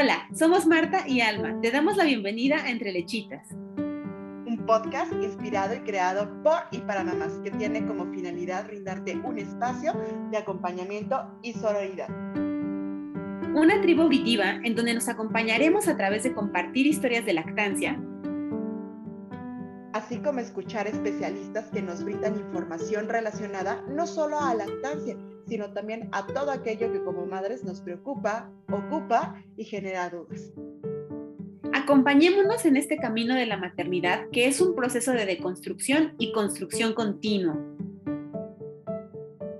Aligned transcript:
Hola, 0.00 0.26
somos 0.34 0.66
Marta 0.66 1.06
y 1.06 1.20
Alma. 1.20 1.60
Te 1.60 1.70
damos 1.70 1.98
la 1.98 2.04
bienvenida 2.04 2.64
a 2.64 2.70
Entre 2.70 2.90
Lechitas. 2.90 3.52
Un 3.76 4.64
podcast 4.66 5.12
inspirado 5.12 5.74
y 5.74 5.80
creado 5.80 6.42
por 6.42 6.62
y 6.70 6.78
para 6.78 7.04
mamás 7.04 7.34
que 7.44 7.50
tiene 7.50 7.86
como 7.86 8.06
finalidad 8.06 8.66
brindarte 8.66 9.14
un 9.18 9.38
espacio 9.38 9.92
de 10.30 10.38
acompañamiento 10.38 11.38
y 11.42 11.52
sororidad. 11.52 12.08
Una 13.54 13.78
tribu 13.82 14.04
auditiva 14.04 14.58
en 14.64 14.74
donde 14.74 14.94
nos 14.94 15.06
acompañaremos 15.10 15.86
a 15.86 15.98
través 15.98 16.22
de 16.22 16.32
compartir 16.32 16.86
historias 16.86 17.26
de 17.26 17.34
lactancia, 17.34 18.00
así 19.92 20.16
como 20.20 20.40
escuchar 20.40 20.86
especialistas 20.86 21.66
que 21.66 21.82
nos 21.82 22.02
brindan 22.02 22.36
información 22.36 23.06
relacionada 23.06 23.84
no 23.86 24.06
solo 24.06 24.40
a 24.40 24.54
lactancia, 24.54 25.18
sino 25.50 25.72
también 25.72 26.08
a 26.12 26.28
todo 26.28 26.52
aquello 26.52 26.92
que 26.92 27.02
como 27.02 27.26
madres 27.26 27.64
nos 27.64 27.80
preocupa, 27.80 28.48
ocupa 28.70 29.34
y 29.56 29.64
genera 29.64 30.08
dudas. 30.08 30.52
Acompañémonos 31.72 32.64
en 32.66 32.76
este 32.76 32.98
camino 32.98 33.34
de 33.34 33.46
la 33.46 33.56
maternidad, 33.56 34.28
que 34.30 34.46
es 34.46 34.60
un 34.60 34.76
proceso 34.76 35.10
de 35.10 35.26
deconstrucción 35.26 36.14
y 36.18 36.30
construcción 36.30 36.94
continuo. 36.94 37.54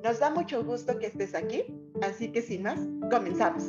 Nos 0.04 0.20
da 0.20 0.30
mucho 0.30 0.62
gusto 0.62 0.96
que 0.96 1.06
estés 1.06 1.34
aquí, 1.34 1.64
así 2.02 2.30
que 2.30 2.40
sin 2.40 2.62
más, 2.62 2.78
comenzamos. 3.10 3.64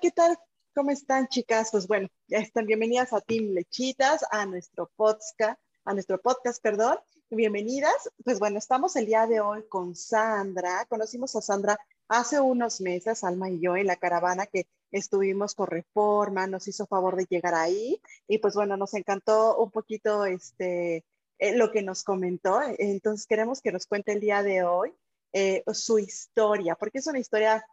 ¿Qué 0.00 0.12
tal? 0.12 0.36
¿Cómo 0.76 0.92
están, 0.92 1.26
chicas? 1.26 1.70
Pues 1.72 1.88
bueno, 1.88 2.06
ya 2.28 2.38
están 2.38 2.66
bienvenidas 2.66 3.12
a 3.12 3.20
Team 3.20 3.46
Lechitas, 3.52 4.24
a 4.30 4.46
nuestro 4.46 4.88
podcast, 4.94 5.60
a 5.84 5.92
nuestro 5.92 6.20
podcast, 6.20 6.62
perdón. 6.62 6.98
Bienvenidas. 7.34 8.10
Pues 8.24 8.38
bueno, 8.38 8.58
estamos 8.58 8.94
el 8.94 9.06
día 9.06 9.26
de 9.26 9.40
hoy 9.40 9.64
con 9.66 9.96
Sandra. 9.96 10.84
Conocimos 10.86 11.34
a 11.34 11.40
Sandra 11.40 11.78
hace 12.06 12.38
unos 12.38 12.82
meses, 12.82 13.24
Alma 13.24 13.48
y 13.48 13.58
yo, 13.58 13.74
en 13.74 13.86
la 13.86 13.96
caravana 13.96 14.44
que 14.44 14.66
estuvimos 14.90 15.54
con 15.54 15.68
Reforma, 15.68 16.46
nos 16.46 16.68
hizo 16.68 16.86
favor 16.86 17.16
de 17.16 17.24
llegar 17.24 17.54
ahí 17.54 17.98
y 18.28 18.36
pues 18.36 18.54
bueno, 18.54 18.76
nos 18.76 18.92
encantó 18.92 19.56
un 19.56 19.70
poquito 19.70 20.26
este, 20.26 21.06
eh, 21.38 21.56
lo 21.56 21.72
que 21.72 21.80
nos 21.80 22.04
comentó. 22.04 22.60
Entonces 22.76 23.26
queremos 23.26 23.62
que 23.62 23.72
nos 23.72 23.86
cuente 23.86 24.12
el 24.12 24.20
día 24.20 24.42
de 24.42 24.64
hoy 24.64 24.92
eh, 25.32 25.64
su 25.72 25.98
historia, 25.98 26.74
porque 26.74 26.98
es 26.98 27.06
una 27.06 27.18
historia 27.18 27.64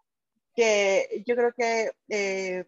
que 0.56 1.22
yo 1.28 1.36
creo 1.36 1.52
que 1.52 1.92
eh, 2.08 2.64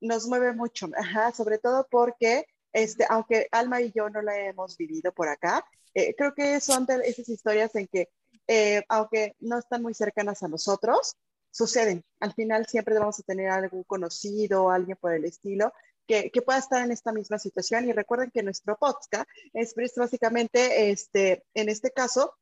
nos 0.00 0.28
mueve 0.28 0.52
mucho, 0.52 0.90
sobre 1.34 1.58
todo 1.58 1.88
porque, 1.90 2.46
este, 2.76 3.06
aunque 3.08 3.48
Alma 3.52 3.80
y 3.80 3.90
yo 3.90 4.10
no 4.10 4.20
la 4.20 4.38
hemos 4.38 4.76
vivido 4.76 5.10
por 5.10 5.28
acá, 5.28 5.64
eh, 5.94 6.14
creo 6.14 6.34
que 6.34 6.60
son 6.60 6.84
de 6.84 7.00
esas 7.06 7.26
historias 7.26 7.74
en 7.74 7.86
que, 7.86 8.10
eh, 8.46 8.82
aunque 8.90 9.34
no 9.40 9.58
están 9.58 9.80
muy 9.80 9.94
cercanas 9.94 10.42
a 10.42 10.48
nosotros, 10.48 11.16
suceden. 11.50 12.04
Al 12.20 12.34
final 12.34 12.66
siempre 12.66 12.98
vamos 12.98 13.18
a 13.18 13.22
tener 13.22 13.48
algún 13.48 13.82
conocido, 13.84 14.70
alguien 14.70 14.98
por 15.00 15.14
el 15.14 15.24
estilo, 15.24 15.72
que, 16.06 16.30
que, 16.30 16.42
pueda 16.42 16.58
estar 16.58 16.84
en 16.84 16.92
esta 16.92 17.12
misma 17.12 17.38
situación. 17.38 17.88
Y 17.88 17.92
recuerden 17.92 18.30
que 18.30 18.42
nuestro 18.42 18.76
podcast 18.76 19.26
es 19.54 19.74
básicamente, 19.96 20.90
este, 20.90 21.44
en 21.54 21.70
este 21.70 21.90
caso, 21.92 22.34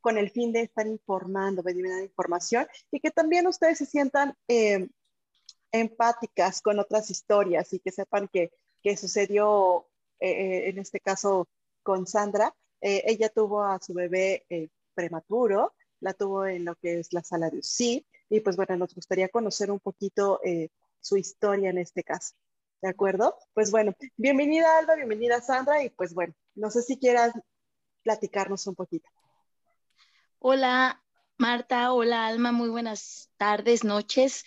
con 0.00 0.16
el 0.16 0.30
fin 0.30 0.50
de 0.50 0.62
estar 0.62 0.86
informando, 0.86 1.62
dar 1.62 1.76
información 1.76 2.66
y 2.90 3.00
que 3.00 3.10
también 3.10 3.46
ustedes 3.46 3.76
se 3.76 3.86
sientan 3.86 4.34
eh, 4.48 4.88
empáticas 5.72 6.62
con 6.62 6.78
otras 6.78 7.10
historias 7.10 7.70
y 7.74 7.80
que 7.80 7.92
sepan 7.92 8.28
que, 8.32 8.50
que 8.82 8.96
sucedió 8.96 9.86
eh, 10.20 10.30
eh, 10.30 10.68
en 10.68 10.78
este 10.78 11.00
caso 11.00 11.48
con 11.82 12.06
Sandra. 12.06 12.54
Eh, 12.80 13.02
ella 13.06 13.28
tuvo 13.28 13.64
a 13.64 13.78
su 13.80 13.94
bebé 13.94 14.44
prematuro, 14.94 15.74
la 16.00 16.12
tuvo 16.12 16.46
en 16.46 16.64
lo 16.64 16.74
que 16.76 17.00
es 17.00 17.12
la 17.12 17.22
sala 17.22 17.48
de 17.48 17.58
UCI 17.58 18.06
y 18.28 18.40
pues 18.40 18.56
bueno, 18.56 18.76
nos 18.76 18.94
gustaría 18.94 19.28
conocer 19.28 19.70
un 19.70 19.80
poquito 19.80 20.40
su 21.00 21.16
historia 21.16 21.70
en 21.70 21.78
este 21.78 22.02
caso. 22.02 22.34
¿De 22.80 22.88
acuerdo? 22.88 23.36
Pues 23.54 23.70
bueno, 23.70 23.94
bienvenida 24.16 24.78
Alba, 24.78 24.96
bienvenida 24.96 25.40
Sandra 25.40 25.84
y 25.84 25.90
pues 25.90 26.12
bueno, 26.14 26.34
no 26.56 26.70
sé 26.70 26.82
si 26.82 26.98
quieras 26.98 27.32
platicarnos 28.02 28.66
un 28.66 28.74
poquito. 28.74 29.08
Hola 30.40 31.00
Marta, 31.38 31.92
hola 31.92 32.26
Alma, 32.26 32.50
muy 32.50 32.68
buenas 32.68 33.30
tardes, 33.36 33.84
noches. 33.84 34.44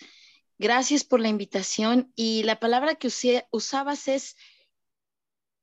Gracias 0.58 1.04
por 1.04 1.20
la 1.20 1.28
invitación 1.28 2.12
y 2.16 2.42
la 2.44 2.58
palabra 2.58 2.94
que 2.94 3.08
usabas 3.50 4.08
es 4.08 4.36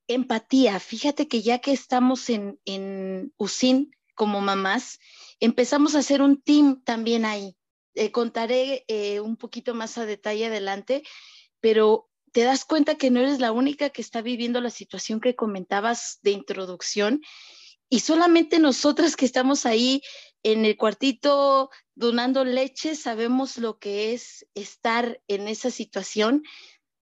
empatía. 0.07 0.79
Fíjate 0.79 1.27
que 1.27 1.41
ya 1.41 1.59
que 1.59 1.71
estamos 1.71 2.29
en, 2.29 2.59
en 2.65 3.33
USIN 3.37 3.91
como 4.15 4.41
mamás, 4.41 4.99
empezamos 5.39 5.95
a 5.95 5.99
hacer 5.99 6.21
un 6.21 6.41
team 6.41 6.83
también 6.83 7.25
ahí. 7.25 7.55
Eh, 7.95 8.11
contaré 8.11 8.85
eh, 8.87 9.19
un 9.19 9.37
poquito 9.37 9.73
más 9.73 9.97
a 9.97 10.05
detalle 10.05 10.47
adelante, 10.47 11.03
pero 11.59 12.09
te 12.31 12.41
das 12.41 12.65
cuenta 12.65 12.95
que 12.95 13.11
no 13.11 13.19
eres 13.19 13.39
la 13.39 13.51
única 13.51 13.89
que 13.89 14.01
está 14.01 14.21
viviendo 14.21 14.61
la 14.61 14.71
situación 14.71 15.21
que 15.21 15.35
comentabas 15.35 16.19
de 16.23 16.31
introducción 16.31 17.21
y 17.89 17.99
solamente 17.99 18.57
nosotras 18.57 19.15
que 19.15 19.25
estamos 19.25 19.67
ahí 19.67 20.01
en 20.43 20.65
el 20.65 20.77
cuartito 20.77 21.69
donando 21.95 22.43
leche 22.43 22.95
sabemos 22.95 23.57
lo 23.57 23.79
que 23.79 24.13
es 24.13 24.45
estar 24.53 25.21
en 25.27 25.47
esa 25.47 25.71
situación 25.71 26.43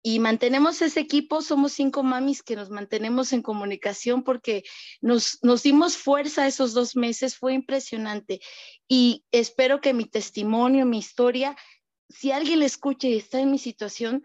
y 0.10 0.20
mantenemos 0.20 0.82
ese 0.82 1.02
equipo, 1.02 1.42
somos 1.42 1.74
cinco 1.74 2.02
mamis 2.02 2.42
que 2.42 2.56
nos 2.56 2.70
mantenemos 2.70 3.34
en 3.34 3.42
comunicación 3.42 4.24
porque 4.24 4.64
nos, 5.02 5.40
nos 5.42 5.64
dimos 5.64 5.98
fuerza 5.98 6.48
esos 6.48 6.74
dos 6.74 6.96
meses, 6.96 7.36
fue 7.36 7.54
impresionante. 7.54 8.40
Y 8.88 9.26
espero 9.32 9.82
que 9.82 9.94
mi 9.94 10.06
testimonio, 10.06 10.86
mi 10.86 11.00
historia, 11.00 11.58
si 12.08 12.32
alguien 12.32 12.60
le 12.60 12.68
escuche 12.68 13.10
y 13.10 13.18
está 13.18 13.42
en 13.42 13.52
mi 13.52 13.58
situación, 13.58 14.24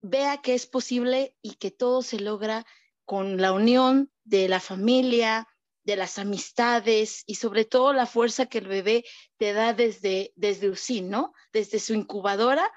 vea 0.00 0.38
que 0.38 0.54
es 0.54 0.66
posible 0.66 1.36
y 1.40 1.54
que 1.54 1.70
todo 1.70 2.02
se 2.02 2.18
logra 2.18 2.66
con 3.04 3.40
la 3.40 3.52
unión 3.52 4.10
de 4.24 4.48
la 4.48 4.58
familia, 4.58 5.46
de 5.84 5.96
las 5.96 6.18
amistades 6.18 7.22
y 7.26 7.36
sobre 7.36 7.64
todo 7.64 7.92
la 7.92 8.06
fuerza 8.06 8.46
que 8.46 8.58
el 8.58 8.68
bebé 8.68 9.04
te 9.36 9.52
da 9.52 9.74
desde, 9.74 10.32
desde 10.36 10.68
UCI, 10.68 11.02
¿no? 11.02 11.32
Desde 11.52 11.78
su 11.78 11.94
incubadora. 11.94 12.70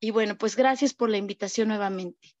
Y 0.00 0.10
bueno, 0.10 0.36
pues 0.36 0.56
gracias 0.56 0.94
por 0.94 1.10
la 1.10 1.16
invitación 1.16 1.68
nuevamente. 1.68 2.34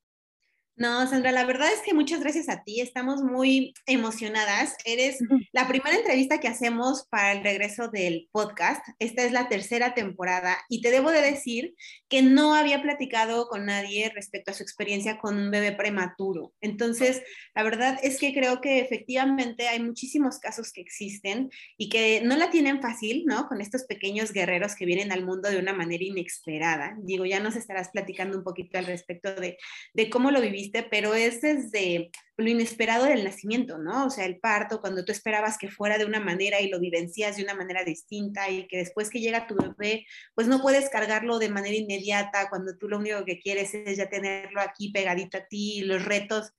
No, 0.74 1.06
Sandra, 1.06 1.32
la 1.32 1.44
verdad 1.44 1.68
es 1.70 1.82
que 1.82 1.92
muchas 1.92 2.20
gracias 2.20 2.48
a 2.48 2.64
ti. 2.64 2.80
Estamos 2.80 3.22
muy 3.22 3.74
emocionadas. 3.84 4.74
Eres 4.86 5.18
la 5.52 5.68
primera 5.68 5.94
entrevista 5.94 6.40
que 6.40 6.48
hacemos 6.48 7.06
para 7.10 7.32
el 7.32 7.44
regreso 7.44 7.88
del 7.88 8.30
podcast. 8.32 8.82
Esta 8.98 9.22
es 9.22 9.32
la 9.32 9.50
tercera 9.50 9.92
temporada 9.92 10.56
y 10.70 10.80
te 10.80 10.90
debo 10.90 11.10
de 11.10 11.20
decir 11.20 11.74
que 12.08 12.22
no 12.22 12.54
había 12.54 12.80
platicado 12.80 13.48
con 13.48 13.66
nadie 13.66 14.10
respecto 14.14 14.50
a 14.50 14.54
su 14.54 14.62
experiencia 14.62 15.18
con 15.18 15.36
un 15.36 15.50
bebé 15.50 15.72
prematuro. 15.72 16.54
Entonces, 16.62 17.22
la 17.54 17.64
verdad 17.64 17.98
es 18.02 18.18
que 18.18 18.32
creo 18.32 18.62
que 18.62 18.80
efectivamente 18.80 19.68
hay 19.68 19.80
muchísimos 19.80 20.38
casos 20.38 20.72
que 20.72 20.80
existen 20.80 21.50
y 21.76 21.90
que 21.90 22.22
no 22.24 22.34
la 22.36 22.50
tienen 22.50 22.80
fácil, 22.80 23.24
¿no? 23.26 23.46
Con 23.46 23.60
estos 23.60 23.84
pequeños 23.84 24.32
guerreros 24.32 24.74
que 24.74 24.86
vienen 24.86 25.12
al 25.12 25.26
mundo 25.26 25.50
de 25.50 25.58
una 25.58 25.74
manera 25.74 26.02
inesperada. 26.02 26.96
Digo, 27.02 27.26
ya 27.26 27.40
nos 27.40 27.56
estarás 27.56 27.90
platicando 27.90 28.38
un 28.38 28.44
poquito 28.44 28.78
al 28.78 28.86
respecto 28.86 29.34
de, 29.34 29.58
de 29.92 30.08
cómo 30.08 30.30
lo 30.30 30.40
viviste 30.40 30.61
pero 30.90 31.14
es 31.14 31.40
desde 31.40 32.10
lo 32.36 32.48
inesperado 32.48 33.04
del 33.04 33.24
nacimiento, 33.24 33.78
¿no? 33.78 34.06
O 34.06 34.10
sea, 34.10 34.24
el 34.26 34.38
parto, 34.38 34.80
cuando 34.80 35.04
tú 35.04 35.12
esperabas 35.12 35.58
que 35.58 35.70
fuera 35.70 35.98
de 35.98 36.04
una 36.04 36.20
manera 36.20 36.60
y 36.60 36.68
lo 36.68 36.80
vivencias 36.80 37.36
de 37.36 37.44
una 37.44 37.54
manera 37.54 37.84
distinta 37.84 38.50
y 38.50 38.66
que 38.68 38.78
después 38.78 39.10
que 39.10 39.20
llega 39.20 39.46
tu 39.46 39.56
bebé, 39.56 40.06
pues 40.34 40.48
no 40.48 40.60
puedes 40.60 40.88
cargarlo 40.90 41.38
de 41.38 41.48
manera 41.48 41.76
inmediata 41.76 42.48
cuando 42.48 42.76
tú 42.76 42.88
lo 42.88 42.98
único 42.98 43.24
que 43.24 43.38
quieres 43.38 43.74
es 43.74 43.96
ya 43.96 44.08
tenerlo 44.08 44.60
aquí 44.60 44.90
pegadito 44.90 45.38
a 45.38 45.46
ti, 45.46 45.82
los 45.82 46.04
retos 46.04 46.52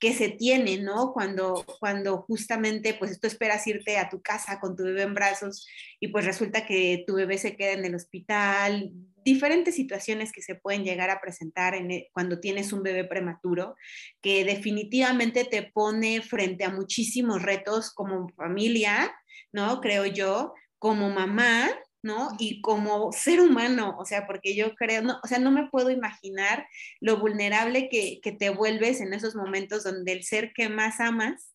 que 0.00 0.12
se 0.12 0.28
tienen, 0.28 0.84
¿no? 0.84 1.12
Cuando, 1.12 1.64
cuando 1.80 2.22
justamente, 2.22 2.94
pues 2.94 3.18
tú 3.20 3.26
esperas 3.26 3.66
irte 3.66 3.96
a 3.96 4.08
tu 4.08 4.20
casa 4.20 4.60
con 4.60 4.76
tu 4.76 4.84
bebé 4.84 5.02
en 5.02 5.14
brazos 5.14 5.66
y 6.00 6.08
pues 6.08 6.24
resulta 6.24 6.66
que 6.66 7.04
tu 7.06 7.14
bebé 7.14 7.38
se 7.38 7.56
queda 7.56 7.72
en 7.72 7.84
el 7.84 7.94
hospital, 7.94 8.92
diferentes 9.24 9.74
situaciones 9.74 10.32
que 10.32 10.42
se 10.42 10.54
pueden 10.54 10.84
llegar 10.84 11.10
a 11.10 11.20
presentar 11.20 11.74
en, 11.74 11.90
e, 11.90 12.10
cuando 12.12 12.40
tienes 12.40 12.72
un 12.72 12.82
bebé 12.82 13.04
prematuro, 13.04 13.74
que 14.20 14.44
definitivamente 14.44 15.44
te 15.44 15.62
pone 15.62 16.22
frente 16.22 16.64
a 16.64 16.70
muchísimos 16.70 17.42
retos 17.42 17.92
como 17.92 18.28
familia, 18.30 19.14
¿no? 19.52 19.80
Creo 19.80 20.06
yo, 20.06 20.54
como 20.78 21.10
mamá, 21.10 21.70
¿no? 22.02 22.28
Y 22.38 22.60
como 22.60 23.12
ser 23.12 23.40
humano, 23.40 23.96
o 23.98 24.04
sea, 24.04 24.26
porque 24.26 24.54
yo 24.54 24.74
creo, 24.74 25.00
no, 25.00 25.18
o 25.24 25.26
sea, 25.26 25.38
no 25.38 25.50
me 25.50 25.68
puedo 25.70 25.90
imaginar 25.90 26.66
lo 27.00 27.18
vulnerable 27.18 27.88
que, 27.88 28.20
que 28.22 28.32
te 28.32 28.50
vuelves 28.50 29.00
en 29.00 29.14
esos 29.14 29.34
momentos 29.34 29.84
donde 29.84 30.12
el 30.12 30.22
ser 30.22 30.52
que 30.52 30.68
más 30.68 31.00
amas 31.00 31.53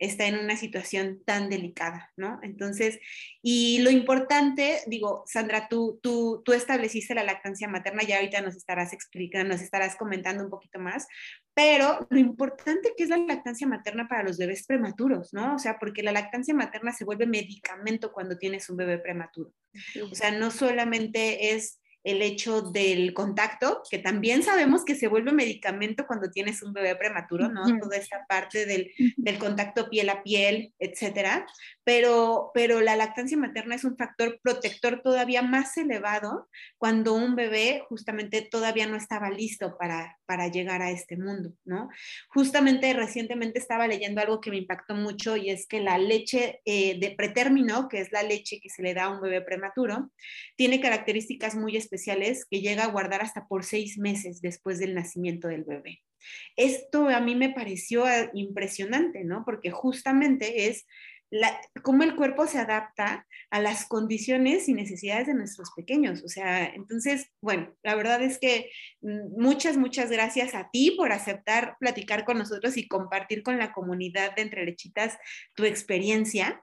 está 0.00 0.26
en 0.26 0.38
una 0.38 0.56
situación 0.56 1.22
tan 1.24 1.50
delicada, 1.50 2.10
¿no? 2.16 2.40
Entonces, 2.42 2.98
y 3.42 3.80
lo 3.82 3.90
importante, 3.90 4.80
digo, 4.86 5.24
Sandra, 5.26 5.68
tú, 5.68 6.00
tú, 6.02 6.42
tú 6.44 6.54
estableciste 6.54 7.14
la 7.14 7.22
lactancia 7.22 7.68
materna, 7.68 8.02
ya 8.02 8.16
ahorita 8.16 8.40
nos 8.40 8.56
estarás 8.56 8.94
explicando, 8.94 9.52
nos 9.52 9.62
estarás 9.62 9.96
comentando 9.96 10.42
un 10.42 10.50
poquito 10.50 10.78
más, 10.80 11.06
pero 11.54 12.06
lo 12.08 12.18
importante 12.18 12.94
que 12.96 13.04
es 13.04 13.10
la 13.10 13.18
lactancia 13.18 13.66
materna 13.66 14.08
para 14.08 14.22
los 14.22 14.38
bebés 14.38 14.66
prematuros, 14.66 15.34
¿no? 15.34 15.54
O 15.54 15.58
sea, 15.58 15.78
porque 15.78 16.02
la 16.02 16.12
lactancia 16.12 16.54
materna 16.54 16.92
se 16.92 17.04
vuelve 17.04 17.26
medicamento 17.26 18.10
cuando 18.12 18.38
tienes 18.38 18.70
un 18.70 18.78
bebé 18.78 18.98
prematuro. 18.98 19.52
O 20.10 20.14
sea, 20.14 20.30
no 20.30 20.50
solamente 20.50 21.54
es 21.54 21.79
el 22.02 22.22
hecho 22.22 22.62
del 22.62 23.12
contacto, 23.12 23.82
que 23.90 23.98
también 23.98 24.42
sabemos 24.42 24.84
que 24.84 24.94
se 24.94 25.08
vuelve 25.08 25.32
medicamento 25.32 26.06
cuando 26.06 26.30
tienes 26.30 26.62
un 26.62 26.72
bebé 26.72 26.96
prematuro, 26.96 27.48
¿no? 27.48 27.62
Toda 27.78 27.96
esa 27.96 28.24
parte 28.28 28.64
del, 28.64 28.90
del, 29.16 29.38
contacto 29.38 29.90
piel 29.90 30.08
a 30.08 30.22
piel, 30.22 30.72
etcétera. 30.78 31.46
Pero, 31.84 32.50
pero 32.54 32.80
la 32.80 32.96
lactancia 32.96 33.36
materna 33.36 33.74
es 33.74 33.84
un 33.84 33.96
factor 33.96 34.40
protector 34.42 35.02
todavía 35.02 35.42
más 35.42 35.76
elevado 35.76 36.48
cuando 36.78 37.14
un 37.14 37.36
bebé 37.36 37.84
justamente 37.88 38.42
todavía 38.42 38.86
no 38.86 38.96
estaba 38.96 39.30
listo 39.30 39.76
para, 39.76 40.18
para 40.26 40.48
llegar 40.48 40.82
a 40.82 40.90
este 40.90 41.16
mundo, 41.16 41.52
¿no? 41.64 41.90
Justamente 42.28 42.92
recientemente 42.94 43.58
estaba 43.58 43.86
leyendo 43.88 44.20
algo 44.20 44.40
que 44.40 44.50
me 44.50 44.58
impactó 44.58 44.94
mucho 44.94 45.36
y 45.36 45.50
es 45.50 45.66
que 45.66 45.80
la 45.80 45.98
leche 45.98 46.60
eh, 46.64 46.98
de 46.98 47.10
pretérmino, 47.10 47.88
que 47.88 48.00
es 48.00 48.12
la 48.12 48.22
leche 48.22 48.60
que 48.60 48.70
se 48.70 48.82
le 48.82 48.94
da 48.94 49.04
a 49.04 49.10
un 49.10 49.20
bebé 49.20 49.42
prematuro, 49.42 50.10
tiene 50.56 50.80
características 50.80 51.54
muy 51.56 51.76
especiales 51.90 52.46
que 52.48 52.60
llega 52.60 52.84
a 52.84 52.90
guardar 52.90 53.22
hasta 53.22 53.46
por 53.48 53.64
seis 53.64 53.98
meses 53.98 54.40
después 54.40 54.78
del 54.78 54.94
nacimiento 54.94 55.48
del 55.48 55.64
bebé. 55.64 56.00
Esto 56.56 57.08
a 57.08 57.20
mí 57.20 57.34
me 57.34 57.50
pareció 57.50 58.04
ah, 58.04 58.30
impresionante, 58.32 59.24
¿no? 59.24 59.44
Porque 59.44 59.70
justamente 59.70 60.68
es 60.68 60.86
cómo 61.82 62.02
el 62.02 62.16
cuerpo 62.16 62.46
se 62.46 62.58
adapta 62.58 63.26
a 63.50 63.60
las 63.60 63.86
condiciones 63.86 64.68
y 64.68 64.74
necesidades 64.74 65.28
de 65.28 65.34
nuestros 65.34 65.70
pequeños. 65.76 66.22
O 66.24 66.28
sea, 66.28 66.66
entonces, 66.66 67.30
bueno, 67.40 67.72
la 67.82 67.94
verdad 67.94 68.22
es 68.22 68.38
que 68.38 68.70
mm, 69.00 69.40
muchas, 69.40 69.76
muchas 69.76 70.10
gracias 70.10 70.54
a 70.54 70.70
ti 70.70 70.94
por 70.96 71.12
aceptar 71.12 71.76
platicar 71.78 72.24
con 72.24 72.38
nosotros 72.38 72.76
y 72.76 72.88
compartir 72.88 73.42
con 73.42 73.58
la 73.58 73.72
comunidad 73.72 74.34
de 74.34 74.42
Entre 74.42 74.64
Lechitas 74.64 75.18
tu 75.54 75.64
experiencia. 75.64 76.62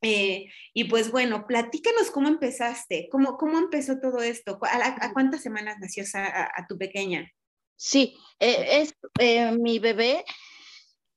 Eh, 0.00 0.46
y 0.74 0.84
pues 0.84 1.10
bueno, 1.10 1.46
platícanos 1.46 2.10
cómo 2.10 2.28
empezaste, 2.28 3.08
cómo, 3.10 3.36
cómo 3.36 3.58
empezó 3.58 3.98
todo 3.98 4.20
esto, 4.22 4.58
a, 4.62 5.12
cuántas 5.12 5.42
semanas 5.42 5.76
nació 5.80 6.04
a, 6.14 6.66
tu 6.68 6.78
pequeña. 6.78 7.30
Sí, 7.76 8.16
eh, 8.38 8.82
es, 8.82 8.94
eh, 9.18 9.52
mi 9.52 9.78
bebé 9.78 10.24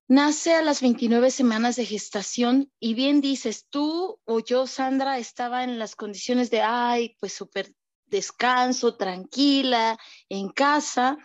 nace 0.07 0.56
a 0.56 0.62
las 0.62 0.81
29 0.81 1.31
semanas 1.31 1.75
de 1.75 1.86
gestación 1.86 2.72
y 2.80 2.95
bien 2.95 3.22
dices, 3.22 3.68
tú 3.69 4.19
o 4.25 4.39
yo, 4.39 4.68
Sandra, 4.68 5.18
estaba 5.18 5.63
en 5.63 5.80
las 5.80 5.95
condiciones 5.95 6.50
de, 6.50 6.62
ay, 6.62 7.16
pues 7.19 7.33
súper 7.33 7.74
descanso, 8.07 8.98
tranquila, 8.98 9.98
en 10.28 10.50
casa. 10.50 11.18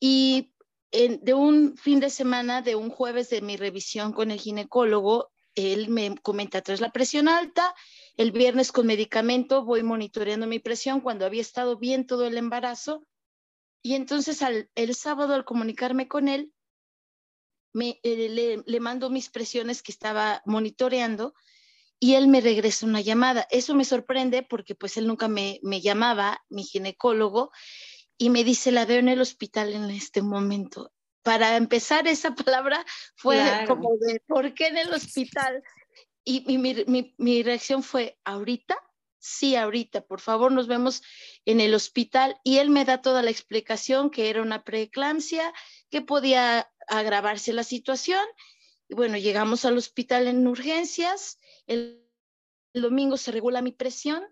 Y 0.00 0.54
de 0.92 1.34
un 1.34 1.76
fin 1.76 2.00
de 2.00 2.08
semana, 2.08 2.62
de 2.62 2.76
un 2.76 2.88
jueves 2.88 3.30
de 3.30 3.42
mi 3.42 3.56
revisión 3.56 4.12
con 4.12 4.30
el 4.30 4.38
ginecólogo, 4.38 5.30
él 5.58 5.88
me 5.88 6.16
comenta, 6.18 6.62
tras 6.62 6.80
la 6.80 6.92
presión 6.92 7.28
alta, 7.28 7.74
el 8.16 8.32
viernes 8.32 8.72
con 8.72 8.86
medicamento 8.86 9.64
voy 9.64 9.82
monitoreando 9.82 10.46
mi 10.46 10.58
presión 10.58 11.00
cuando 11.00 11.26
había 11.26 11.42
estado 11.42 11.76
bien 11.78 12.06
todo 12.06 12.26
el 12.26 12.36
embarazo. 12.36 13.06
Y 13.82 13.94
entonces 13.94 14.42
el 14.74 14.94
sábado 14.94 15.34
al 15.34 15.44
comunicarme 15.44 16.08
con 16.08 16.28
él, 16.28 16.52
me, 17.72 18.00
eh, 18.02 18.62
le, 18.64 18.80
mando 18.80 19.10
mis 19.10 19.28
presiones 19.30 19.82
que 19.82 19.92
estaba 19.92 20.42
monitoreando 20.46 21.34
y 22.00 22.14
él 22.14 22.28
me 22.28 22.40
regresa 22.40 22.86
una 22.86 23.00
llamada. 23.00 23.46
Eso 23.50 23.74
me 23.74 23.84
sorprende 23.84 24.42
porque 24.42 24.74
pues 24.74 24.96
él 24.96 25.06
nunca 25.06 25.28
me, 25.28 25.60
me 25.62 25.80
llamaba, 25.80 26.44
mi 26.48 26.64
ginecólogo, 26.64 27.50
y 28.16 28.30
me 28.30 28.42
dice, 28.42 28.72
la 28.72 28.84
veo 28.84 28.98
en 28.98 29.08
el 29.08 29.20
hospital 29.20 29.72
en 29.72 29.90
este 29.90 30.22
momento 30.22 30.92
para 31.28 31.56
empezar 31.56 32.08
esa 32.08 32.34
palabra 32.34 32.82
fue 33.14 33.38
como 33.66 33.98
de, 33.98 34.18
¿por 34.26 34.54
qué 34.54 34.68
en 34.68 34.78
el 34.78 34.94
hospital? 34.94 35.62
Y, 36.24 36.56
mi, 36.56 37.42
reacción 37.42 37.82
fue, 37.82 38.18
¿ahorita? 38.24 38.78
Sí, 39.18 39.54
ahorita, 39.54 40.06
por 40.06 40.22
favor, 40.22 40.52
nos 40.52 40.68
vemos 40.68 41.02
en 41.44 41.60
el 41.60 41.74
hospital. 41.74 42.40
Y 42.44 42.58
él 42.58 42.70
me 42.70 42.86
da 42.86 43.02
toda 43.02 43.20
la 43.20 43.28
explicación 43.28 44.08
que 44.08 44.30
era 44.30 44.40
una 44.40 44.64
preeclampsia, 44.64 45.52
que 45.90 46.00
podía 46.00 46.72
agravarse 46.86 47.52
la 47.52 47.62
situación. 47.62 48.24
Y 48.88 48.94
bueno, 48.94 49.18
llegamos 49.18 49.66
al 49.66 49.76
hospital 49.76 50.28
en 50.28 50.46
urgencias. 50.46 51.36
el 51.66 52.08
domingo 52.72 53.18
se 53.18 53.32
regula 53.32 53.60
mi 53.60 53.72
presión 53.72 54.24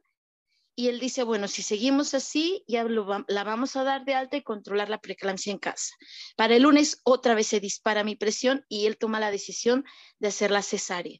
y 0.78 0.88
él 0.88 1.00
dice, 1.00 1.22
bueno, 1.22 1.48
si 1.48 1.62
seguimos 1.62 2.12
así, 2.12 2.62
ya 2.68 2.84
la 2.84 3.44
vamos 3.44 3.76
a 3.76 3.82
dar 3.82 4.04
de 4.04 4.14
alta 4.14 4.36
y 4.36 4.42
controlar 4.42 4.90
la 4.90 5.00
preeclampsia 5.00 5.50
en 5.50 5.58
casa. 5.58 5.94
Para 6.36 6.54
el 6.54 6.64
lunes 6.64 7.00
otra 7.02 7.34
vez 7.34 7.46
se 7.46 7.60
dispara 7.60 8.04
mi 8.04 8.14
presión 8.14 8.64
y 8.68 8.84
él 8.84 8.98
toma 8.98 9.18
la 9.18 9.30
decisión 9.30 9.84
de 10.18 10.28
hacer 10.28 10.50
la 10.50 10.60
cesárea. 10.60 11.18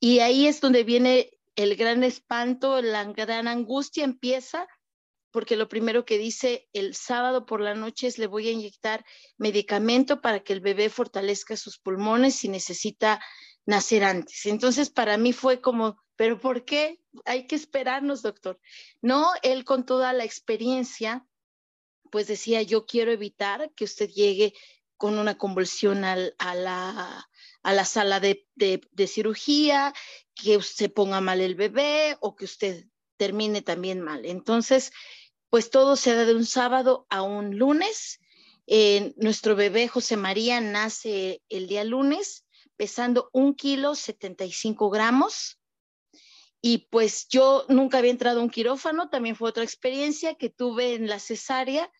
Y 0.00 0.20
ahí 0.20 0.46
es 0.46 0.62
donde 0.62 0.84
viene 0.84 1.30
el 1.54 1.76
gran 1.76 2.02
espanto, 2.02 2.80
la 2.80 3.04
gran 3.04 3.46
angustia 3.46 4.04
empieza, 4.04 4.66
porque 5.30 5.56
lo 5.56 5.68
primero 5.68 6.06
que 6.06 6.16
dice 6.16 6.68
el 6.72 6.94
sábado 6.94 7.44
por 7.44 7.60
la 7.60 7.74
noche 7.74 8.06
es 8.06 8.16
le 8.16 8.26
voy 8.26 8.48
a 8.48 8.52
inyectar 8.52 9.04
medicamento 9.36 10.22
para 10.22 10.40
que 10.40 10.54
el 10.54 10.60
bebé 10.60 10.88
fortalezca 10.88 11.58
sus 11.58 11.78
pulmones 11.78 12.36
si 12.36 12.48
necesita 12.48 13.20
nacer 13.66 14.02
antes. 14.02 14.46
Entonces, 14.46 14.88
para 14.88 15.18
mí 15.18 15.34
fue 15.34 15.60
como 15.60 16.03
pero 16.16 16.40
¿por 16.40 16.64
qué? 16.64 17.00
Hay 17.24 17.46
que 17.46 17.56
esperarnos, 17.56 18.22
doctor. 18.22 18.60
No, 19.02 19.30
él 19.42 19.64
con 19.64 19.84
toda 19.84 20.12
la 20.12 20.24
experiencia, 20.24 21.26
pues 22.10 22.26
decía, 22.26 22.62
yo 22.62 22.86
quiero 22.86 23.12
evitar 23.12 23.72
que 23.74 23.84
usted 23.84 24.08
llegue 24.08 24.54
con 24.96 25.18
una 25.18 25.36
convulsión 25.36 26.04
a, 26.04 26.16
la, 26.16 27.28
a 27.62 27.72
la 27.72 27.84
sala 27.84 28.20
de, 28.20 28.46
de, 28.54 29.06
cirugía, 29.06 29.92
que 30.34 30.62
se 30.62 30.88
ponga 30.88 31.20
mal 31.20 31.40
el 31.40 31.56
bebé 31.56 32.16
o 32.20 32.36
que 32.36 32.44
usted 32.44 32.86
termine 33.16 33.62
también 33.62 34.00
mal. 34.00 34.24
Entonces, 34.24 34.92
pues 35.50 35.70
todo 35.70 35.96
se 35.96 36.14
da 36.14 36.24
de 36.24 36.34
un 36.34 36.46
sábado 36.46 37.06
a 37.10 37.22
un 37.22 37.58
lunes. 37.58 38.20
Eh, 38.66 39.12
nuestro 39.16 39.56
bebé 39.56 39.88
José 39.88 40.16
María 40.16 40.60
nace 40.60 41.42
el 41.48 41.66
día 41.66 41.84
lunes, 41.84 42.44
pesando 42.76 43.28
un 43.32 43.54
kilo 43.54 43.94
75 43.94 44.90
gramos. 44.90 45.58
Y 46.66 46.78
pues 46.88 47.28
yo 47.28 47.66
nunca 47.68 47.98
había 47.98 48.10
entrado 48.10 48.40
a 48.40 48.42
un 48.42 48.48
quirófano, 48.48 49.10
también 49.10 49.36
fue 49.36 49.50
otra 49.50 49.64
experiencia 49.64 50.36
que 50.36 50.48
tuve 50.48 50.94
en 50.94 51.08
la 51.08 51.18
cesárea. 51.18 51.92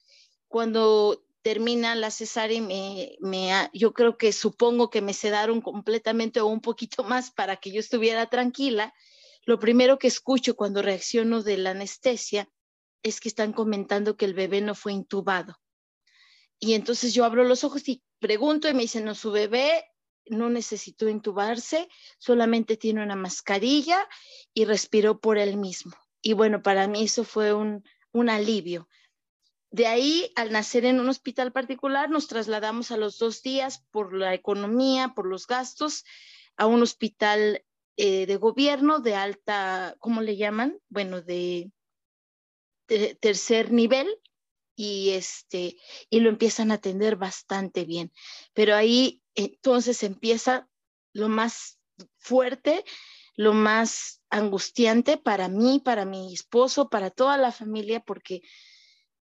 Cuando 0.49 1.23
termina 1.43 1.95
la 1.95 2.11
cesárea, 2.11 2.63
me, 2.63 3.19
me, 3.21 3.51
yo 3.75 3.93
creo 3.93 4.17
que 4.17 4.33
supongo 4.33 4.89
que 4.89 5.03
me 5.03 5.13
sedaron 5.13 5.61
completamente 5.61 6.41
o 6.41 6.47
un 6.47 6.63
poquito 6.63 7.05
más 7.05 7.31
para 7.31 7.57
que 7.57 7.73
yo 7.73 7.81
estuviera 7.81 8.31
tranquila. 8.31 8.95
Lo 9.45 9.59
primero 9.59 9.99
que 9.99 10.07
escucho 10.07 10.57
cuando 10.57 10.81
reacciono 10.81 11.43
de 11.43 11.59
la 11.59 11.73
anestesia 11.73 12.49
es 13.03 13.21
que 13.21 13.29
están 13.29 13.53
comentando 13.53 14.17
que 14.17 14.25
el 14.25 14.33
bebé 14.33 14.63
no 14.63 14.75
fue 14.75 14.95
intubado. 14.95 15.61
Y 16.59 16.73
entonces 16.73 17.13
yo 17.13 17.27
abro 17.27 17.45
los 17.45 17.65
ojos 17.65 17.87
y 17.87 18.03
pregunto 18.19 18.67
y 18.67 18.73
me 18.73 18.85
dicen, 18.85 19.05
no, 19.05 19.15
su 19.15 19.31
bebé 19.31 19.85
no 20.27 20.51
necesitó 20.51 21.09
intubarse, 21.09 21.89
solamente 22.19 22.77
tiene 22.77 23.03
una 23.03 23.17
mascarilla 23.17 24.09
y 24.53 24.65
respiró 24.65 25.21
por 25.21 25.39
él 25.39 25.57
mismo. 25.57 25.93
Y 26.23 26.33
bueno, 26.33 26.63
para 26.63 26.89
mí 26.89 27.05
eso 27.05 27.25
fue 27.25 27.53
un, 27.53 27.83
alivio. 28.29 28.89
De 29.71 29.87
ahí, 29.87 30.31
al 30.37 30.53
nacer 30.53 30.85
en 30.85 31.01
un 31.01 31.09
hospital 31.09 31.53
particular, 31.53 32.09
nos 32.09 32.29
trasladamos 32.29 32.93
a 32.93 32.97
los 32.97 33.19
dos 33.19 33.43
días 33.43 33.85
por 33.91 34.15
la 34.15 34.33
economía, 34.33 35.13
por 35.15 35.27
los 35.27 35.47
gastos, 35.47 36.05
a 36.57 36.67
un 36.67 36.83
hospital 36.83 37.65
eh, 37.97 38.27
de 38.27 38.37
gobierno 38.37 39.01
de 39.01 39.17
alta, 39.17 39.97
¿cómo 39.99 40.23
le 40.23 40.37
llaman? 40.37 40.79
Bueno, 40.89 41.21
de 41.23 41.73
tercer 43.21 43.73
nivel, 43.73 44.09
y 44.77 45.11
este 45.11 45.77
y 46.11 46.21
lo 46.21 46.29
empiezan 46.29 46.71
a 46.71 46.75
atender 46.75 47.17
bastante 47.17 47.85
bien. 47.85 48.13
Pero 48.53 48.75
ahí 48.75 49.23
entonces 49.35 50.03
empieza 50.03 50.69
lo 51.13 51.29
más 51.29 51.79
fuerte, 52.19 52.85
lo 53.37 53.53
más 53.53 54.23
angustiante 54.31 55.17
para 55.17 55.49
mí, 55.49 55.81
para 55.85 56.05
mi 56.05 56.35
esposo, 56.35 56.89
para 56.89 57.11
toda 57.11 57.37
la 57.37 57.53
familia, 57.53 58.01
porque 58.01 58.43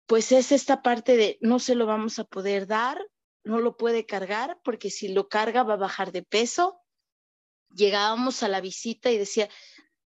pues 0.06 0.32
es 0.32 0.52
esta 0.52 0.82
parte 0.82 1.16
de 1.16 1.38
no 1.42 1.60
se 1.60 1.76
lo 1.76 1.86
vamos 1.86 2.20
a 2.20 2.26
poder 2.26 2.68
dar, 2.68 3.00
no 3.44 3.60
lo 3.60 3.78
puede 3.78 4.06
cargar, 4.06 4.60
porque 4.64 4.90
si 4.90 5.10
lo 5.10 5.28
carga 5.28 5.64
va 5.64 5.74
a 5.74 5.78
bajar 5.78 6.12
de 6.12 6.24
peso. 6.24 6.80
Llegábamos 7.70 8.44
a 8.44 8.50
la 8.50 8.62
visita 8.62 9.10
y 9.12 9.18
decía, 9.18 9.50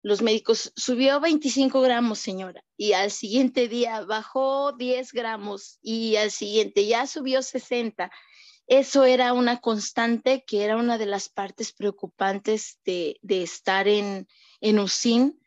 los 0.07 0.21
médicos, 0.21 0.71
subió 0.75 1.19
25 1.19 1.81
gramos, 1.81 2.19
señora, 2.19 2.63
y 2.77 2.93
al 2.93 3.11
siguiente 3.11 3.67
día 3.67 4.01
bajó 4.01 4.71
10 4.71 5.11
gramos 5.11 5.79
y 5.81 6.15
al 6.15 6.31
siguiente 6.31 6.85
ya 6.85 7.05
subió 7.07 7.41
60 7.41 8.09
eso 8.67 9.05
era 9.05 9.31
una 9.31 9.61
constante 9.61 10.43
que 10.45 10.65
era 10.65 10.75
una 10.75 10.97
de 10.97 11.05
las 11.05 11.29
partes 11.29 11.71
preocupantes 11.71 12.79
de, 12.83 13.17
estar 13.23 13.87
en, 13.87 14.27
en 14.59 14.79
USIN. 14.79 15.39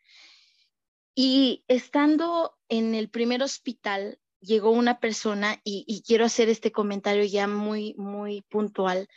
Y 1.13 1.63
estando 1.67 2.57
en 2.67 2.95
el 2.95 3.09
primer 3.11 3.43
hospital, 3.43 4.19
llegó 4.39 4.71
una 4.71 4.99
persona 4.99 5.61
y, 5.63 6.01
quiero 6.05 6.25
hacer 6.25 6.49
este 6.49 6.71
comentario 6.71 7.23
ya 7.23 7.47
muy, 7.47 7.93
muy 7.95 8.41
puntual 8.41 9.07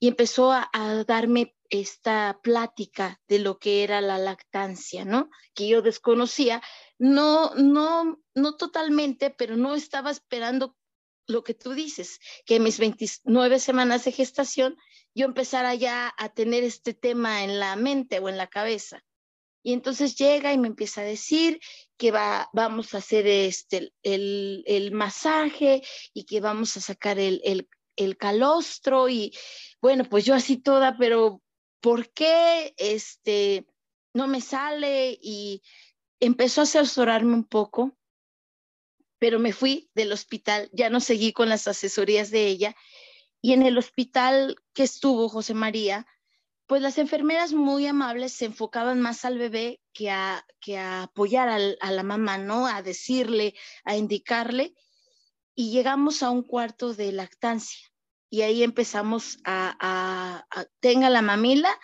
y 0.00 0.08
empezó 0.08 0.52
a, 0.52 0.70
darme 1.06 1.54
esta 1.70 2.40
plática 2.42 3.20
de 3.28 3.40
lo 3.40 3.58
que 3.58 3.82
era 3.82 4.00
la 4.00 4.18
lactancia, 4.18 5.04
¿no? 5.04 5.28
Que 5.54 5.68
yo 5.68 5.82
desconocía, 5.82 6.62
no, 6.98 7.54
no, 7.54 8.18
no 8.34 8.56
totalmente, 8.56 9.30
pero 9.30 9.56
no 9.56 9.74
estaba 9.74 10.10
esperando 10.10 10.76
lo 11.26 11.44
que 11.44 11.52
tú 11.54 11.74
dices, 11.74 12.20
que 12.46 12.58
mis 12.58 12.78
29 12.78 13.58
semanas 13.58 14.04
de 14.04 14.12
gestación 14.12 14.76
yo 15.14 15.26
empezara 15.26 15.74
ya 15.74 16.14
a 16.16 16.28
tener 16.30 16.64
este 16.64 16.94
tema 16.94 17.44
en 17.44 17.58
la 17.58 17.76
mente 17.76 18.18
o 18.18 18.28
en 18.28 18.38
la 18.38 18.46
cabeza. 18.46 19.04
Y 19.62 19.72
entonces 19.72 20.16
llega 20.16 20.52
y 20.52 20.58
me 20.58 20.68
empieza 20.68 21.00
a 21.00 21.04
decir 21.04 21.60
que 21.98 22.12
va, 22.12 22.48
vamos 22.52 22.94
a 22.94 22.98
hacer 22.98 23.26
este, 23.26 23.92
el, 24.02 24.62
el 24.66 24.92
masaje 24.92 25.82
y 26.14 26.24
que 26.24 26.40
vamos 26.40 26.76
a 26.76 26.80
sacar 26.80 27.18
el, 27.18 27.42
el, 27.44 27.68
el, 27.98 28.16
calostro. 28.16 29.08
Y 29.08 29.36
bueno, 29.80 30.04
pues 30.04 30.24
yo 30.24 30.34
así 30.34 30.56
toda, 30.56 30.96
pero 30.96 31.42
¿por 31.80 32.12
qué 32.12 32.74
este, 32.76 33.66
no 34.14 34.26
me 34.26 34.40
sale? 34.40 35.18
Y 35.20 35.62
empezó 36.20 36.62
a 36.62 36.64
asesorarme 36.64 37.34
un 37.34 37.44
poco, 37.44 37.96
pero 39.18 39.38
me 39.38 39.52
fui 39.52 39.90
del 39.94 40.12
hospital, 40.12 40.70
ya 40.72 40.90
no 40.90 41.00
seguí 41.00 41.32
con 41.32 41.48
las 41.48 41.68
asesorías 41.68 42.30
de 42.30 42.46
ella. 42.46 42.76
Y 43.40 43.52
en 43.52 43.62
el 43.62 43.78
hospital 43.78 44.56
que 44.72 44.82
estuvo 44.82 45.28
José 45.28 45.54
María, 45.54 46.06
pues 46.68 46.82
las 46.82 46.98
enfermeras 46.98 47.54
muy 47.54 47.86
amables 47.86 48.32
se 48.34 48.44
enfocaban 48.44 49.00
más 49.00 49.24
al 49.24 49.38
bebé 49.38 49.80
que 49.94 50.10
a, 50.10 50.46
que 50.60 50.76
a 50.76 51.04
apoyar 51.04 51.48
a 51.48 51.90
la 51.90 52.02
mamá, 52.02 52.36
¿no? 52.36 52.66
A 52.66 52.82
decirle, 52.82 53.54
a 53.84 53.96
indicarle. 53.96 54.74
Y 55.58 55.72
llegamos 55.72 56.22
a 56.22 56.30
un 56.30 56.44
cuarto 56.44 56.94
de 56.94 57.10
lactancia 57.10 57.84
y 58.30 58.42
ahí 58.42 58.62
empezamos 58.62 59.38
a, 59.42 60.46
tenga 60.78 61.10
la 61.10 61.20
mamila 61.20 61.76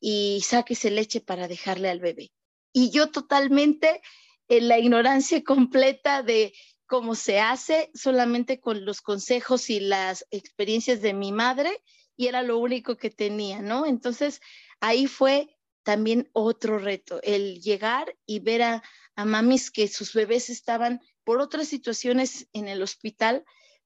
y 0.00 0.40
sáquese 0.44 0.90
leche 0.90 1.20
para 1.20 1.46
dejarle 1.46 1.90
al 1.90 2.00
bebé. 2.00 2.32
Y 2.72 2.90
yo 2.90 3.12
totalmente 3.12 4.02
en 4.48 4.66
la 4.66 4.80
ignorancia 4.80 5.44
completa 5.44 6.24
de 6.24 6.52
cómo 6.86 7.14
se 7.14 7.38
hace, 7.38 7.92
solamente 7.94 8.58
con 8.58 8.84
los 8.84 9.00
consejos 9.00 9.70
y 9.70 9.78
las 9.78 10.26
experiencias 10.32 11.00
de 11.00 11.14
mi 11.14 11.30
madre, 11.30 11.84
y 12.16 12.26
era 12.26 12.42
lo 12.42 12.58
único 12.58 12.96
que 12.96 13.10
tenía, 13.10 13.62
¿no? 13.62 13.86
Entonces, 13.86 14.40
ahí 14.80 15.06
fue 15.06 15.56
también 15.84 16.28
otro 16.32 16.80
reto, 16.80 17.20
el 17.22 17.60
llegar 17.60 18.16
y 18.26 18.40
ver 18.40 18.62
a, 18.62 18.82
mamis 19.24 19.70
que 19.70 19.86
sus 19.86 20.14
bebés 20.14 20.50
estaban 20.50 21.00
por 21.30 21.40
otras 21.40 21.68
situaciones 21.68 22.48
en 22.52 22.66
el 22.66 22.82
hospital, 22.82 23.44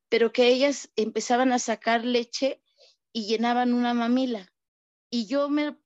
pero 0.09 0.33
que 0.33 0.49
ellas 0.49 0.91
empezaban 0.97 1.53
a 1.53 1.59
sacar 1.59 2.03
leche 2.03 2.63
y 3.13 3.27
llenaban 3.27 3.75
una 3.75 3.93
mamila. 3.93 4.51
Y 5.11 5.27
yo 5.27 5.51
me, 5.51 5.77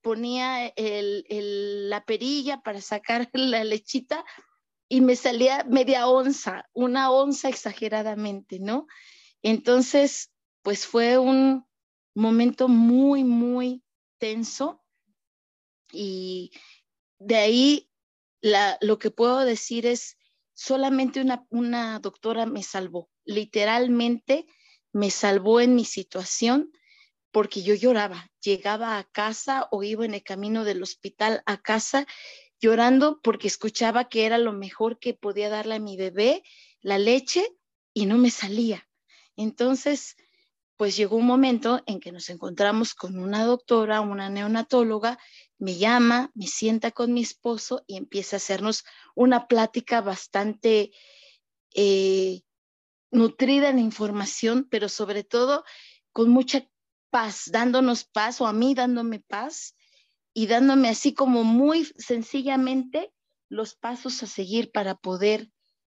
ponía 0.00 0.74
la 0.76 2.04
perilla 2.04 2.62
para 2.62 2.80
sacar 2.80 3.30
la 3.32 3.62
lechita 3.62 4.24
y 4.88 5.02
me 5.02 5.14
salía 5.14 5.62
media 5.70 6.08
onza, 6.08 6.68
una 6.72 7.12
onza 7.12 7.48
exageradamente, 7.48 8.58
¿no? 8.58 8.88
Entonces, 9.40 10.32
pues 10.62 10.84
fue 10.84 11.16
un 11.16 11.64
momento 12.12 12.66
muy, 12.66 13.22
muy 13.22 13.84
tenso 14.18 14.82
y 15.92 16.50
de 17.20 17.36
ahí 17.36 17.88
lo 18.80 18.98
que 18.98 19.12
puedo 19.12 19.44
decir 19.44 19.86
es, 19.86 20.16
solamente 20.62 21.24
una, 21.50 21.98
doctora 21.98 22.46
me 22.46 22.62
salvó, 22.62 23.10
literalmente 23.24 24.46
me 24.92 25.10
salvó 25.10 25.60
en 25.60 25.74
mi 25.74 25.84
situación 25.84 26.70
porque 27.32 27.62
yo 27.62 27.74
lloraba, 27.74 28.30
llegaba 28.40 28.98
a 28.98 29.04
casa 29.04 29.66
o 29.72 29.82
iba 29.82 30.04
en 30.04 30.14
el 30.14 30.22
camino 30.22 30.64
del 30.64 30.82
hospital 30.82 31.42
a 31.46 31.60
casa 31.60 32.06
llorando 32.60 33.20
porque 33.22 33.48
escuchaba 33.48 34.08
que 34.08 34.24
era 34.24 34.38
lo 34.38 34.52
mejor 34.52 35.00
que 35.00 35.14
podía 35.14 35.48
darle 35.48 35.74
a 35.76 35.80
mi 35.80 35.96
bebé, 35.96 36.44
la 36.80 36.98
leche, 36.98 37.44
y 37.92 38.06
no 38.06 38.16
me 38.16 38.30
salía. 38.30 38.88
Entonces, 39.36 40.16
pues 40.76 40.96
llegó 40.96 41.16
un 41.16 41.26
momento 41.26 41.82
en 41.86 41.98
que 41.98 42.12
nos 42.12 42.30
encontramos 42.30 42.94
con 42.94 43.18
una 43.18 43.44
doctora, 43.44 44.00
una 44.00 44.30
neonatóloga, 44.30 45.18
me 45.62 45.76
llama, 45.76 46.32
me 46.34 46.48
sienta 46.48 46.90
con 46.90 47.14
mi 47.14 47.22
esposo 47.22 47.84
y 47.86 47.96
empieza 47.96 48.34
a 48.34 48.38
hacernos 48.38 48.84
una 49.14 49.46
plática 49.46 50.00
bastante 50.00 50.90
eh, 51.72 52.40
nutrida 53.12 53.68
en 53.68 53.78
información, 53.78 54.66
pero 54.68 54.88
sobre 54.88 55.22
todo 55.22 55.64
con 56.10 56.30
mucha 56.30 56.68
paz, 57.10 57.44
dándonos 57.52 58.02
paz 58.02 58.40
o 58.40 58.48
a 58.48 58.52
mí 58.52 58.74
dándome 58.74 59.20
paz 59.20 59.76
y 60.34 60.48
dándome 60.48 60.88
así 60.88 61.14
como 61.14 61.44
muy 61.44 61.84
sencillamente 61.96 63.12
los 63.48 63.76
pasos 63.76 64.20
a 64.24 64.26
seguir 64.26 64.72
para 64.72 64.96
poder 64.96 65.52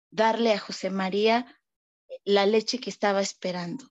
darle 0.10 0.52
a 0.52 0.58
José 0.58 0.90
María 0.90 1.46
la 2.26 2.48
leche 2.48 2.80
que 2.80 2.90
estaba 2.90 3.22
esperando. 3.22 3.86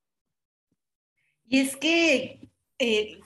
Y 1.47 1.61
es 1.61 1.76
que, 1.76 2.50
eh, 2.80 3.20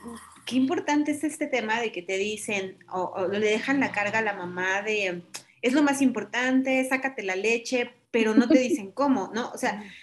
qué 0.45 0.55
importante 0.55 1.11
es 1.11 1.23
este 1.23 1.47
tema 1.47 1.81
de 1.81 1.91
que 1.91 2.01
te 2.01 2.17
dicen 2.17 2.77
o, 2.91 3.27
le 3.27 3.39
dejan 3.39 3.79
la 3.79 3.91
carga 3.91 4.19
a 4.19 4.23
la 4.23 4.33
mamá 4.33 4.81
de, 4.81 5.23
es 5.61 5.73
lo 5.73 5.83
más 5.83 6.01
importante, 6.01 6.83
sácate 6.87 7.23
la 7.23 7.35
leche, 7.35 7.91
pero 8.11 8.35
no 8.35 8.47
te 8.47 8.59
dicen 8.59 8.91
cómo, 8.91 9.31
¿no? 9.33 9.51
O 9.51 9.57
sea, 9.57 9.83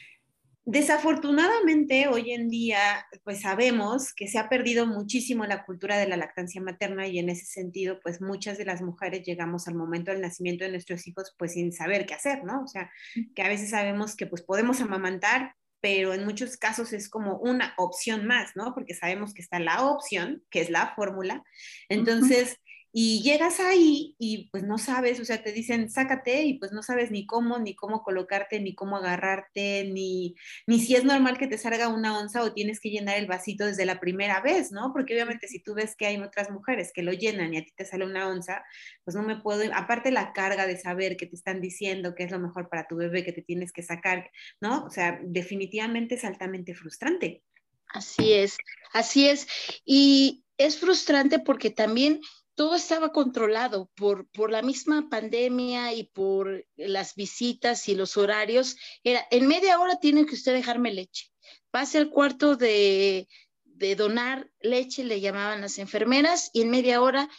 desafortunadamente 0.65 2.09
hoy 2.09 2.33
en 2.33 2.49
día, 2.49 2.79
pues 3.25 3.41
sabemos 3.41 4.13
que 4.15 4.29
se 4.29 4.39
ha 4.39 4.49
perdido 4.49 4.87
muchísimo 4.87 5.45
la 5.47 5.65
cultura 5.65 5.99
de 5.99 6.07
la 6.07 6.17
lactancia 6.17 6.61
materna 6.61 7.07
y 7.07 7.19
en 7.19 7.29
ese 7.29 7.47
sentido, 7.47 7.99
pues 8.01 8.21
muchas 8.21 8.59
de 8.59 8.65
las 8.65 8.83
mujeres 8.83 9.27
llegamos 9.27 9.69
al 9.69 9.75
momento 9.75 10.11
del 10.13 10.21
nacimiento 10.21 10.65
de 10.65 10.71
nuestros 10.71 11.07
hijos 11.07 11.35
pues 11.39 11.55
sin 11.55 11.73
saber 11.73 12.07
qué 12.07 12.15
hacer, 12.15 12.45
¿no? 12.45 12.63
O 12.63 12.69
sea, 12.69 12.91
que 13.35 13.43
a 13.43 13.49
veces 13.49 13.71
sabemos 13.71 14.17
que 14.17 14.27
pues 14.27 14.43
podemos 14.43 14.81
amamantar, 14.81 15.55
pero 15.81 16.15
en 16.15 16.25
muchos 16.25 16.57
casos 16.57 16.93
es 16.93 17.09
como 17.09 17.39
una 17.39 17.75
opción 17.77 18.27
más, 18.27 18.57
¿no? 18.57 18.75
Porque 18.75 18.95
sabemos 18.95 19.35
que 19.35 19.43
está 19.43 19.59
la 19.59 19.85
opción, 19.85 20.43
que 20.51 20.61
es 20.61 20.71
la 20.71 20.95
fórmula. 20.95 21.43
Entonces, 21.89 22.59
y 22.93 23.23
llegas 23.23 23.61
ahí 23.61 24.17
y 24.19 24.49
pues 24.51 24.65
no 24.65 24.79
sabes, 24.79 25.21
o 25.21 25.25
sea, 25.25 25.43
te 25.43 25.53
dicen, 25.53 25.91
sácate 25.91 26.43
y 26.43 26.59
pues 26.59 26.73
no 26.73 26.83
sabes 26.83 27.11
ni 27.11 27.25
cómo, 27.27 27.59
ni 27.59 27.75
cómo 27.75 28.03
colocarte, 28.03 28.61
ni 28.61 28.75
cómo 28.75 28.97
agarrarte, 28.97 29.85
ni, 29.93 30.35
ni 30.67 30.81
si 30.81 30.97
es 30.97 31.05
normal 31.05 31.39
que 31.39 31.47
te 31.47 31.59
salga 31.59 31.89
una 31.89 32.19
onza 32.19 32.43
o 32.43 32.53
tienes 32.53 32.81
que 32.81 32.91
llenar 32.91 33.17
el 33.19 33.27
vasito 33.27 33.65
desde 33.65 33.85
la 33.85 34.01
primera 34.01 34.41
vez, 34.41 34.73
¿no? 34.73 34.93
Porque 34.93 35.15
obviamente 35.15 35.47
si 35.47 35.61
tú 35.61 35.75
ves 35.75 35.95
que 35.95 36.07
hay 36.07 36.17
otras 36.19 36.51
mujeres 36.51 36.91
que 36.93 37.03
lo 37.03 37.13
llenan 37.13 37.55
y 37.55 37.59
a 37.59 37.65
ti 37.65 37.71
te 37.77 37.85
sale 37.85 38.05
una 38.05 38.29
onza, 38.29 38.65
pues 39.05 39.15
no 39.15 39.23
me 39.23 39.37
puedo, 39.37 39.63
aparte 39.75 40.11
la 40.11 40.33
carga 40.33 40.67
de 40.67 40.77
saber 40.77 41.17
que 41.17 41.27
te 41.27 41.37
están 41.37 41.61
diciendo 41.61 42.15
que 42.15 42.25
es 42.25 42.31
lo 42.31 42.41
mejor 42.41 42.69
para 42.69 42.87
tu 42.89 42.97
bebé, 42.97 43.25
que 43.25 43.33
te 43.33 43.43
tienes 43.43 43.73
que 43.73 43.83
sacar, 43.83 44.31
¿no? 44.61 44.85
O 44.85 44.91
sea, 44.91 45.21
definitivamente 45.23 46.17
es 46.17 46.25
altamente 46.25 46.75
frustrante. 46.75 47.45
Así 47.93 48.33
es, 48.33 48.57
así 48.93 49.29
es. 49.29 49.47
Y 49.85 50.45
es 50.59 50.79
frustrante 50.79 51.39
porque 51.39 51.71
también 51.71 52.21
todo 52.61 52.75
estaba 52.75 53.11
controlado 53.11 53.91
por, 53.97 54.29
por 54.33 54.51
la 54.51 54.61
misma 54.61 55.09
pandemia 55.09 55.95
y 55.95 56.05
por 56.05 56.67
las 56.77 57.15
visitas 57.15 57.89
y 57.89 57.95
los 57.95 58.19
horarios. 58.19 58.77
Era, 59.03 59.27
en 59.31 59.49
media 59.49 59.81
hora 59.81 59.99
tiene 59.99 60.27
que 60.27 60.35
usted 60.35 60.53
dejarme 60.53 60.93
leche. 60.93 61.33
Pase 61.71 61.97
al 61.97 62.11
cuarto 62.11 62.57
de, 62.57 63.29
de 63.65 63.97
donar 63.97 64.51
leche, 64.61 65.05
le 65.05 65.23
llamaban 65.23 65.63
las 65.63 65.79
enfermeras, 65.79 66.51
y 66.53 66.61
en 66.61 66.69
media 66.69 67.01
hora 67.01 67.31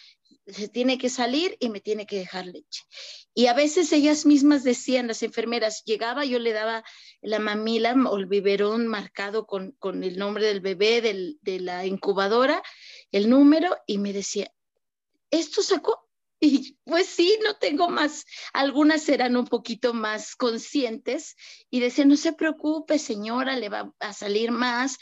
se 0.47 0.67
tiene 0.67 0.97
que 0.97 1.09
salir 1.09 1.55
y 1.59 1.69
me 1.69 1.81
tiene 1.81 2.07
que 2.07 2.17
dejar 2.17 2.47
leche. 2.47 2.81
Y 3.35 3.45
a 3.45 3.53
veces 3.53 3.93
ellas 3.93 4.25
mismas 4.25 4.63
decían, 4.63 5.05
las 5.05 5.21
enfermeras, 5.21 5.83
llegaba, 5.85 6.25
yo 6.25 6.39
le 6.39 6.51
daba 6.51 6.83
la 7.21 7.37
mamila 7.37 7.93
o 8.09 8.17
el 8.17 8.25
biberón 8.25 8.87
marcado 8.87 9.45
con, 9.45 9.73
con 9.77 10.03
el 10.03 10.17
nombre 10.17 10.47
del 10.47 10.61
bebé, 10.61 10.99
del, 10.99 11.37
de 11.43 11.59
la 11.59 11.85
incubadora, 11.85 12.63
el 13.11 13.29
número, 13.29 13.77
y 13.85 13.99
me 13.99 14.13
decía, 14.13 14.51
¿esto 15.31 15.63
sacó? 15.63 16.07
Y 16.39 16.75
pues 16.85 17.05
sí, 17.05 17.37
no 17.43 17.55
tengo 17.55 17.89
más. 17.89 18.25
Algunas 18.51 19.07
eran 19.09 19.37
un 19.37 19.45
poquito 19.45 19.93
más 19.93 20.35
conscientes 20.35 21.35
y 21.69 21.79
decían, 21.79 22.09
no 22.09 22.17
se 22.17 22.33
preocupe, 22.33 22.97
señora, 22.97 23.55
le 23.55 23.69
va 23.69 23.93
a 23.99 24.13
salir 24.13 24.51
más. 24.51 24.97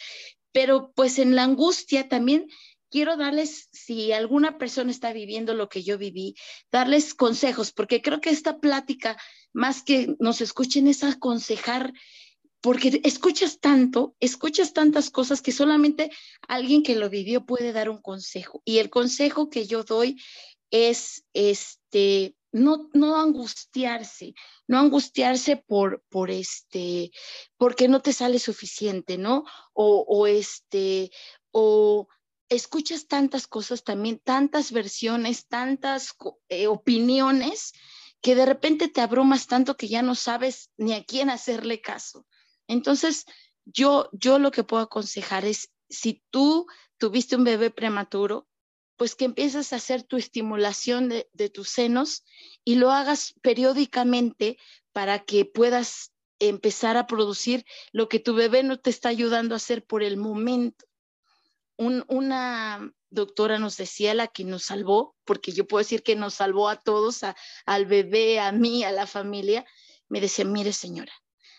Pero 0.52 0.92
pues 0.94 1.18
en 1.18 1.36
la 1.36 1.44
angustia 1.44 2.10
también 2.10 2.48
quiero 2.90 3.16
darles, 3.18 3.70
si 3.72 4.12
alguna 4.12 4.58
persona 4.58 4.92
está 4.92 5.14
viviendo 5.14 5.54
lo 5.54 5.70
que 5.70 5.84
yo 5.84 5.98
viví, 5.98 6.36
darles 6.72 7.14
consejos, 7.14 7.72
porque 7.72 8.02
creo 8.02 8.20
que 8.20 8.32
esta 8.32 8.60
plática, 8.60 9.18
más 9.54 9.84
que 9.84 10.16
nos 10.20 10.42
escuchen, 10.42 10.88
es 10.88 11.04
aconsejar 11.04 11.94
porque 12.62 13.02
escuchas 13.04 13.60
tanto, 13.60 14.16
escuchas 14.20 14.74
tantas 14.74 15.10
cosas 15.10 15.42
que 15.42 15.52
solamente 15.52 16.12
alguien 16.48 16.84
que 16.84 16.96
lo 16.96 17.10
vivió 17.10 17.46
puede 17.46 17.72
dar 17.72 17.90
un 17.90 18.02
consejo. 18.02 18.62
Y 18.66 18.80
el 18.80 18.90
consejo 18.90 19.50
que 19.50 19.66
yo 19.66 19.84
doy 19.84 20.22
es 20.72 21.24
este 21.34 22.36
no, 22.52 22.90
angustiarse, 23.16 24.34
no 24.68 24.80
angustiarse 24.80 25.58
por, 25.58 26.04
por 26.10 26.32
este, 26.32 27.12
porque 27.58 27.88
no 27.88 28.02
te 28.02 28.14
sale 28.14 28.40
suficiente, 28.40 29.18
¿no? 29.18 29.46
O, 29.74 30.06
o 30.08 30.28
este, 30.28 31.12
o 31.52 32.08
escuchas 32.50 33.08
tantas 33.08 33.48
cosas 33.48 33.84
también, 33.84 34.20
tantas 34.20 34.72
versiones, 34.72 35.48
tantas 35.48 36.16
eh, 36.50 36.68
opiniones, 36.68 37.74
que 38.22 38.36
de 38.36 38.46
repente 38.46 38.88
te 38.88 39.02
abrumas 39.02 39.48
tanto 39.48 39.78
que 39.78 39.88
ya 39.88 40.02
no 40.02 40.16
sabes 40.16 40.72
ni 40.78 40.94
a 40.94 41.04
quién 41.04 41.30
hacerle 41.30 41.82
caso. 41.82 42.26
Entonces, 42.70 43.26
yo, 43.66 44.10
yo 44.14 44.38
lo 44.40 44.52
que 44.52 44.64
puedo 44.64 44.84
aconsejar 44.84 45.44
es, 45.44 45.72
si 45.90 46.24
tú 46.30 46.68
tuviste 46.98 47.36
un 47.36 47.44
bebé 47.44 47.72
prematuro, 47.72 48.48
pues 48.96 49.16
que 49.16 49.26
empieces 49.26 49.74
a 49.74 49.78
hacer 49.78 50.04
tu 50.04 50.18
estimulación 50.18 51.10
de, 51.10 51.30
de 51.34 51.50
tus 51.50 51.70
senos 51.70 52.24
y 52.64 52.76
lo 52.76 52.92
hagas 52.92 53.34
periódicamente 53.42 54.58
para 54.94 55.20
que 55.20 55.46
puedas 55.46 56.12
empezar 56.38 56.96
a 56.96 57.08
producir 57.08 57.66
lo 57.92 58.08
que 58.08 58.20
tu 58.20 58.36
bebé 58.36 58.62
no 58.62 58.80
te 58.80 58.92
está 58.92 59.10
ayudando 59.10 59.56
a 59.56 59.58
hacer 59.58 59.84
por 59.84 60.04
el 60.04 60.18
momento. 60.18 60.86
una 61.78 62.94
doctora 63.10 63.58
nos 63.58 63.78
decía, 63.78 64.14
la 64.14 64.28
que 64.28 64.44
nos 64.44 64.64
salvó, 64.64 65.16
porque 65.26 65.54
yo 65.54 65.66
puedo 65.66 65.80
decir 65.80 66.04
que 66.04 66.16
nos 66.16 66.36
salvó 66.36 66.70
a 66.70 66.76
todos, 66.76 67.22
al 67.66 67.86
bebé, 67.88 68.40
a 68.40 68.52
mí, 68.52 68.84
a 68.84 68.92
la 68.92 69.08
familia, 69.08 69.66
me 70.08 70.22
decía, 70.22 70.46
mire 70.46 70.72
señora, 70.72 71.14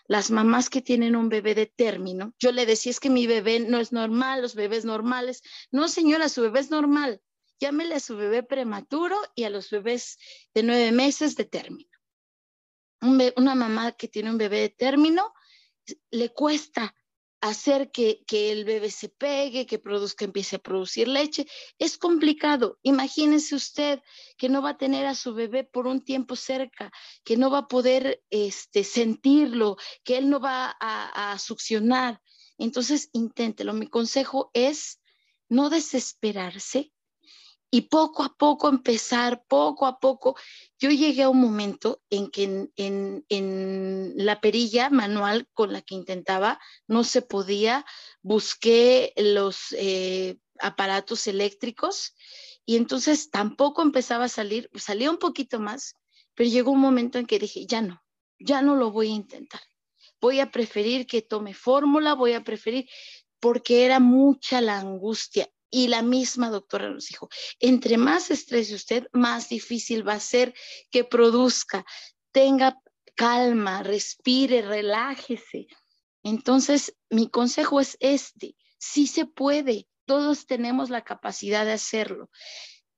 las 0.07 0.31
mamás 0.31 0.69
que 0.69 0.81
tienen 0.81 1.15
un 1.15 1.29
bebé 1.29 1.55
de 1.55 1.65
término, 1.67 2.33
yo 2.39 2.51
le 2.51 2.65
decía, 2.65 2.91
es 2.91 2.99
que 2.99 3.09
mi 3.09 3.27
bebé 3.27 3.59
no 3.59 3.79
es 3.79 3.91
normal, 3.91 4.41
los 4.41 4.55
bebés 4.55 4.85
normales. 4.85 5.41
No, 5.71 5.87
señora, 5.87 6.29
su 6.29 6.41
bebé 6.41 6.59
es 6.59 6.71
normal 6.71 7.21
llámele 7.61 7.95
a 7.95 7.99
su 7.99 8.17
bebé 8.17 8.43
prematuro 8.43 9.17
y 9.35 9.43
a 9.43 9.49
los 9.49 9.69
bebés 9.69 10.17
de 10.53 10.63
nueve 10.63 10.91
meses 10.91 11.35
de 11.37 11.45
término. 11.45 11.89
una 13.01 13.55
mamá 13.55 13.93
que 13.93 14.07
tiene 14.07 14.31
un 14.31 14.37
bebé 14.37 14.61
de 14.61 14.69
término 14.69 15.33
le 16.09 16.29
cuesta 16.29 16.93
hacer 17.41 17.91
que, 17.91 18.23
que, 18.27 18.51
el 18.51 18.65
bebé 18.65 18.91
se 18.91 19.09
pegue, 19.09 19.65
que 19.65 19.79
produzca, 19.79 20.25
empiece 20.25 20.55
a 20.55 20.59
producir 20.59 21.07
leche. 21.07 21.47
Es 21.79 21.97
complicado. 21.97 22.77
Imagínese 22.83 23.55
usted 23.55 23.99
que 24.37 24.47
no 24.47 24.61
va 24.61 24.71
a 24.71 24.77
tener 24.77 25.05
a 25.07 25.15
su 25.15 25.33
bebé 25.33 25.63
por 25.63 25.87
un 25.87 26.01
tiempo 26.01 26.35
cerca, 26.35 26.91
que 27.23 27.37
no 27.37 27.49
va 27.49 27.59
a 27.59 27.67
poder 27.67 28.23
este, 28.29 28.83
sentirlo, 28.83 29.77
que 30.03 30.17
él 30.17 30.29
no 30.29 30.39
va 30.39 30.75
a, 30.79 31.31
a 31.33 31.39
succionar. 31.39 32.21
Entonces, 32.57 33.09
inténtelo. 33.11 33.73
Mi 33.73 33.87
consejo 33.87 34.51
es 34.53 35.01
no 35.49 35.69
desesperarse, 35.69 36.93
y 37.73 37.83
poco 37.83 38.23
a 38.23 38.35
poco 38.35 38.67
empezar, 38.67 39.45
poco 39.47 39.85
a 39.85 39.97
poco. 39.99 40.35
Yo 40.77 40.91
llegué 40.91 41.23
a 41.23 41.29
un 41.29 41.39
momento 41.39 42.01
en 42.09 42.29
que 42.29 42.69
en, 42.75 44.13
la 44.17 44.41
perilla 44.41 44.89
manual 44.89 45.47
con 45.53 45.71
la 45.71 45.81
que 45.81 45.95
intentaba 45.95 46.59
no 46.87 47.05
se 47.05 47.21
podía, 47.21 47.85
busqué 48.21 49.13
los 49.15 49.73
eh, 49.77 50.37
aparatos 50.59 51.27
eléctricos 51.27 52.13
y 52.65 52.75
entonces 52.75 53.31
tampoco 53.31 53.81
empezaba 53.81 54.25
a 54.25 54.29
salir, 54.29 54.69
salía 54.75 55.09
un 55.09 55.17
poquito 55.17 55.59
más, 55.59 55.95
pero 56.35 56.49
llegó 56.49 56.71
un 56.71 56.81
momento 56.81 57.19
en 57.19 57.25
que 57.25 57.39
dije, 57.39 57.65
ya 57.65 57.81
no, 57.81 58.03
ya 58.37 58.61
no 58.61 58.75
lo 58.75 58.91
voy 58.91 59.07
a 59.07 59.15
intentar. 59.15 59.61
Voy 60.19 60.41
a 60.41 60.51
preferir 60.51 61.07
que 61.07 61.21
tome 61.21 61.53
fórmula, 61.53 62.13
voy 62.15 62.33
a 62.33 62.43
preferir, 62.43 62.87
porque 63.39 63.85
era 63.85 63.99
mucha 63.99 64.61
la 64.61 64.77
angustia 64.77 65.49
y 65.71 65.87
la 65.87 66.01
misma 66.01 66.49
doctora 66.49 66.89
nos 66.89 67.07
dijo, 67.07 67.29
entre 67.59 67.97
más 67.97 68.29
estrés 68.29 68.71
usted, 68.71 69.07
más 69.13 69.47
difícil 69.49 70.07
va 70.07 70.13
a 70.13 70.19
ser 70.19 70.53
que 70.91 71.05
produzca. 71.05 71.85
Tenga 72.33 72.77
calma, 73.15 73.81
respire, 73.81 74.61
relájese. 74.61 75.67
Entonces, 76.23 76.95
mi 77.09 77.29
consejo 77.29 77.79
es 77.79 77.97
este, 77.99 78.55
sí 78.77 79.07
se 79.07 79.25
puede, 79.25 79.87
todos 80.05 80.45
tenemos 80.45 80.89
la 80.89 81.03
capacidad 81.03 81.65
de 81.65 81.71
hacerlo. 81.71 82.29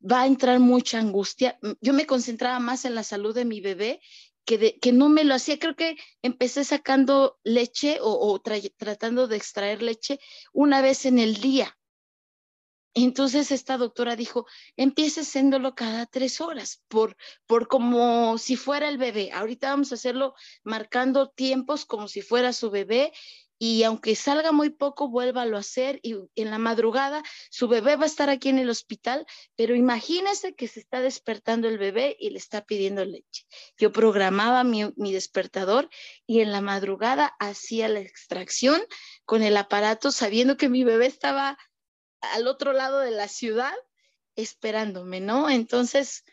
Va 0.01 0.21
a 0.21 0.27
entrar 0.27 0.59
mucha 0.59 0.99
angustia. 0.99 1.59
Yo 1.79 1.93
me 1.93 2.07
concentraba 2.07 2.59
más 2.59 2.85
en 2.85 2.95
la 2.95 3.03
salud 3.03 3.35
de 3.35 3.45
mi 3.45 3.61
bebé 3.61 4.01
que, 4.45 4.79
que 4.79 4.91
no 4.91 5.09
me 5.09 5.23
lo 5.23 5.35
hacía. 5.35 5.59
Creo 5.59 5.75
que 5.75 5.95
empecé 6.21 6.63
sacando 6.63 7.39
leche 7.43 7.99
o, 8.01 8.41
tratando 8.77 9.27
de 9.27 9.37
extraer 9.37 9.81
leche 9.81 10.19
una 10.51 10.81
vez 10.81 11.05
en 11.05 11.19
el 11.19 11.35
día 11.35 11.77
entonces 12.93 13.51
esta 13.51 13.77
doctora 13.77 14.15
dijo, 14.15 14.45
empiece 14.77 15.21
haciéndolo 15.21 15.73
cada 15.75 16.05
tres 16.05 16.41
horas, 16.41 16.81
por, 16.87 17.15
por 17.47 17.67
como 17.67 18.37
si 18.37 18.55
fuera 18.55 18.87
el 18.89 18.97
bebé. 18.97 19.31
Ahorita 19.31 19.69
vamos 19.69 19.91
a 19.91 19.95
hacerlo 19.95 20.35
marcando 20.63 21.29
tiempos 21.29 21.85
como 21.85 22.07
si 22.07 22.21
fuera 22.21 22.53
su 22.53 22.69
bebé 22.69 23.11
y 23.65 23.83
aunque 23.83 24.15
salga 24.15 24.51
muy 24.51 24.71
poco, 24.71 25.07
vuélvalo 25.07 25.55
a 25.55 25.61
hacer 25.61 25.99
y 26.03 26.17
en 26.35 26.51
la 26.51 26.57
madrugada 26.57 27.23
su 27.49 27.69
bebé 27.69 27.95
va 27.95 28.03
a 28.03 28.07
estar 28.07 28.29
aquí 28.29 28.49
en 28.49 28.59
el 28.59 28.69
hospital, 28.69 29.25
pero 29.55 29.73
imagínese 29.73 30.53
que 30.53 30.67
se 30.67 30.81
está 30.81 30.99
despertando 30.99 31.69
el 31.69 31.77
bebé 31.77 32.17
y 32.19 32.31
le 32.31 32.39
está 32.39 32.65
pidiendo 32.65 33.05
leche. 33.05 33.45
Yo 33.77 33.93
programaba 33.93 34.65
mi, 34.65 34.91
mi 34.97 35.13
despertador 35.13 35.89
y 36.27 36.41
en 36.41 36.51
la 36.51 36.59
madrugada 36.59 37.35
hacía 37.39 37.87
la 37.87 38.01
extracción 38.01 38.81
con 39.23 39.43
el 39.43 39.55
aparato 39.55 40.11
sabiendo 40.11 40.57
que 40.57 40.67
mi 40.67 40.83
bebé 40.83 41.05
estaba 41.05 41.57
al 42.31 42.47
otro 42.47 42.73
lado 42.73 42.99
de 42.99 43.11
la 43.11 43.27
ciudad 43.27 43.73
esperándome, 44.35 45.19
¿no? 45.19 45.49
Entonces, 45.49 46.23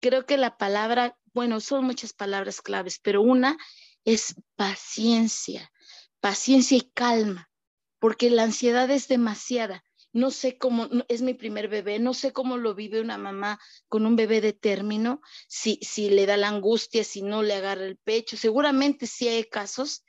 creo 0.00 0.26
que 0.26 0.36
la 0.36 0.58
palabra, 0.58 1.16
bueno, 1.32 1.60
son 1.60 1.84
muchas 1.84 2.12
palabras 2.12 2.60
claves, 2.60 2.98
pero 3.02 3.22
una 3.22 3.56
es 4.04 4.34
paciencia, 4.56 5.72
paciencia 6.20 6.76
y 6.76 6.90
calma, 6.92 7.50
porque 7.98 8.30
la 8.30 8.42
ansiedad 8.42 8.90
es 8.90 9.08
demasiada. 9.08 9.84
No 10.14 10.30
sé 10.30 10.58
cómo, 10.58 10.88
es 11.08 11.22
mi 11.22 11.32
primer 11.32 11.68
bebé, 11.68 11.98
no 11.98 12.12
sé 12.12 12.34
cómo 12.34 12.58
lo 12.58 12.74
vive 12.74 13.00
una 13.00 13.16
mamá 13.16 13.58
con 13.88 14.04
un 14.04 14.14
bebé 14.14 14.42
de 14.42 14.52
término, 14.52 15.22
si, 15.48 15.78
si 15.80 16.10
le 16.10 16.26
da 16.26 16.36
la 16.36 16.48
angustia, 16.48 17.02
si 17.02 17.22
no 17.22 17.42
le 17.42 17.54
agarra 17.54 17.86
el 17.86 17.96
pecho. 17.96 18.36
Seguramente 18.36 19.06
sí 19.06 19.28
hay 19.28 19.44
casos, 19.44 20.04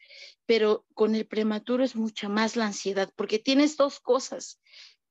pero 0.45 0.85
con 0.93 1.15
el 1.15 1.25
prematuro 1.25 1.85
es 1.85 1.95
mucha 1.95 2.27
más 2.27 2.57
la 2.57 2.65
ansiedad, 2.65 3.09
porque 3.15 3.39
tienes 3.39 3.77
dos 3.77 4.01
cosas 4.01 4.59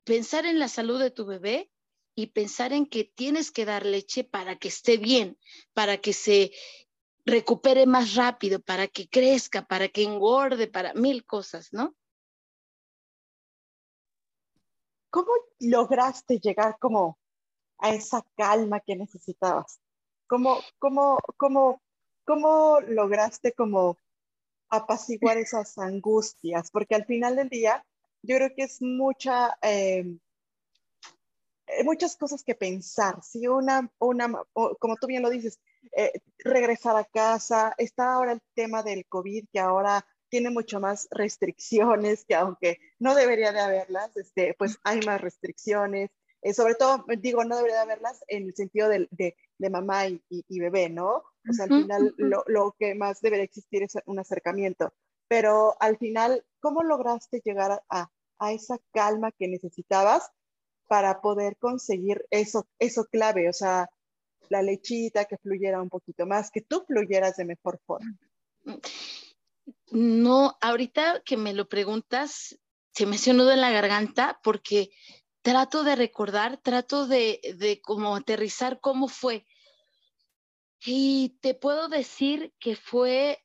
pensar 0.05 0.47
en 0.47 0.59
la 0.59 0.69
salud 0.69 1.01
de 1.01 1.11
tu 1.11 1.27
bebé 1.27 1.71
y 2.15 2.29
pensar 2.29 2.73
en 2.73 2.87
que 2.87 3.05
tienes 3.05 3.51
que 3.51 3.65
dar 3.65 3.87
leche 3.87 4.25
para 4.25 4.57
que 4.57 4.69
esté 4.69 4.97
bien, 4.97 5.39
para 5.73 5.99
que 5.99 6.13
se 6.13 6.53
recupere 7.25 7.87
más 7.87 8.15
rápido, 8.15 8.61
para 8.61 8.89
que 8.89 9.09
crezca, 9.09 9.67
para 9.67 9.89
que 9.89 10.03
engorde, 10.03 10.67
para 10.67 10.93
mil 10.95 11.25
cosas, 11.25 11.73
¿no? 11.73 11.95
¿Cómo 15.11 15.31
lograste 15.61 16.39
llegar 16.39 16.79
como 16.79 17.19
a 17.79 17.95
esa 17.95 18.25
calma 18.37 18.81
que 18.81 18.97
necesitabas? 18.97 19.81
¿Cómo, 20.27 20.59
cómo, 20.79 21.19
cómo, 21.37 21.83
cómo 22.25 22.81
lograste 22.81 23.53
como 23.53 23.99
apaciguar 24.71 25.37
esas 25.39 25.77
angustias? 25.79 26.71
Porque 26.71 26.95
al 26.95 27.05
final 27.05 27.37
del 27.37 27.51
día, 27.51 27.85
yo 28.23 28.37
creo 28.37 28.51
que 28.55 28.63
es 28.65 28.81
mucha, 28.81 29.57
em, 29.63 30.19
eh, 31.67 31.85
muchas 31.85 32.17
cosas 32.17 32.43
que 32.43 32.55
pensar. 32.55 33.23
Si 33.23 33.47
una, 33.47 33.91
una, 33.99 34.43
como 34.79 34.97
tú 34.97 35.07
bien 35.07 35.23
lo 35.23 35.31
dices, 35.31 35.61
eh, 35.97 36.13
regresar 36.39 36.97
a 36.97 37.05
casa, 37.05 37.75
está 37.79 38.15
ahora 38.15 38.33
el 38.33 38.43
tema 38.55 38.83
del 38.83 39.07
COVID 39.07 39.47
que 39.53 39.61
ahora 39.61 40.07
tiene 40.29 40.51
mucho 40.51 40.81
más 40.81 41.09
restricciones, 41.11 42.25
que 42.25 42.35
aunque 42.35 42.79
no 42.99 43.15
debería 43.15 43.53
de 43.53 43.61
haberlas, 43.61 44.17
este, 44.17 44.55
pues 44.59 44.79
hay 44.85 45.01
más 45.01 45.21
restricciones. 45.21 46.11
Eh, 46.43 46.55
sobre 46.55 46.75
todo, 46.75 47.05
digo, 47.19 47.45
no 47.45 47.57
debería 47.57 47.77
de 47.77 47.83
haberlas 47.83 48.25
en 48.29 48.47
el 48.47 48.55
sentido 48.55 48.89
de, 48.89 49.09
de, 49.11 49.37
de 49.59 49.71
mamá 49.71 50.09
y, 50.09 50.23
y, 50.29 50.61
bebé, 50.61 50.89
¿no? 50.89 51.23
O 51.49 51.53
sea, 51.53 51.67
al 51.67 51.83
final 51.83 52.15
lo, 52.17 52.45
lo, 52.47 52.75
que 52.79 52.95
más 52.95 53.21
debería 53.21 53.45
existir 53.45 53.83
es 53.83 53.95
un 54.07 54.19
acercamiento 54.19 54.93
pero 55.33 55.79
al 55.81 55.97
final, 55.97 56.45
¿cómo 56.61 56.83
lograste 56.83 57.41
llegar 57.43 57.83
a, 57.89 58.11
esa 58.51 58.77
calma 58.93 59.33
que 59.33 59.49
necesitabas 59.49 60.31
para 60.89 61.23
poder 61.23 61.57
conseguir 61.57 62.27
eso, 62.29 62.67
eso 62.79 63.07
clave? 63.07 63.49
O 63.49 63.55
sea, 63.55 63.89
la 64.51 64.61
lechita 64.61 65.25
que 65.25 65.39
fluyera 65.39 65.81
un 65.81 65.89
poquito 65.89 66.27
más, 66.27 66.51
que 66.51 66.61
tú 66.61 66.85
fluyeras 66.87 67.37
de 67.37 67.47
mejor 67.47 67.81
forma. 67.87 68.15
No, 69.91 70.59
ahorita 70.61 71.23
que 71.25 71.39
me 71.39 71.55
lo 71.55 71.67
preguntas, 71.67 72.59
se 72.93 73.07
me 73.07 73.17
hace 73.17 73.31
un 73.31 73.39
nudo 73.39 73.53
en 73.53 73.63
la 73.63 73.71
garganta 73.71 74.39
porque 74.45 74.91
trato 75.41 75.83
de 75.83 75.97
recordar, 75.97 76.59
trato 76.59 77.07
de, 77.07 77.41
de 77.57 77.81
como 77.81 78.17
aterrizar 78.17 78.81
cómo 78.81 79.09
fue. 79.09 79.47
Y 80.85 81.39
te 81.41 81.55
puedo 81.55 81.89
decir 81.89 82.53
que 82.59 82.77
fue 82.77 83.43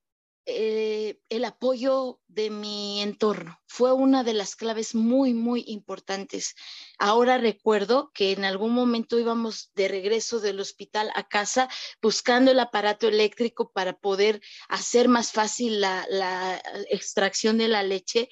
eh, 0.50 1.20
el 1.28 1.44
apoyo 1.44 2.22
de 2.30 2.50
mi 2.50 3.02
entorno. 3.02 3.60
Fue 3.66 3.92
una 3.92 4.24
de 4.24 4.34
las 4.34 4.56
claves 4.56 4.96
muy, 4.96 5.34
muy 5.34 5.66
importantes. 5.68 6.56
Ahora 6.98 7.38
recuerdo 7.38 8.12
que 8.14 8.32
en 8.32 8.46
algún 8.46 8.74
momento 8.74 9.20
íbamos 9.20 9.72
de 9.76 9.90
regreso 9.90 10.40
del 10.40 10.62
hospital 10.62 11.12
a 11.16 11.28
casa 11.28 11.68
buscando 12.02 12.52
el 12.52 12.62
aparato 12.62 13.10
eléctrico 13.10 13.74
para 13.74 14.00
poder 14.00 14.42
hacer 14.70 15.10
más 15.10 15.34
fácil 15.34 15.82
la, 15.82 16.08
la 16.10 16.62
extracción 16.90 17.58
de 17.58 17.68
la 17.68 17.84
leche. 17.84 18.30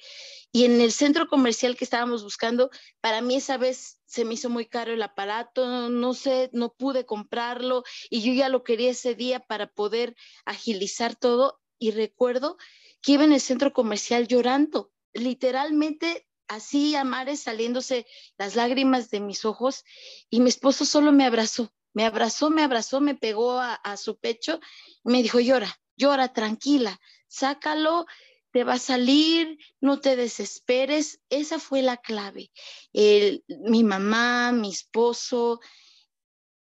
Y 0.52 0.64
en 0.64 0.80
el 0.80 0.92
centro 0.92 1.28
comercial 1.28 1.76
que 1.76 1.84
estábamos 1.84 2.22
buscando, 2.22 2.70
para 3.02 3.20
mí 3.20 3.36
esa 3.36 3.58
vez 3.58 4.00
se 4.06 4.24
me 4.24 4.34
hizo 4.34 4.48
muy 4.48 4.64
caro 4.64 4.94
el 4.94 5.02
aparato, 5.02 5.90
no 5.90 6.14
sé, 6.14 6.48
no 6.54 6.72
pude 6.72 7.04
comprarlo 7.04 7.82
y 8.08 8.22
yo 8.22 8.32
ya 8.32 8.48
lo 8.48 8.64
quería 8.64 8.92
ese 8.92 9.14
día 9.14 9.40
para 9.40 9.66
poder 9.66 10.16
agilizar 10.46 11.14
todo 11.14 11.60
y 11.78 11.90
recuerdo 11.90 12.56
que 13.02 13.12
iba 13.12 13.24
en 13.24 13.32
el 13.32 13.40
centro 13.40 13.72
comercial 13.72 14.26
llorando, 14.26 14.92
literalmente 15.12 16.26
así 16.48 16.94
a 16.94 17.04
mares 17.04 17.40
saliéndose 17.40 18.06
las 18.38 18.54
lágrimas 18.56 19.10
de 19.10 19.20
mis 19.20 19.44
ojos 19.44 19.84
y 20.30 20.40
mi 20.40 20.48
esposo 20.48 20.84
solo 20.84 21.12
me 21.12 21.24
abrazó, 21.24 21.72
me 21.92 22.04
abrazó, 22.04 22.50
me 22.50 22.62
abrazó, 22.62 23.00
me 23.00 23.14
pegó 23.14 23.60
a, 23.60 23.96
su 23.96 24.18
pecho 24.18 24.60
me 25.02 25.22
dijo, 25.22 25.40
llora, 25.40 25.80
llora, 25.96 26.32
tranquila, 26.32 27.00
sácalo, 27.28 28.06
te 28.52 28.64
va 28.64 28.74
a 28.74 28.78
salir, 28.78 29.58
no 29.80 30.00
te 30.00 30.16
desesperes. 30.16 31.20
Esa 31.28 31.58
fue 31.58 31.82
la 31.82 31.98
clave. 31.98 32.50
mi 32.92 33.84
mamá, 33.84 34.52
mi 34.52 34.70
esposo, 34.70 35.60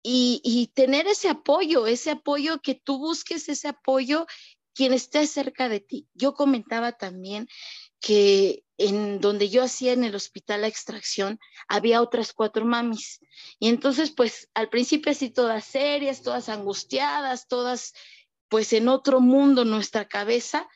y, 0.02 0.42
y, 0.44 0.68
tener 0.68 1.08
ese 1.08 1.30
apoyo, 1.30 1.88
ese 1.88 2.12
apoyo 2.12 2.62
que 2.62 2.76
tú 2.76 2.98
busques, 2.98 3.48
ese 3.48 3.70
apoyo 3.70 4.28
quien 4.74 4.94
esté 4.94 5.28
cerca 5.28 5.70
de 5.70 5.80
ti. 5.80 6.08
Yo 6.14 6.34
comentaba 6.34 6.94
también 6.94 7.48
que 8.00 8.64
en 8.78 9.22
donde 9.22 9.50
yo 9.50 9.64
hacía 9.64 9.94
en 9.94 10.04
el 10.04 10.16
hospital 10.16 10.62
la 10.62 10.68
extracción 10.68 11.40
había 11.68 12.02
otras 12.02 12.34
cuatro 12.34 12.66
mamis. 12.66 13.20
Y 13.60 13.70
entonces, 13.70 14.12
pues 14.12 14.50
al 14.54 14.70
principio 14.70 15.12
así 15.12 15.30
todas 15.30 15.64
serias, 15.66 16.22
todas 16.22 16.50
angustiadas, 16.50 17.48
todas 17.48 17.94
pues 18.50 18.74
en 18.74 18.88
otro 18.88 19.20
mundo 19.20 19.66
nuestra 19.66 20.08
cabeza, 20.08 20.68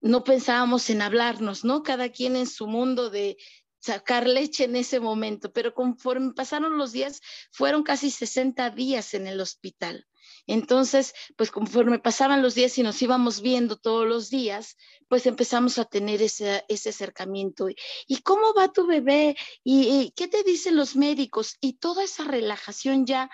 no 0.00 0.24
pensábamos 0.24 0.88
en 0.88 1.02
hablarnos, 1.02 1.64
¿no? 1.64 1.82
Cada 1.82 2.10
quien 2.10 2.36
en 2.36 2.46
su 2.46 2.66
mundo 2.66 3.10
de 3.10 3.36
sacar 3.80 4.26
leche 4.26 4.64
en 4.64 4.76
ese 4.76 5.00
momento, 5.00 5.52
pero 5.52 5.74
conforme 5.74 6.32
pasaron 6.34 6.78
los 6.78 6.92
días, 6.92 7.20
fueron 7.50 7.82
casi 7.82 8.10
60 8.10 8.70
días 8.70 9.14
en 9.14 9.26
el 9.26 9.40
hospital. 9.40 10.06
Entonces, 10.50 11.14
pues 11.36 11.52
conforme 11.52 12.00
pasaban 12.00 12.42
los 12.42 12.56
días 12.56 12.76
y 12.76 12.82
nos 12.82 13.00
íbamos 13.00 13.40
viendo 13.40 13.76
todos 13.76 14.04
los 14.04 14.30
días, 14.30 14.76
pues 15.06 15.24
empezamos 15.26 15.78
a 15.78 15.84
tener 15.84 16.20
ese, 16.22 16.64
acercamiento. 16.68 17.68
¿Y 18.08 18.22
cómo 18.22 18.52
va 18.52 18.72
tu 18.72 18.84
bebé? 18.84 19.36
¿Y, 19.62 20.12
qué 20.16 20.26
te 20.26 20.42
dicen 20.42 20.74
los 20.74 20.96
médicos? 20.96 21.56
Y 21.60 21.74
toda 21.74 22.02
esa 22.02 22.24
relajación 22.24 23.06
ya 23.06 23.30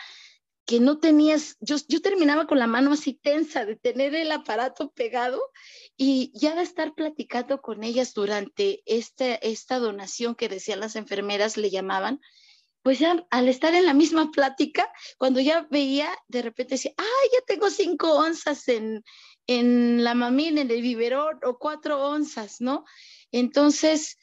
que 0.67 0.79
no 0.79 0.99
tenías, 0.99 1.57
yo, 1.61 1.77
yo 1.89 2.03
terminaba 2.03 2.47
con 2.47 2.59
la 2.59 2.67
mano 2.67 2.93
así 2.93 3.15
tensa 3.15 3.65
de 3.65 3.77
tener 3.77 4.15
el 4.15 4.31
aparato 4.31 4.91
pegado 4.91 5.41
y 5.97 6.33
ya 6.39 6.55
de 6.55 6.63
estar 6.63 6.95
platicando 6.95 7.63
con 7.63 7.83
ellas 7.83 8.13
durante 8.13 8.83
este, 8.85 9.39
esta 9.49 9.79
donación 9.79 10.35
que 10.35 10.51
decían 10.51 10.81
las 10.81 10.97
enfermeras, 10.97 11.57
le 11.57 11.71
llamaban, 11.71 12.21
pues 12.87 13.01
ya 13.01 13.27
al 13.33 13.49
estar 13.49 13.75
en 13.75 13.85
la 13.85 13.95
misma 13.95 14.31
plática, 14.31 14.89
cuando 15.19 15.41
ya 15.41 15.67
veía, 15.73 16.09
de 16.29 16.41
repente 16.41 16.75
decía, 16.75 16.93
ay, 16.97 17.29
ya 17.33 17.41
tengo 17.45 17.69
cinco 17.69 18.15
onzas 18.15 18.69
en, 18.69 19.03
en 19.49 20.05
la 20.05 20.15
mamina, 20.15 20.61
en 20.61 20.71
el 20.71 20.83
biberón, 20.83 21.41
o 21.43 21.59
cuatro 21.59 22.01
onzas, 22.01 22.61
¿no? 22.61 22.85
Entonces, 23.33 24.19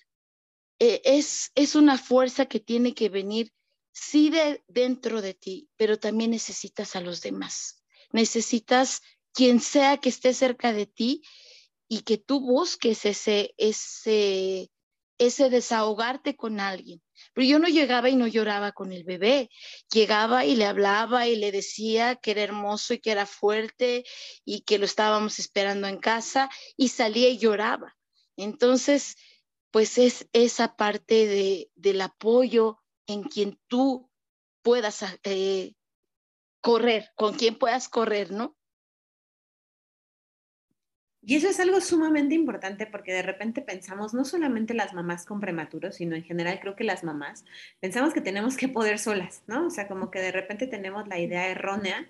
eh, 0.80 1.02
es, 1.04 1.52
es 1.56 1.76
una 1.76 1.97
fuerza 1.97 2.45
que 2.45 2.62
tiene 2.62 2.93
que 2.93 3.10
venir, 3.10 3.52
sí, 3.91 4.30
de 4.30 4.63
dentro 4.69 5.21
de 5.21 5.34
ti, 5.34 5.67
pero 5.76 5.99
también 5.99 6.32
necesitas 6.32 6.95
a 6.95 7.02
los 7.02 7.19
demás. 7.19 7.84
Necesitas 8.13 9.02
quien 9.34 9.60
sea 9.60 9.97
que 9.97 10.08
esté 10.08 10.34
cerca 10.34 10.71
de 10.71 10.86
ti 10.86 11.21
y 11.89 12.04
que 12.04 12.17
tú 12.17 12.39
busques 12.39 13.04
ese, 13.04 13.54
ese, 13.58 14.71
ese 15.17 15.49
desahogarte 15.49 16.38
con 16.38 16.62
alguien. 16.62 17.02
Pero 17.33 17.47
yo 17.47 17.59
no 17.59 17.67
llegaba 17.67 18.09
y 18.09 18.15
no 18.15 18.27
lloraba 18.27 18.71
con 18.71 18.91
el 18.91 19.03
bebé. 19.03 19.49
Llegaba 19.91 20.45
y 20.45 20.55
le 20.55 20.65
hablaba 20.65 21.27
y 21.27 21.36
le 21.36 21.51
decía 21.51 22.15
que 22.15 22.31
era 22.31 22.43
hermoso 22.43 22.93
y 22.93 22.99
que 22.99 23.12
era 23.12 23.25
fuerte 23.25 24.03
y 24.45 24.62
que 24.62 24.77
lo 24.77 24.86
estábamos 24.86 25.39
esperando 25.39 25.88
en 25.88 25.97
casa 25.97 26.49
y 26.77 26.89
salía 26.89 27.29
y 27.29 27.38
lloraba. 27.38 27.95
Entonces, 28.36 29.15
pues 29.71 29.97
es 29.97 30.27
esa 30.33 30.75
parte 30.75 31.27
de, 31.27 31.71
del 31.75 32.01
apoyo 32.01 32.83
en 33.07 33.23
quien 33.23 33.59
tú 33.67 34.09
puedas 34.62 35.03
eh, 35.23 35.73
correr, 36.62 37.12
con 37.15 37.36
quien 37.36 37.55
puedas 37.57 37.89
correr, 37.89 38.31
¿no? 38.31 38.55
Y 41.25 41.36
eso 41.36 41.47
es 41.47 41.59
algo 41.59 41.79
sumamente 41.79 42.36
importante 42.36 42.86
porque 42.86 43.13
de 43.13 43.21
repente 43.21 43.62
pensamos, 43.62 44.13
no 44.13 44.25
solamente 44.25 44.73
las 44.73 44.93
mamás 44.93 45.25
con 45.25 45.39
prematuros, 45.39 45.95
sino 45.95 46.15
en 46.15 46.23
general 46.23 46.59
creo 46.59 46.75
que 46.75 46.83
las 46.83 47.03
mamás, 47.03 47.45
pensamos 47.79 48.13
que 48.13 48.21
tenemos 48.21 48.57
que 48.57 48.67
poder 48.67 48.99
solas, 48.99 49.43
¿no? 49.47 49.67
O 49.67 49.69
sea, 49.69 49.88
como 49.88 50.12
que 50.12 50.19
de 50.19 50.31
repente 50.31 50.67
tenemos 50.67 51.07
la 51.07 51.19
idea 51.19 51.47
errónea 51.47 52.07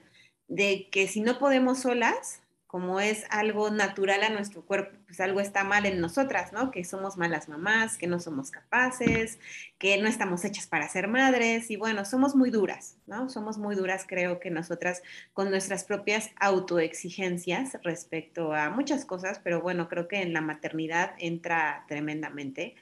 de 0.47 0.89
que 0.91 1.07
si 1.07 1.21
no 1.21 1.39
podemos 1.39 1.79
solas, 1.79 2.42
como 2.73 2.99
es 2.99 3.25
algo 3.29 3.69
natural 3.69 4.23
a 4.23 4.29
nuestro 4.29 4.65
cuerpo, 4.65 4.97
pues 5.05 5.19
algo 5.19 5.39
está 5.39 5.63
mal 5.63 5.85
en 5.85 6.01
nosotras, 6.01 6.51
¿no? 6.53 6.71
Que 6.71 6.83
somos 6.83 7.17
malas 7.17 7.47
mamás, 7.47 7.99
que 7.99 8.07
no 8.07 8.19
somos 8.19 8.49
capaces, 8.49 9.37
que 9.77 10.01
no 10.01 10.07
estamos 10.09 10.43
hechas 10.43 10.65
para 10.65 10.89
ser 10.89 11.07
madres 11.07 11.69
y 11.69 11.75
bueno, 11.75 12.03
somos 12.03 12.35
muy 12.35 12.49
duras, 12.49 12.97
¿no? 13.05 13.29
Somos 13.29 13.59
muy 13.59 13.75
duras, 13.75 14.05
creo 14.07 14.39
que 14.39 14.49
nosotras 14.49 15.03
con 15.33 15.51
nuestras 15.51 15.83
propias 15.83 16.31
autoexigencias 16.39 17.77
respecto 17.83 18.53
a 18.55 18.71
muchas 18.71 19.05
cosas, 19.05 19.39
pero 19.43 19.61
bueno, 19.61 19.87
creo 19.87 20.07
que 20.07 20.23
en 20.23 20.33
la 20.33 20.41
maternidad 20.41 21.13
entra 21.19 21.85
tremendamente 21.87 22.73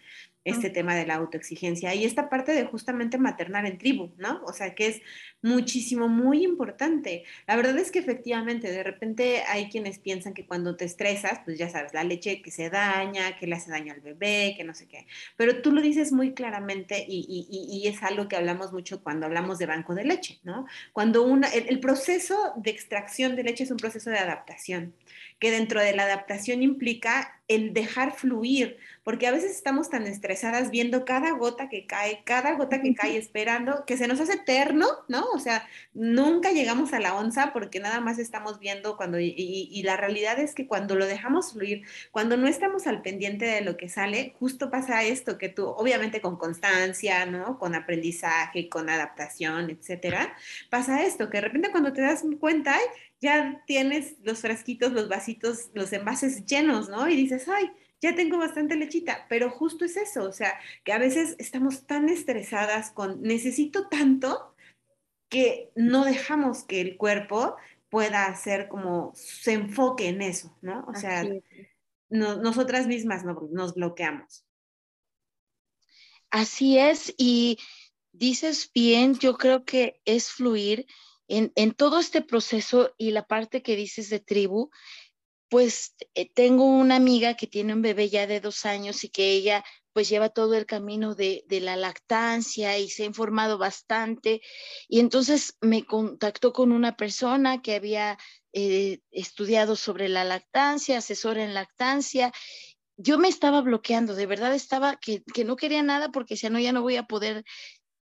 este 0.43 0.69
tema 0.69 0.95
de 0.95 1.06
la 1.06 1.15
autoexigencia 1.15 1.93
y 1.93 2.04
esta 2.04 2.30
parte 2.30 2.51
de 2.51 2.65
justamente 2.65 3.17
maternar 3.17 3.65
en 3.65 3.77
tribu, 3.77 4.12
¿no? 4.17 4.41
O 4.45 4.54
sea, 4.54 4.73
que 4.73 4.88
es 4.88 5.01
muchísimo, 5.41 6.08
muy 6.08 6.43
importante. 6.43 7.23
La 7.47 7.56
verdad 7.56 7.77
es 7.77 7.91
que 7.91 7.99
efectivamente, 7.99 8.71
de 8.71 8.84
repente 8.84 9.43
hay 9.47 9.69
quienes 9.69 9.99
piensan 9.99 10.34
que 10.34 10.45
cuando 10.45 10.75
te 10.75 10.86
estresas, 10.86 11.41
pues 11.45 11.60
ya 11.60 11.69
sabes, 11.69 11.93
la 11.93 12.04
leche 12.04 12.41
que 12.41 12.49
se 12.49 12.69
daña, 12.69 13.38
que 13.38 13.47
le 13.47 13.56
hace 13.56 13.69
daño 13.69 13.93
al 13.93 14.01
bebé, 14.01 14.56
que 14.58 14.63
no 14.63 14.73
sé 14.73 14.88
qué, 14.88 15.06
pero 15.38 15.62
tú 15.62 15.71
lo 15.71 15.82
dices 15.82 16.12
muy 16.12 16.34
claramente 16.34 17.06
y, 17.08 17.47
y, 17.49 17.88
es 17.88 18.01
algo 18.04 18.27
que 18.27 18.36
hablamos 18.36 18.71
mucho 18.71 19.04
cuando 19.04 19.25
hablamos 19.25 19.58
de 19.58 19.65
banco 19.65 19.95
de 19.95 20.06
leche, 20.06 20.39
¿no? 20.43 20.65
Cuando 20.93 21.23
una, 21.23 21.47
el 21.49 21.80
proceso 21.80 22.54
de 22.56 22.71
extracción 22.71 23.36
de 23.36 23.43
leche 23.43 23.63
es 23.63 23.71
un 23.71 23.77
proceso 23.77 24.10
de 24.10 24.17
adaptación 24.17 24.93
que 25.41 25.49
dentro 25.49 25.82
de 25.82 25.95
la 25.95 26.04
adaptación 26.04 26.62
implica 26.62 27.41
el 27.47 27.73
dejar 27.73 28.13
fluir, 28.15 28.77
porque 29.03 29.27
a 29.27 29.31
veces 29.31 29.51
estamos 29.51 29.89
tan 29.89 30.05
estresadas 30.05 30.69
viendo 30.69 31.05
cada 31.05 31.31
gota 31.31 31.69
que 31.69 31.87
cae, 31.87 32.23
cada 32.23 32.53
gota 32.55 32.81
que 32.81 32.93
cae, 32.93 33.17
esperando, 33.17 33.83
que 33.85 33.97
se 33.97 34.07
nos 34.07 34.19
hace 34.19 34.33
eterno, 34.33 34.87
¿no? 35.07 35.25
O 35.33 35.39
sea, 35.39 35.67
nunca 35.93 36.51
llegamos 36.51 36.93
a 36.93 36.99
la 36.99 37.15
onza 37.15 37.53
porque 37.53 37.79
nada 37.79 37.99
más 37.99 38.19
estamos 38.19 38.59
viendo 38.59 38.97
cuando, 38.97 39.19
y, 39.19 39.33
y, 39.35 39.83
la 39.83 39.97
realidad 39.97 40.39
es 40.39 40.53
que 40.53 40.67
cuando 40.67 40.95
lo 40.95 41.05
dejamos 41.05 41.53
fluir, 41.53 41.83
cuando 42.11 42.37
no 42.37 42.47
estamos 42.47 42.87
al 42.87 43.01
pendiente 43.01 43.45
de 43.45 43.61
lo 43.61 43.77
que 43.77 43.89
sale, 43.89 44.35
justo 44.39 44.69
pasa 44.69 45.03
esto, 45.03 45.37
que 45.37 45.49
tú, 45.49 45.67
obviamente 45.67 46.21
con 46.21 46.37
constancia, 46.37 47.25
¿no? 47.25 47.57
Con 47.57 47.75
aprendizaje, 47.75 48.69
con 48.69 48.89
adaptación, 48.89 49.69
etcétera, 49.69 50.35
pasa 50.69 51.03
esto, 51.03 51.29
que 51.29 51.37
de 51.37 51.41
repente 51.41 51.71
cuando 51.71 51.93
te 51.93 52.01
das 52.01 52.23
cuenta, 52.39 52.77
ya 53.19 53.63
tienes 53.67 54.15
los 54.23 54.39
frasquitos, 54.39 54.91
los 54.91 55.07
vasitos, 55.07 55.69
los 55.73 55.93
envases 55.93 56.45
llenos, 56.45 56.89
¿no? 56.89 57.07
Y 57.07 57.15
dices, 57.15 57.47
ay, 57.47 57.71
ya 58.01 58.15
tengo 58.15 58.37
bastante 58.37 58.75
lechita, 58.75 59.25
pero 59.29 59.49
justo 59.49 59.85
es 59.85 59.95
eso, 59.95 60.23
o 60.23 60.31
sea, 60.31 60.59
que 60.83 60.91
a 60.91 60.97
veces 60.97 61.35
estamos 61.39 61.85
tan 61.85 62.09
estresadas 62.09 62.91
con 62.91 63.21
necesito 63.21 63.87
tanto 63.87 64.55
que 65.29 65.71
no 65.75 66.03
dejamos 66.03 66.63
que 66.63 66.81
el 66.81 66.97
cuerpo 66.97 67.55
pueda 67.89 68.25
hacer 68.25 68.67
como 68.67 69.11
se 69.15 69.53
enfoque 69.53 70.07
en 70.07 70.21
eso, 70.21 70.57
¿no? 70.61 70.85
O 70.87 70.95
sea, 70.95 71.25
nosotras 72.09 72.87
mismas 72.87 73.23
nos 73.23 73.75
bloqueamos. 73.75 74.45
Así 76.29 76.77
es, 76.77 77.13
y 77.17 77.59
dices 78.13 78.71
bien, 78.73 79.17
yo 79.19 79.37
creo 79.37 79.65
que 79.65 80.01
es 80.05 80.29
fluir 80.31 80.87
en, 81.27 81.73
todo 81.73 81.99
este 81.99 82.21
proceso 82.21 82.93
y 82.97 83.11
la 83.11 83.25
parte 83.25 83.61
que 83.61 83.75
dices 83.75 84.09
de 84.09 84.19
tribu, 84.19 84.69
pues 85.51 85.95
eh, 86.15 86.31
tengo 86.33 86.63
una 86.65 86.95
amiga 86.95 87.35
que 87.35 87.45
tiene 87.45 87.73
un 87.73 87.81
bebé 87.81 88.07
ya 88.07 88.25
de 88.25 88.39
dos 88.39 88.65
años 88.65 89.03
y 89.03 89.09
que 89.09 89.31
ella 89.31 89.65
pues 89.91 90.07
lleva 90.07 90.29
todo 90.29 90.53
el 90.55 90.65
camino 90.65 91.13
de, 91.13 91.43
la 91.49 91.75
lactancia 91.75 92.79
y 92.79 92.89
se 92.89 93.03
ha 93.03 93.05
informado 93.05 93.57
bastante. 93.57 94.41
Y 94.87 95.01
entonces 95.01 95.57
me 95.59 95.85
contactó 95.85 96.53
con 96.53 96.71
una 96.71 96.95
persona 96.95 97.61
que 97.61 97.75
había 97.75 98.17
eh, 98.53 98.99
estudiado 99.11 99.75
sobre 99.75 100.07
la 100.07 100.23
lactancia, 100.23 100.99
asesora 100.99 101.43
en 101.43 101.53
lactancia. 101.53 102.31
Yo 102.95 103.17
me 103.17 103.27
estaba 103.27 103.59
bloqueando, 103.59 104.15
de 104.15 104.27
verdad 104.27 104.55
estaba 104.55 104.95
que, 104.95 105.21
no 105.43 105.57
quería 105.57 105.83
nada 105.83 106.13
porque 106.13 106.35
decía, 106.35 106.49
no, 106.49 106.59
ya 106.59 106.71
no 106.71 106.81
voy 106.81 106.95
a 106.95 107.07
poder 107.07 107.43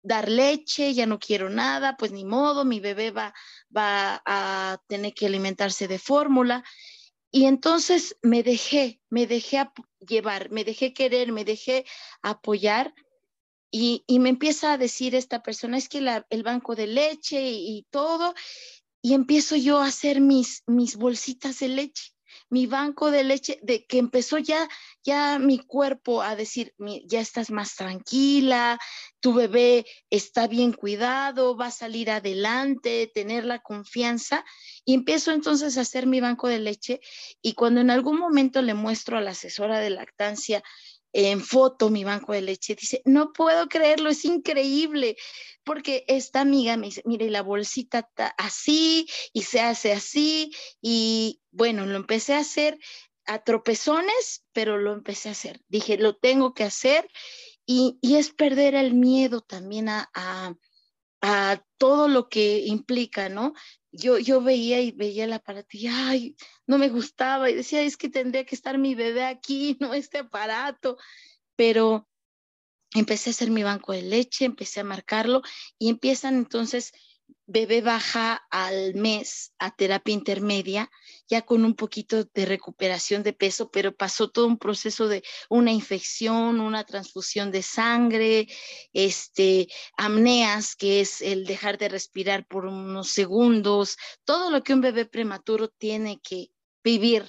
dar 0.02 0.28
leche, 0.28 0.94
ya 0.94 1.06
no 1.06 1.20
quiero 1.20 1.48
nada, 1.48 1.96
pues 1.96 2.11
ni 2.11 2.24
modo, 2.24 2.64
mi 2.64 2.80
bebé 2.80 3.12
va, 3.12 3.32
va 3.76 4.20
a 4.26 4.78
tener 4.88 5.14
que 5.14 5.26
alimentarse 5.26 5.87
de 5.87 6.00
fórmula. 6.00 6.64
Y 7.30 7.46
entonces 7.46 8.16
me 8.22 8.42
dejé, 8.42 9.00
me 9.10 9.26
dejé 9.26 9.68
llevar, 10.06 10.50
me 10.50 10.64
dejé 10.64 10.94
querer, 10.94 11.32
me 11.32 11.44
dejé 11.44 11.84
apoyar 12.22 12.94
y, 13.70 14.04
me 14.08 14.30
empieza 14.30 14.72
a 14.72 14.78
decir 14.78 15.14
esta 15.14 15.42
persona, 15.42 15.76
es 15.76 15.88
que 15.88 15.98
el 16.30 16.42
banco 16.42 16.74
de 16.74 16.86
leche 16.86 17.50
y, 17.50 17.78
y, 17.78 17.82
todo, 17.90 18.34
y 19.02 19.14
empiezo 19.14 19.56
yo 19.56 19.78
a 19.78 19.86
hacer 19.86 20.20
mis, 20.20 20.62
mis 20.66 20.96
bolsitas 20.96 21.58
de 21.58 21.68
leche 21.68 22.15
mi 22.48 22.66
banco 22.66 23.11
de 23.11 23.24
leche, 23.24 23.59
de 23.62 23.87
que 23.87 23.98
empezó 23.98 24.38
ya, 24.38 24.68
ya 25.02 25.38
mi 25.38 25.59
cuerpo 25.59 26.22
a 26.22 26.37
decir, 26.37 26.74
ya 27.06 27.20
estás 27.20 27.50
más 27.50 27.74
tranquila, 27.74 28.78
tu 29.20 29.35
bebé 29.35 29.87
está 30.11 30.46
bien 30.46 30.72
cuidado, 30.72 31.56
va 31.56 31.66
a 31.66 31.70
salir 31.70 32.11
adelante, 32.11 33.11
tener 33.12 33.44
la 33.44 33.61
confianza. 33.61 34.44
Y 34.85 34.94
empiezo 34.94 35.32
entonces 35.32 35.76
a 35.76 35.80
hacer 35.80 36.06
mi 36.06 36.20
banco 36.20 36.48
de 36.48 36.61
leche 36.61 37.00
y 37.42 37.54
cuando 37.54 37.80
en 37.80 37.90
algún 37.90 38.18
momento 38.18 38.62
le 38.62 38.74
muestro 38.74 39.18
a 39.18 39.20
la 39.20 39.32
asesora 39.32 39.80
de 39.80 39.90
lactancia 39.90 40.62
en 41.18 41.40
foto 41.40 41.88
mi 41.88 42.05
banco 42.05 42.35
de 42.35 42.42
leche, 42.42 42.74
dice, 42.74 43.00
no 43.07 43.33
puedo 43.33 43.68
creerlo, 43.68 44.11
es 44.11 44.26
increíble, 44.26 45.16
porque 45.64 46.05
esta 46.09 46.42
amiga 46.42 46.76
me 46.76 46.88
dice, 46.88 47.02
mire, 47.07 47.31
la 47.31 47.42
bolsita 47.42 48.00
está 48.00 48.35
así 48.37 49.09
y 49.33 49.42
se 49.42 49.61
hace 49.61 49.92
así, 49.92 50.52
y 50.83 51.40
bueno, 51.50 51.87
lo 51.87 51.96
empecé 51.96 52.35
a 52.35 52.40
hacer 52.40 52.79
a 53.24 53.42
tropezones, 53.42 54.44
pero 54.52 54.76
lo 54.76 54.92
empecé 54.92 55.31
a 55.31 55.33
hacer. 55.33 55.62
Dije, 55.68 55.96
lo 55.96 56.16
tengo 56.16 56.52
que 56.52 56.64
hacer 56.64 57.09
y, 57.64 57.98
es 58.02 58.31
perder 58.31 58.74
el 58.74 58.92
miedo 58.92 59.40
también 59.40 59.88
a, 59.88 60.11
a, 60.14 60.55
a, 61.22 61.64
todo 61.79 62.09
lo 62.09 62.29
que 62.29 62.59
implica, 62.66 63.31
¿no? 63.31 63.55
Yo, 63.96 64.18
yo 64.18 64.40
veía 64.40 64.80
y 64.80 64.92
veía 64.92 65.24
el 65.24 65.32
aparato 65.32 65.68
y, 65.72 65.87
ay, 65.87 66.37
no 66.66 66.78
me 66.78 66.88
gustaba 66.88 67.50
y 67.50 67.54
decía, 67.54 67.82
es 67.82 67.96
que 67.96 68.09
tendría 68.09 68.44
que 68.44 68.54
estar 68.54 68.78
mi 68.78 68.94
bebé 68.94 69.24
aquí, 69.24 69.76
no 69.80 69.94
este 69.94 70.18
aparato, 70.18 70.98
pero 71.56 72.09
empecé 72.94 73.30
a 73.30 73.32
hacer 73.32 73.50
mi 73.50 73.62
banco 73.62 73.92
de 73.92 74.02
leche, 74.02 74.44
empecé 74.44 74.80
a 74.80 74.85
marcarlo 74.85 75.42
y 75.78 75.88
empiezan 75.88 76.37
entonces 76.37 76.92
bebé 77.46 77.80
baja 77.80 78.44
al 78.50 78.94
mes 78.94 79.52
a 79.59 79.74
terapia 79.74 80.12
intermedia, 80.12 80.90
ya 81.28 81.42
con 81.42 81.64
un 81.64 81.74
poquito 81.74 82.24
de 82.24 82.44
recuperación 82.44 83.22
de 83.22 83.32
peso, 83.32 83.70
pero 83.70 83.94
pasó 83.94 84.30
todo 84.30 84.46
un 84.46 84.59
proceso 84.59 85.09
de 85.09 85.22
una 85.48 85.72
infección, 85.72 86.61
una 86.61 86.85
transfusión 86.85 87.52
de 87.52 87.62
sangre, 87.62 88.48
este, 88.92 89.68
amneas, 89.96 90.74
que 90.74 91.00
es 91.00 91.22
el 91.22 91.46
dejar 91.46 91.78
de 91.78 91.88
respirar 91.88 92.46
por 92.46 92.66
unos 92.66 93.11
segundos, 93.11 93.96
todo 94.24 94.50
lo 94.50 94.62
que 94.62 94.74
un 94.74 94.80
bebé 94.80 95.06
prematuro 95.06 95.68
tiene 95.68 96.20
que 96.20 96.50
vivir 96.82 97.24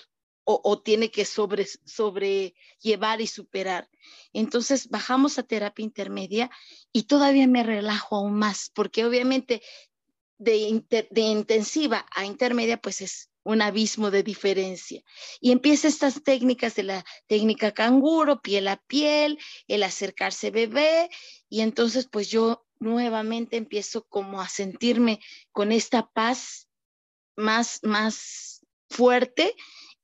o, 0.49 0.82
tiene 0.82 1.12
que 1.12 1.25
sobre, 1.25 1.65
sobrellevar 1.84 3.19
y 3.19 3.27
superar. 3.27 3.89
Entonces 4.32 4.88
bajamos 4.88 5.38
a 5.38 5.43
terapia 5.43 5.84
intermedia 5.84 6.49
y 6.93 7.03
todavía 7.03 7.47
me 7.47 7.63
relajo 7.63 8.15
aún 8.15 8.36
más, 8.36 8.71
porque 8.73 9.03
obviamente 9.03 9.62
de, 10.38 10.84
de 11.10 11.21
intensiva 11.21 12.06
a 12.13 12.26
intermedia, 12.26 12.78
pues 12.78 13.02
es 13.02 13.30
un 13.43 13.62
abismo 13.62 14.12
de 14.12 14.23
diferencia. 14.23 15.02
Y 15.39 15.52
empieza 15.52 15.88
estas 15.88 16.21
técnicas 16.23 16.76
de 16.76 16.84
la 16.84 17.06
técnica 17.28 17.71
canguro, 17.73 18.41
piel 18.41 18.67
a 18.67 18.78
piel, 18.78 19.39
el 19.67 19.84
acercarse 19.84 20.52
bebé, 20.52 21.10
y 21.50 21.62
entonces 21.62 22.08
pues 22.12 22.30
yo 22.30 22.65
nuevamente 22.80 23.56
empiezo 23.56 24.06
como 24.10 24.41
a 24.41 24.50
sentirme 24.50 25.19
con 25.52 25.71
esta 25.71 26.08
paz 26.08 26.67
más, 27.38 27.80
más 27.84 28.65
fuerte 28.89 29.56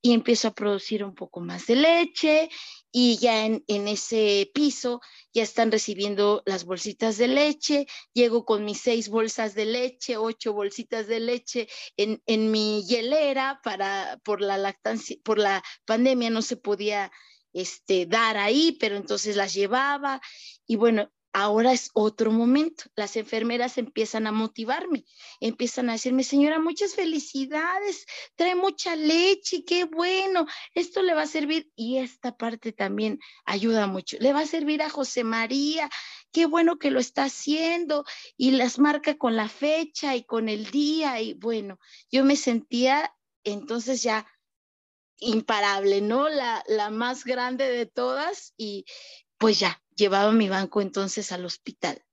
y 0.01 0.13
empiezo 0.13 0.49
a 0.49 0.53
producir 0.53 1.03
un 1.03 1.13
poco 1.13 1.39
más 1.39 1.67
de 1.67 1.75
leche 1.75 2.49
y 2.95 3.17
ya 3.17 3.45
en, 3.45 3.63
ese 3.67 4.51
piso 4.53 5.01
ya 5.33 5.41
están 5.41 5.71
recibiendo 5.71 6.43
las 6.45 6.63
bolsitas 6.63 7.17
de 7.17 7.27
leche, 7.27 7.87
llego 8.13 8.45
con 8.45 8.63
mis 8.63 8.81
seis 8.81 9.09
bolsas 9.09 9.55
de 9.55 9.65
leche, 9.65 10.15
ocho 10.15 10.53
bolsitas 10.53 11.07
de 11.07 11.19
leche 11.19 11.67
en, 11.97 12.21
en 12.27 12.51
mi 12.51 12.85
hielera 12.85 13.59
para, 13.63 14.21
por 14.23 14.41
la 14.41 14.59
lactancia, 14.59 15.17
por 15.23 15.39
la 15.39 15.63
pandemia 15.85 16.29
no 16.29 16.43
se 16.43 16.55
podía 16.55 17.11
este, 17.51 18.05
dar 18.05 18.37
ahí, 18.37 18.77
pero 18.79 18.95
entonces 18.95 19.35
las 19.35 19.55
llevaba 19.55 20.21
y 20.67 20.75
bueno, 20.75 21.11
ahora 21.33 21.73
es 21.73 21.89
otro 21.93 22.31
momento. 22.31 22.85
Las 22.95 23.17
enfermeras 23.17 23.77
empiezan 23.77 24.27
a 24.27 24.31
motivarme, 24.31 25.03
empiezan 25.39 25.89
a 25.89 25.93
decirme, 25.93 26.23
señora, 26.23 26.59
muchas 26.59 26.93
felicidades, 26.93 28.05
trae 28.35 28.55
mucha 28.55 28.95
leche, 28.95 29.65
qué 29.65 29.85
bueno, 29.85 30.45
esto 30.75 31.01
le 31.01 31.15
va 31.15 31.23
a 31.23 31.27
servir 31.27 31.71
y 31.75 31.97
esta 31.97 32.37
parte 32.37 32.71
también 32.71 33.19
ayuda 33.45 33.87
mucho. 33.87 34.17
Le 34.19 34.31
va 34.31 34.41
a 34.41 34.47
servir 34.47 34.83
a 34.83 34.89
José 34.89 35.23
María, 35.23 35.89
qué 36.31 36.45
bueno 36.45 36.77
que 36.77 36.91
lo 36.91 36.99
está 36.99 37.25
haciendo 37.25 38.05
y 38.37 38.51
las 38.51 38.77
marca 38.77 39.17
con 39.17 39.35
la 39.35 39.49
fecha 39.49 40.15
y 40.15 40.23
con 40.23 40.49
el 40.49 40.69
día 40.69 41.19
y 41.19 41.33
bueno, 41.33 41.79
yo 42.11 42.23
me 42.23 42.35
sentía 42.35 43.13
entonces 43.43 44.03
ya 44.03 44.27
imparable, 45.17 46.01
¿no? 46.01 46.29
La, 46.29 46.63
la 46.67 46.91
más 46.91 47.23
grande 47.23 47.69
de 47.69 47.85
todas 47.85 48.53
y 48.55 48.85
pues 49.37 49.59
ya, 49.59 49.82
llevaba 49.95 50.31
mi 50.31 50.49
banco 50.49 50.81
entonces 50.81 51.31
al 51.31 51.45
hospital. 51.45 52.03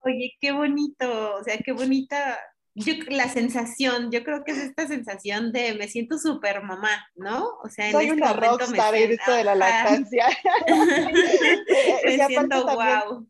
Oye, 0.00 0.36
qué 0.40 0.52
bonito, 0.52 1.36
o 1.36 1.42
sea, 1.42 1.58
qué 1.58 1.72
bonita 1.72 2.38
yo, 2.78 2.92
la 3.08 3.28
sensación, 3.30 4.10
yo 4.12 4.22
creo 4.22 4.44
que 4.44 4.52
es 4.52 4.58
esta 4.58 4.86
sensación 4.86 5.50
de 5.50 5.74
me 5.74 5.88
siento 5.88 6.18
súper 6.18 6.62
mamá, 6.62 7.08
¿no? 7.14 7.58
O 7.62 7.70
sea, 7.70 7.86
en 7.86 7.92
Soy 7.92 8.04
este 8.04 8.16
una 8.18 8.34
rockstar 8.34 8.94
en 8.94 9.12
esto 9.12 9.32
de 9.32 9.44
la 9.44 9.54
lactancia. 9.54 10.26
me 12.04 12.26
siento 12.26 12.64
wow. 12.64 13.26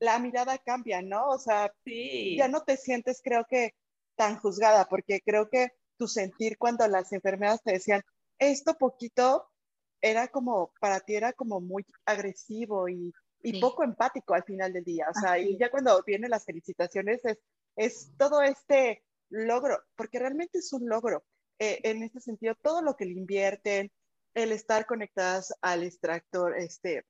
La 0.00 0.18
mirada 0.18 0.58
cambia, 0.58 1.00
¿no? 1.00 1.28
O 1.28 1.38
sea, 1.38 1.72
ya 1.86 2.48
no 2.48 2.62
te 2.62 2.76
sientes, 2.76 3.22
creo 3.24 3.46
que, 3.48 3.74
tan 4.16 4.38
juzgada, 4.38 4.84
porque 4.84 5.22
creo 5.24 5.48
que 5.48 5.68
tu 5.96 6.06
sentir 6.06 6.58
cuando 6.58 6.86
las 6.86 7.10
enfermeras 7.14 7.62
te 7.62 7.72
decían, 7.72 8.02
esto 8.38 8.76
poquito 8.76 9.49
era 10.00 10.28
como, 10.28 10.72
para 10.80 11.00
ti 11.00 11.14
era 11.14 11.32
como 11.32 11.60
muy 11.60 11.84
agresivo 12.04 12.88
y, 12.88 13.12
y 13.42 13.60
poco 13.60 13.84
empático 13.84 14.34
al 14.34 14.44
final 14.44 14.72
del 14.72 14.84
día. 14.84 15.06
O 15.10 15.20
sea, 15.20 15.38
y 15.38 15.56
ya 15.58 15.70
cuando 15.70 16.02
vienen 16.04 16.30
las 16.30 16.44
felicitaciones 16.44 17.24
es, 17.24 17.38
es 17.76 18.10
todo 18.16 18.42
este 18.42 19.02
logro, 19.28 19.82
porque 19.96 20.18
realmente 20.18 20.58
es 20.58 20.72
un 20.72 20.88
logro. 20.88 21.24
Eh, 21.58 21.80
en 21.84 22.02
este 22.02 22.20
sentido, 22.20 22.54
todo 22.62 22.82
lo 22.82 22.96
que 22.96 23.04
le 23.04 23.12
invierten, 23.12 23.90
el 24.34 24.52
estar 24.52 24.86
conectadas 24.86 25.52
al 25.60 25.82
extractor, 25.82 26.56
este, 26.56 27.04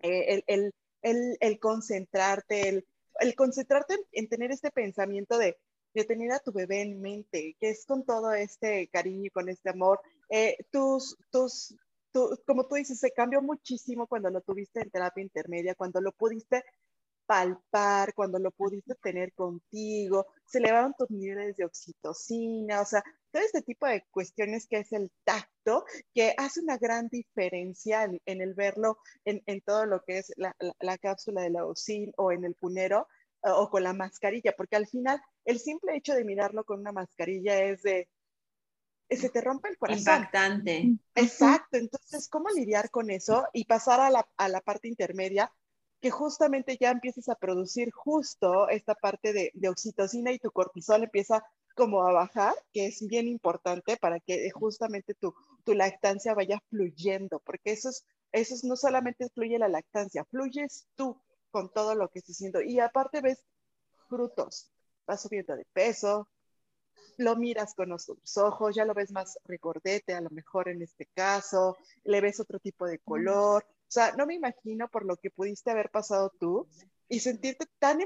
eh, 0.00 0.34
el, 0.34 0.44
el, 0.46 0.74
el, 1.02 1.36
el, 1.40 1.58
concentrarte, 1.58 2.68
el, 2.68 2.86
el 3.20 3.34
concentrarte 3.34 3.96
en, 4.12 4.28
tener 4.28 4.50
este 4.50 4.70
pensamiento 4.70 5.36
de, 5.36 5.58
de, 5.94 6.04
tener 6.04 6.32
a 6.32 6.38
tu 6.38 6.52
bebé 6.52 6.82
en 6.82 7.00
mente, 7.00 7.56
que 7.60 7.70
es 7.70 7.84
con 7.84 8.04
todo 8.04 8.32
este 8.32 8.88
cariño 8.88 9.26
y 9.26 9.30
con 9.30 9.48
este 9.48 9.70
amor. 9.70 10.00
Eh, 10.30 10.56
tus, 10.70 11.18
tus 11.30 11.76
como 12.46 12.66
tú 12.66 12.76
dices, 12.76 12.98
se 12.98 13.10
cambió 13.12 13.42
muchísimo 13.42 14.06
cuando 14.06 14.30
lo 14.30 14.40
tuviste 14.40 14.80
en 14.80 14.90
terapia 14.90 15.22
intermedia, 15.22 15.74
cuando 15.74 16.00
lo 16.00 16.12
pudiste 16.12 16.64
palpar, 17.26 18.14
cuando 18.14 18.38
lo 18.38 18.50
pudiste 18.50 18.94
tener 18.96 19.32
contigo, 19.32 20.26
se 20.44 20.58
elevaron 20.58 20.94
tus 20.98 21.10
niveles 21.10 21.56
de 21.56 21.64
oxitocina, 21.64 22.80
o 22.80 22.84
sea, 22.84 23.02
todo 23.30 23.42
este 23.42 23.62
tipo 23.62 23.86
de 23.86 24.04
cuestiones 24.10 24.66
que 24.66 24.78
es 24.78 24.92
el 24.92 25.10
tacto, 25.24 25.84
que 26.12 26.34
hace 26.36 26.60
una 26.60 26.76
gran 26.78 27.08
diferencia 27.08 28.04
en, 28.04 28.40
el 28.42 28.54
verlo 28.54 28.98
en, 29.24 29.42
en, 29.46 29.60
todo 29.62 29.86
lo 29.86 30.02
que 30.02 30.18
es 30.18 30.32
la, 30.36 30.54
la, 30.80 30.98
cápsula 30.98 31.42
de 31.42 31.50
la 31.50 31.64
OSIN 31.64 32.12
o 32.16 32.32
en 32.32 32.44
el 32.44 32.54
punero 32.54 33.06
o 33.42 33.70
con 33.70 33.82
la 33.82 33.92
mascarilla, 33.92 34.52
porque 34.56 34.76
al 34.76 34.86
final 34.86 35.20
el 35.44 35.58
simple 35.58 35.96
hecho 35.96 36.14
de 36.14 36.24
mirarlo 36.24 36.64
con 36.64 36.80
una 36.80 36.92
mascarilla 36.92 37.60
es 37.64 37.82
de, 37.82 38.08
se 39.16 39.30
te 39.30 39.40
rompe 39.40 39.68
el 39.68 39.78
corazón. 39.78 40.00
Impactante. 40.00 40.96
Exacto, 41.14 41.76
entonces, 41.76 42.28
¿cómo 42.28 42.48
lidiar 42.50 42.90
con 42.90 43.10
eso 43.10 43.46
y 43.52 43.64
pasar 43.64 44.00
a 44.00 44.10
la, 44.10 44.26
a 44.36 44.48
la 44.48 44.60
parte 44.60 44.88
intermedia? 44.88 45.52
que 46.00 46.10
justamente 46.10 46.76
ya 46.80 46.90
empieces 46.90 47.28
a 47.28 47.36
producir 47.36 47.92
justo 47.92 48.68
esta 48.68 48.96
parte 48.96 49.32
de, 49.32 49.52
de, 49.54 49.68
oxitocina 49.68 50.32
y 50.32 50.40
tu 50.40 50.50
cortisol 50.50 51.04
empieza 51.04 51.44
como 51.76 52.02
a 52.02 52.10
bajar, 52.10 52.54
que 52.72 52.86
es 52.86 53.06
bien 53.06 53.28
importante 53.28 53.96
para 53.96 54.18
que 54.18 54.50
justamente 54.50 55.14
tu, 55.14 55.32
tu 55.62 55.74
lactancia 55.74 56.34
vaya 56.34 56.60
fluyendo, 56.68 57.38
porque 57.38 57.70
eso 57.70 57.90
es 57.90 58.04
eso 58.32 58.56
no 58.66 58.76
solamente 58.76 59.28
fluye 59.28 59.58
la 59.58 59.68
lactancia, 59.68 60.24
fluyes 60.24 60.86
tú 60.96 61.20
con 61.50 61.70
todo 61.70 61.94
lo 61.94 62.08
que 62.08 62.18
estás 62.18 62.36
haciendo. 62.36 62.62
Y 62.62 62.80
aparte 62.80 63.20
ves 63.20 63.44
frutos, 64.08 64.70
vas 65.06 65.20
subiendo 65.20 65.54
de 65.54 65.66
peso, 65.72 66.28
lo 67.18 67.36
miras 67.36 67.74
con 67.74 67.88
los 67.88 68.10
ojos, 68.36 68.74
ya 68.74 68.84
lo 68.84 68.94
ves 68.94 69.12
más 69.12 69.38
recordete, 69.44 70.14
a 70.14 70.20
lo 70.20 70.30
mejor 70.30 70.68
en 70.68 70.82
este 70.82 71.06
caso, 71.14 71.76
le 72.04 72.20
ves 72.20 72.40
otro 72.40 72.58
tipo 72.58 72.86
de 72.86 72.98
color. 72.98 73.64
O 73.64 73.92
sea, 73.92 74.12
no 74.16 74.26
me 74.26 74.34
imagino 74.34 74.88
por 74.88 75.04
lo 75.04 75.16
que 75.16 75.30
pudiste 75.30 75.70
haber 75.70 75.90
pasado 75.90 76.32
tú 76.40 76.66
y 77.08 77.20
sentirte 77.20 77.66
tan 77.78 77.98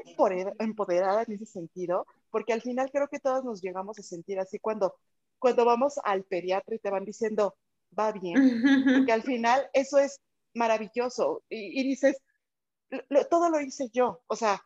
empoderada 0.59 1.23
en 1.23 1.35
ese 1.35 1.47
sentido, 1.47 2.07
porque 2.31 2.53
al 2.53 2.63
final 2.63 2.91
creo 2.91 3.09
que 3.09 3.21
todos 3.21 3.45
nos 3.45 3.63
llegamos 3.63 3.99
a 3.99 4.03
sentir 4.03 4.41
así 4.41 4.59
cuando, 4.59 4.97
cuando 5.39 5.65
vamos 5.65 5.99
al 6.03 6.25
pediatra 6.25 6.75
y 6.75 6.81
te 6.81 6.91
van 6.91 7.05
diciendo, 7.05 7.57
va 7.97 8.11
bien, 8.13 8.63
porque 8.97 9.13
al 9.13 9.23
final 9.23 9.69
eso 9.73 9.99
es 9.99 10.21
maravilloso 10.55 11.45
y, 11.49 11.85
dices, 11.85 12.17
todo 13.31 13.49
lo 13.49 13.61
hice 13.61 13.89
yo, 13.93 14.23
o 14.27 14.35
sea, 14.35 14.61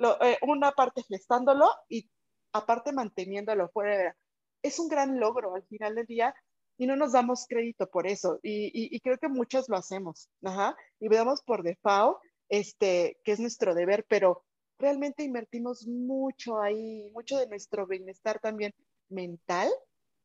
eh, 0.00 0.38
una 0.42 0.72
parte 0.72 1.02
gestándolo 1.02 1.68
y 1.88 2.10
aparte 2.52 2.92
manteniéndolo 2.92 3.68
fuera. 3.70 4.16
Es 4.62 4.78
un 4.78 4.88
gran 4.88 5.18
logro 5.18 5.54
al 5.54 5.64
final 5.64 5.94
del 5.94 6.06
día 6.06 6.34
y 6.76 6.86
no 6.86 6.96
nos 6.96 7.12
damos 7.12 7.46
crédito 7.46 7.88
por 7.90 8.06
eso. 8.06 8.40
Y, 8.42 8.98
creo 9.00 9.18
que 9.18 9.28
muchos 9.28 9.68
lo 9.68 9.76
hacemos, 9.76 10.30
ajá, 10.42 10.76
y 10.98 11.08
veamos 11.08 11.42
por 11.42 11.62
default, 11.62 12.18
este, 12.48 13.18
que 13.24 13.32
es 13.32 13.40
nuestro 13.40 13.74
deber, 13.74 14.06
pero 14.08 14.44
realmente 14.78 15.22
invertimos 15.22 15.86
mucho 15.86 16.60
ahí, 16.60 17.10
mucho 17.12 17.38
de 17.38 17.48
nuestro 17.48 17.86
bienestar 17.86 18.40
también 18.40 18.72
mental, 19.10 19.68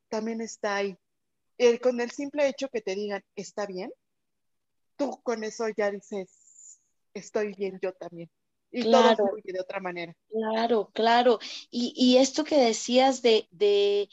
también 0.09 0.41
está 0.41 0.77
ahí. 0.77 0.97
con 1.81 1.99
el 1.99 2.11
simple 2.11 2.47
hecho 2.47 2.69
que 2.69 2.81
te 2.81 2.95
digan, 2.95 3.21
está 3.35 3.65
bien, 3.65 3.91
tú 4.95 5.21
con 5.23 5.43
eso 5.43 5.65
ya 5.75 5.91
dices, 5.91 6.79
estoy 7.13 7.53
bien 7.53 7.79
yo 7.81 7.93
también. 7.93 8.29
Y 8.75 8.83
claro, 8.83 9.15
todo 9.15 9.27
fluye 9.29 9.53
de 9.53 9.61
otra 9.61 9.79
manera. 9.79 10.13
Claro, 10.29 10.91
claro. 10.93 11.39
Y, 11.71 11.93
y 11.95 12.17
esto 12.17 12.43
que 12.43 12.57
decías 12.57 13.21
de, 13.21 13.47
de 13.51 14.09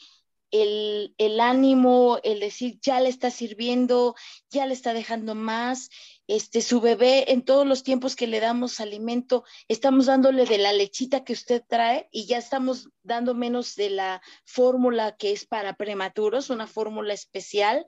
el, 0.51 1.13
el, 1.17 1.39
ánimo, 1.41 2.19
el 2.23 2.39
decir, 2.39 2.79
ya 2.81 3.01
le 3.01 3.09
está 3.09 3.29
sirviendo, 3.29 4.15
ya 4.49 4.65
le 4.65 4.73
está 4.73 4.93
dejando 4.93 5.35
más, 5.35 5.89
este, 6.27 6.61
su 6.61 6.79
bebé, 6.81 7.31
en 7.31 7.43
todos 7.43 7.67
los 7.67 7.83
tiempos 7.83 8.15
que 8.15 8.27
le 8.27 8.39
damos 8.39 8.79
alimento, 8.79 9.43
estamos 9.67 10.05
dándole 10.05 10.45
de 10.45 10.57
la 10.57 10.73
lechita 10.73 11.23
que 11.23 11.33
usted 11.33 11.63
trae 11.67 12.07
y 12.11 12.25
ya 12.25 12.37
estamos 12.37 12.89
dando 13.03 13.33
menos 13.33 13.75
de 13.75 13.89
la 13.89 14.21
fórmula 14.45 15.15
que 15.17 15.31
es 15.31 15.45
para 15.45 15.75
prematuros, 15.75 16.49
una 16.49 16.67
fórmula 16.67 17.13
especial. 17.13 17.85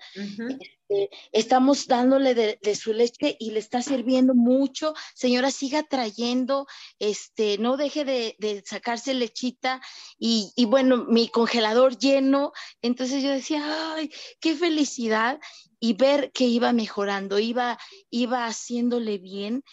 Este, 0.88 1.10
estamos 1.32 1.88
dándole 1.88 2.36
de, 2.36 2.76
su 2.76 2.94
leche 2.94 3.36
y 3.40 3.52
le 3.52 3.60
está 3.60 3.82
sirviendo 3.82 4.36
mucho. 4.36 4.94
Señora, 5.16 5.50
siga 5.52 5.84
trayendo, 5.84 6.68
este, 7.00 7.58
no 7.58 7.78
deje 7.78 8.06
de, 8.06 8.64
sacarse 8.66 9.14
lechita 9.14 9.82
y, 10.18 10.52
y, 10.56 10.66
bueno, 10.66 11.06
mi 11.08 11.30
congelador 11.30 11.98
lleno. 11.98 12.52
Entonces 12.82 13.24
yo 13.24 13.30
decía, 13.30 13.94
ay, 13.96 14.12
qué 14.40 14.56
felicidad 14.56 15.40
y 15.86 15.94
ver 15.94 16.32
que 16.32 16.46
iba 16.46 16.74
mejorando, 16.74 17.38
iba, 17.38 17.78
iba 18.10 18.48
haciéndole 18.48 19.20
bien, 19.20 19.64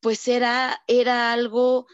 pues 0.00 0.28
era, 0.28 0.82
era 0.86 1.32
algo 1.32 1.86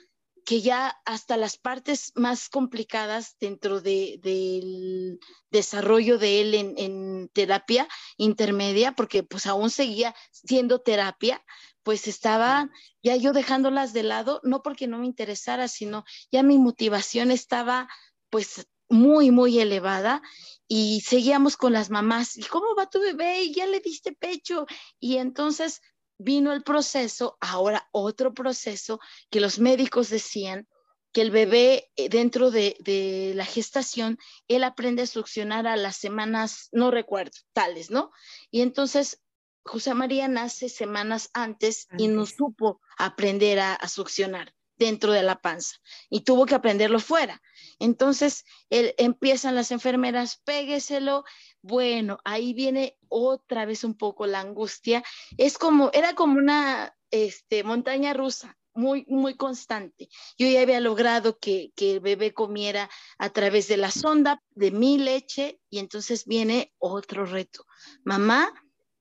que 0.44 0.62
ya 0.62 0.98
hasta 1.04 1.36
las 1.36 1.58
partes 1.58 2.10
más 2.16 2.48
complicadas 2.48 3.36
dentro 3.38 3.80
del 3.80 5.20
desarrollo 5.52 6.18
de 6.18 6.40
él 6.40 6.54
en, 6.76 7.28
terapia 7.32 7.86
intermedia, 8.16 8.96
porque 8.96 9.22
pues 9.22 9.46
aún 9.46 9.70
seguía 9.70 10.12
siendo 10.32 10.80
terapia, 10.80 11.44
pues 11.84 12.08
estaba 12.08 12.68
ya 13.00 13.14
yo 13.14 13.32
dejándolas 13.32 13.92
de 13.92 14.02
lado, 14.02 14.40
no 14.42 14.60
porque 14.60 14.88
no 14.88 14.98
me 14.98 15.06
interesara, 15.06 15.68
sino 15.68 16.04
ya 16.32 16.42
mi 16.42 16.58
motivación 16.58 17.30
estaba 17.30 17.88
pues 18.28 18.66
muy, 18.88 19.30
muy 19.30 19.60
elevada 19.60 20.20
y 20.68 21.00
seguíamos 21.00 21.56
con 21.56 21.72
las 21.72 21.88
mamás, 21.88 22.36
¿y 22.36 22.42
cómo 22.42 22.74
va 22.76 22.90
tu 22.90 23.00
bebé? 23.00 23.42
Y 23.42 23.54
ya 23.54 23.66
le 23.66 23.80
diste 23.80 24.12
pecho. 24.12 24.66
Y 25.00 25.16
entonces 25.16 25.80
vino 26.18 26.52
el 26.52 26.62
proceso, 26.62 27.38
ahora 27.40 27.88
otro 27.90 28.34
proceso 28.34 29.00
que 29.30 29.40
los 29.40 29.58
médicos 29.58 30.10
decían 30.10 30.68
que 31.12 31.22
el 31.22 31.30
bebé 31.30 31.90
eh, 31.96 32.10
dentro 32.10 32.50
de, 32.50 32.76
de, 32.80 33.32
la 33.34 33.46
gestación, 33.46 34.18
él 34.46 34.62
aprende 34.62 35.02
a 35.02 35.06
succionar 35.06 35.66
a 35.66 35.76
las 35.76 35.96
semanas, 35.96 36.68
no 36.70 36.90
recuerdo, 36.90 37.32
tales, 37.54 37.90
¿no? 37.90 38.10
Y 38.50 38.60
entonces 38.60 39.22
José 39.64 39.94
María 39.94 40.28
nace 40.28 40.68
semanas 40.68 41.30
antes, 41.32 41.88
y 41.96 42.08
no 42.08 42.26
supo 42.26 42.80
aprender 42.98 43.58
a, 43.58 43.74
a 43.74 43.88
succionar 43.88 44.54
dentro 44.78 45.12
de 45.12 45.22
la 45.22 45.40
panza 45.40 45.76
y 46.08 46.20
tuvo 46.20 46.46
que 46.46 46.54
aprenderlo 46.54 47.00
fuera. 47.00 47.42
Entonces 47.78 48.44
empiezan 48.70 49.54
las 49.54 49.70
enfermeras, 49.70 50.40
pégueselo. 50.44 51.24
Bueno, 51.62 52.18
ahí 52.24 52.54
viene 52.54 52.96
otra 53.08 53.66
vez 53.66 53.84
un 53.84 53.94
poco 53.94 54.26
la 54.26 54.40
angustia. 54.40 55.02
Es 55.36 55.58
como, 55.58 55.90
era 55.92 56.14
como 56.14 56.38
una 56.38 56.94
este, 57.10 57.64
montaña 57.64 58.14
rusa. 58.14 58.56
Muy, 58.74 59.04
muy 59.08 59.34
constante. 59.34 60.08
Yo 60.38 60.46
ya 60.46 60.60
había 60.60 60.78
logrado 60.78 61.40
que, 61.40 61.72
que 61.74 61.94
el 61.94 62.00
bebé 62.00 62.32
comiera 62.32 62.88
a 63.18 63.30
través 63.30 63.66
de 63.66 63.76
la 63.76 63.90
sonda 63.90 64.40
de 64.50 64.70
mi 64.70 64.98
leche 64.98 65.58
y 65.68 65.80
entonces 65.80 66.26
viene 66.26 66.72
otro 66.78 67.26
reto. 67.26 67.64
Mamá, 68.04 68.52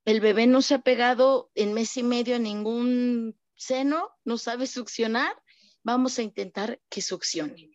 el 0.04 0.20
bebé 0.20 0.48
no 0.48 0.64
se 0.64 0.74
ha 0.74 0.80
pegado 0.80 1.52
en 1.54 1.74
mes 1.74 1.96
y 1.96 2.02
medio 2.02 2.38
a 2.38 2.40
ningún 2.40 3.38
seno, 3.56 4.10
no 4.24 4.38
sabe 4.38 4.66
succionar, 4.66 5.36
vamos 5.88 6.20
a 6.20 6.22
intentar 6.22 6.82
que 6.90 7.02
succione. 7.02 7.72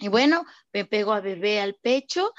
Y 0.00 0.08
bueno, 0.08 0.44
me 0.72 0.84
pego 0.84 1.12
a 1.12 1.20
bebé 1.20 1.60
al 1.60 1.76
pecho 1.76 2.34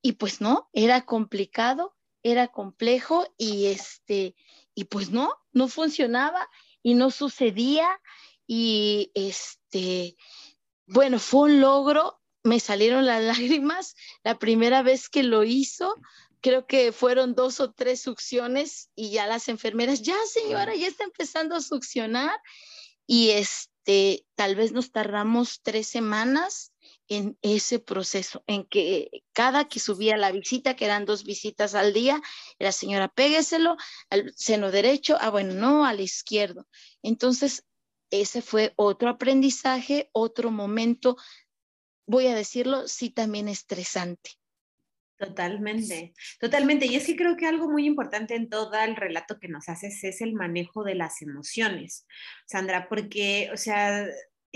y 0.00 0.12
pues 0.12 0.40
no, 0.40 0.70
era 0.72 1.04
complicado, 1.04 1.96
era 2.22 2.46
complejo 2.46 3.26
y 3.36 3.66
este, 3.66 4.36
y 4.72 4.84
pues 4.84 5.10
no, 5.10 5.34
no 5.50 5.66
funcionaba 5.66 6.48
y 6.80 6.94
no 6.94 7.10
sucedía 7.10 8.00
y 8.46 9.10
este, 9.14 10.16
bueno, 10.86 11.18
fue 11.18 11.50
un 11.50 11.60
logro, 11.60 12.20
me 12.44 12.60
salieron 12.60 13.04
las 13.04 13.22
lágrimas 13.40 13.96
la 14.22 14.38
primera 14.38 14.82
vez 14.82 15.08
que 15.08 15.24
lo 15.24 15.42
hizo, 15.42 15.92
creo 16.40 16.68
que 16.68 16.92
fueron 16.92 17.34
dos 17.34 17.58
o 17.58 17.72
tres 17.72 18.00
succiones 18.00 18.90
y 18.94 19.10
ya 19.10 19.26
las 19.26 19.48
enfermeras, 19.48 20.02
ya 20.02 20.14
señora, 20.32 20.76
ya 20.76 20.86
está 20.86 21.02
empezando 21.02 21.56
a 21.56 21.60
succionar 21.60 22.38
y 23.08 23.30
este, 23.30 23.75
este, 23.86 24.26
tal 24.34 24.56
vez 24.56 24.72
nos 24.72 24.90
tardamos 24.90 25.60
tres 25.62 25.86
semanas 25.86 26.72
en 27.08 27.38
ese 27.42 27.78
proceso, 27.78 28.42
en 28.48 28.64
que 28.64 29.22
cada 29.32 29.68
que 29.68 29.78
subía 29.78 30.16
la 30.16 30.32
visita, 30.32 30.74
que 30.74 30.86
eran 30.86 31.04
dos 31.04 31.22
visitas 31.22 31.76
al 31.76 31.92
día, 31.92 32.20
la 32.58 32.72
señora, 32.72 33.06
pégueselo 33.06 33.76
al 34.10 34.32
seno 34.34 34.72
derecho, 34.72 35.16
ah, 35.20 35.30
bueno, 35.30 35.54
no, 35.54 35.84
al 35.84 36.00
izquierdo. 36.00 36.66
Entonces, 37.02 37.64
ese 38.10 38.42
fue 38.42 38.72
otro 38.74 39.08
aprendizaje, 39.08 40.10
otro 40.12 40.50
momento, 40.50 41.16
voy 42.06 42.26
a 42.26 42.34
decirlo, 42.34 42.88
sí 42.88 43.10
también 43.10 43.46
estresante. 43.46 44.32
Totalmente, 45.18 46.12
totalmente. 46.38 46.86
Y 46.86 46.96
es 46.96 47.06
que 47.06 47.16
creo 47.16 47.36
que 47.36 47.46
algo 47.46 47.70
muy 47.70 47.86
importante 47.86 48.34
en 48.34 48.50
todo 48.50 48.74
el 48.74 48.96
relato 48.96 49.38
que 49.40 49.48
nos 49.48 49.68
haces 49.68 50.04
es 50.04 50.20
el 50.20 50.34
manejo 50.34 50.84
de 50.84 50.94
las 50.94 51.22
emociones, 51.22 52.06
Sandra, 52.46 52.86
porque, 52.88 53.48
o 53.52 53.56
sea, 53.56 54.06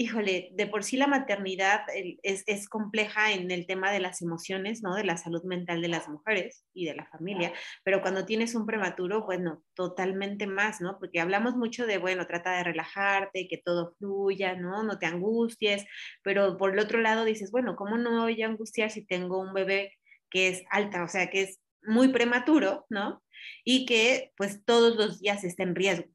híjole, 0.01 0.51
de 0.53 0.67
por 0.67 0.83
sí 0.83 0.97
la 0.97 1.07
maternidad 1.07 1.83
es, 2.23 2.45
es, 2.47 2.69
compleja 2.69 3.33
en 3.33 3.51
el 3.51 3.67
tema 3.67 3.93
de 3.93 4.01
las 4.01 4.23
emociones, 4.23 4.83
¿no? 4.83 4.95
De 4.95 5.05
la 5.05 5.17
salud 5.17 5.43
mental 5.45 5.83
de 5.83 5.89
las 5.89 6.09
mujeres 6.09 6.65
y 6.73 6.87
de 6.87 6.95
la 6.95 7.07
familia, 7.07 7.53
pero 7.85 8.01
cuando 8.01 8.25
tienes 8.25 8.55
un 8.55 8.67
prematuro, 8.67 9.25
bueno, 9.25 9.63
totalmente 9.75 10.47
más, 10.47 10.81
¿no? 10.81 10.99
Porque 10.99 11.21
hablamos 11.21 11.57
mucho 11.57 11.87
de, 11.87 11.99
bueno, 11.99 12.27
trata 12.27 12.57
de 12.57 12.65
relajarte, 12.65 13.49
que 13.49 13.59
todo 13.59 13.95
fluya, 13.99 14.55
¿no? 14.55 14.83
No 14.85 14.99
te 14.99 15.07
angusties, 15.07 15.85
pero 16.23 16.57
por 16.57 16.73
el 16.73 16.79
otro 16.79 17.01
lado 17.01 17.25
dices, 17.25 17.51
bueno, 17.51 17.77
¿cómo 17.77 17.99
no 17.99 18.23
voy 18.23 18.41
a 18.43 18.47
angustiar 18.47 18.91
si 18.91 19.05
tengo 19.05 19.39
un 19.39 19.53
bebé 19.53 20.00
que 20.31 20.49
es 20.49 20.63
alta, 20.71 21.03
o 21.03 21.09
sea, 21.09 21.29
que 21.29 21.43
es 21.43 21.61
muy 21.83 22.09
prematuro, 22.09 22.87
¿no? 22.89 23.23
Y 23.65 23.87
que 23.87 24.33
pues 24.37 24.65
todos 24.65 24.97
los 24.97 25.21
días 25.21 25.45
está 25.45 25.63
en 25.63 25.75
riesgo, 25.75 26.09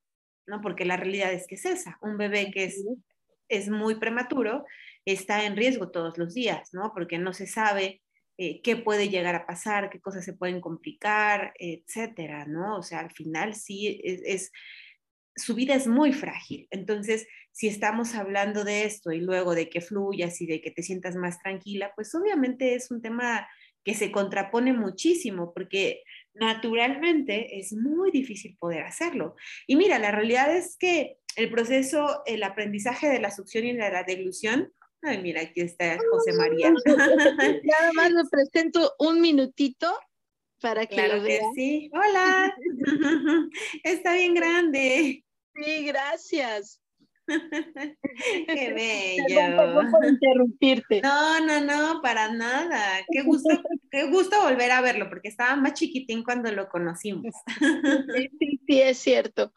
¿no? 0.48 0.62
Porque 0.62 0.86
la 0.86 0.98
realidad 0.98 1.34
es 1.34 1.48
que 1.48 1.56
es 1.56 1.66
esa, 1.66 1.98
un 2.02 2.18
bebé 2.18 2.52
que 2.52 2.66
es, 2.66 2.84
es 3.50 3.70
muy 3.70 3.96
prematuro 3.96 4.66
está 5.06 5.46
en 5.46 5.56
riesgo 5.56 5.92
todos 5.92 6.18
los 6.18 6.34
días, 6.34 6.74
¿no? 6.74 6.92
Porque 6.94 7.18
no 7.18 7.34
se 7.34 7.48
sabe 7.48 8.02
eh, 8.38 8.62
qué 8.62 8.76
puede 8.76 9.10
llegar 9.10 9.36
a 9.36 9.46
pasar, 9.46 9.90
qué 9.90 10.02
cosas 10.02 10.26
se 10.26 10.34
pueden 10.34 10.60
complicar, 10.60 11.54
etcétera, 11.60 12.46
¿no? 12.46 12.78
O 12.78 12.84
sea, 12.84 13.00
al 13.00 13.12
final 13.12 13.54
sí 13.54 14.02
es, 14.04 14.52
su 15.36 15.54
vida 15.54 15.76
es 15.76 15.88
muy 15.88 16.12
frágil. 16.12 16.68
Entonces, 16.72 17.28
si 17.52 17.68
estamos 17.68 18.16
hablando 18.16 18.64
de 18.64 18.86
esto 18.86 19.12
y 19.12 19.22
luego 19.22 19.54
de 19.54 19.70
que 19.70 19.80
fluyas 19.80 20.42
y 20.42 20.48
de 20.48 20.60
que 20.62 20.72
te 20.72 20.84
sientas 20.84 21.16
más 21.16 21.40
tranquila, 21.40 21.92
pues 21.96 22.14
obviamente 22.16 22.76
es 22.76 22.90
un 22.92 23.02
tema 23.02 23.48
que 23.86 23.94
se 23.94 24.12
contrapone 24.12 24.74
muchísimo, 24.74 25.54
porque 25.54 26.04
naturalmente 26.34 27.60
es 27.60 27.72
muy 27.72 28.12
difícil 28.12 28.58
poder 28.60 28.84
hacerlo. 28.84 29.36
Y 29.68 29.76
mira, 29.76 30.00
la 30.00 30.12
realidad 30.12 30.54
es 30.54 30.76
que 30.78 31.18
el 31.38 31.52
proceso, 31.52 32.24
el 32.26 32.44
aprendizaje 32.44 33.08
de 33.08 33.20
la 33.20 33.30
succión 33.30 33.66
y 33.66 33.74
de 33.74 33.92
la 33.92 34.04
deglución, 34.04 34.74
ay, 35.04 35.22
mira, 35.22 35.42
aquí 35.42 35.62
está 35.62 35.98
José 36.12 36.34
María. 36.34 36.74
Nada 37.64 37.94
más 37.94 38.12
le 38.12 38.24
presento 38.30 38.94
un 38.98 39.22
minutito 39.22 39.94
para 40.60 40.88
que 40.88 41.08
lo 41.08 41.22
vea. 41.22 41.42
sí. 41.54 41.92
Hola. 41.94 42.56
está 43.84 44.16
bien 44.16 44.34
grande. 44.34 45.24
Sí, 45.54 45.86
gracias. 45.86 46.82
Qué 48.48 48.74
bello. 48.74 49.92
por 49.92 50.06
interrumpirte. 50.06 51.02
No, 51.02 51.40
no, 51.46 51.62
no, 51.62 52.02
para 52.02 52.32
nada. 52.32 53.00
Qué 53.12 53.24
gusto, 53.24 53.50
qué 53.92 54.08
gusto 54.10 54.42
volver 54.44 54.72
a 54.72 54.82
verlo, 54.82 55.10
porque 55.10 55.30
estaba 55.30 55.56
más 55.56 55.74
chiquitín 55.74 56.24
cuando 56.24 56.52
lo 56.52 56.68
conocimos. 56.70 57.34
Sí, 58.40 58.60
sí, 58.68 58.82
es 58.82 58.98
cierto. 58.98 59.54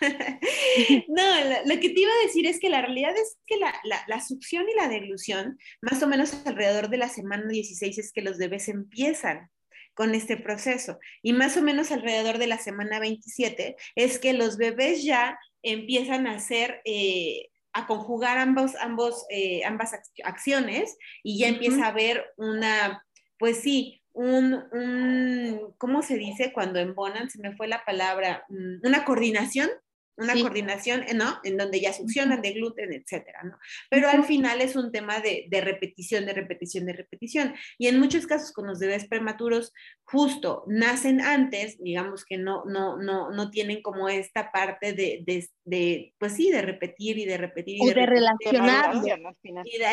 No, 1.08 1.22
lo, 1.66 1.80
que 1.80 1.90
te 1.90 2.00
iba 2.00 2.12
a 2.12 2.26
decir 2.26 2.46
es 2.46 2.60
que 2.60 2.70
la 2.70 2.82
realidad 2.82 3.16
es 3.16 3.38
que 3.46 3.56
la, 3.56 3.74
la, 4.06 4.20
succión 4.20 4.66
y 4.68 4.74
la 4.76 4.88
deglución, 4.88 5.58
más 5.82 6.02
o 6.02 6.06
menos 6.06 6.34
alrededor 6.46 6.88
de 6.88 6.98
la 6.98 7.08
semana 7.08 7.48
16 7.48 7.98
es 7.98 8.12
que 8.12 8.22
los 8.22 8.38
bebés 8.38 8.68
empiezan 8.68 9.50
con 9.94 10.14
este 10.14 10.36
proceso. 10.36 10.98
Y 11.22 11.32
más 11.32 11.56
o 11.56 11.62
menos 11.62 11.90
alrededor 11.90 12.38
de 12.38 12.46
la 12.46 12.58
semana 12.58 13.00
27 13.00 13.76
es 13.96 14.18
que 14.20 14.32
los 14.32 14.56
bebés 14.56 15.02
ya 15.02 15.36
empiezan 15.62 16.26
a 16.26 16.34
hacer, 16.34 16.80
eh, 16.84 17.50
a 17.72 17.86
conjugar 17.86 18.38
ambos, 18.38 18.74
ambos, 18.76 19.26
eh, 19.30 19.64
ambas 19.64 19.92
acciones 20.24 20.96
y 21.22 21.38
ya 21.38 21.48
empieza 21.48 21.84
a 21.84 21.88
haber 21.88 22.24
una, 22.36 23.04
pues 23.38 23.60
sí, 23.60 24.02
un, 24.12 24.64
un, 24.72 25.74
¿cómo 25.78 26.02
se 26.02 26.16
dice 26.16 26.52
cuando 26.52 26.80
embonan? 26.80 27.30
Se 27.30 27.38
me 27.38 27.54
fue 27.56 27.68
la 27.68 27.84
palabra, 27.84 28.44
mm, 28.48 28.86
una 28.86 29.04
coordinación 29.04 29.70
una 30.18 30.34
coordinación, 30.34 31.04
¿no? 31.14 31.38
En 31.44 31.56
donde 31.56 31.80
ya 31.80 31.92
succionan 31.92 32.42
de 32.42 32.52
gluten, 32.52 32.92
etcétera, 32.92 33.42
¿no? 33.44 33.58
Pero 33.88 34.08
al 34.08 34.24
final 34.24 34.60
es 34.60 34.76
un 34.76 34.92
tema 34.92 35.20
de, 35.20 35.46
de, 35.48 35.60
repetición, 35.60 36.26
de 36.26 36.32
repetición, 36.32 36.86
de 36.86 36.92
repetición. 36.92 37.54
Y 37.78 37.86
en 37.86 37.98
muchos 37.98 38.26
casos 38.26 38.52
con 38.52 38.66
los 38.66 38.78
bebés 38.78 39.06
prematuros, 39.06 39.72
justo 40.04 40.64
nacen 40.66 41.20
antes, 41.20 41.78
digamos 41.78 42.24
que 42.24 42.38
no, 42.38 42.64
no, 42.64 42.96
no, 42.96 43.30
no 43.30 43.50
tienen 43.50 43.82
como 43.82 44.08
esta 44.08 44.50
parte 44.50 44.92
de, 44.92 45.22
de, 45.26 45.48
de 45.64 46.14
pues 46.18 46.32
sí, 46.34 46.50
de 46.50 46.62
repetir 46.62 47.18
y 47.18 47.24
de 47.24 47.36
repetir. 47.36 47.78
Y 47.80 47.86
de, 47.86 47.94
de 47.94 48.06
relacionar. 48.06 48.94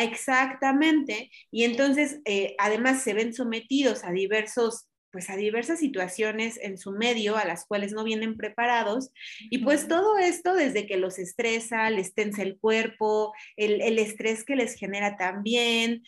exactamente. 0.02 1.30
Y 1.50 1.64
entonces, 1.64 2.20
eh, 2.24 2.54
además, 2.58 3.02
se 3.02 3.14
ven 3.14 3.32
sometidos 3.32 4.04
a 4.04 4.12
diversos 4.12 4.88
pues 5.16 5.30
a 5.30 5.36
diversas 5.36 5.78
situaciones 5.78 6.58
en 6.60 6.76
su 6.76 6.92
medio 6.92 7.38
a 7.38 7.46
las 7.46 7.64
cuales 7.64 7.92
no 7.92 8.04
vienen 8.04 8.36
preparados 8.36 9.12
y 9.48 9.64
pues 9.64 9.88
todo 9.88 10.18
esto 10.18 10.52
desde 10.52 10.86
que 10.86 10.98
los 10.98 11.18
estresa, 11.18 11.88
les 11.88 12.12
tensa 12.12 12.42
el 12.42 12.58
cuerpo, 12.58 13.32
el, 13.56 13.80
el 13.80 13.98
estrés 13.98 14.44
que 14.44 14.56
les 14.56 14.74
genera 14.74 15.16
también, 15.16 16.02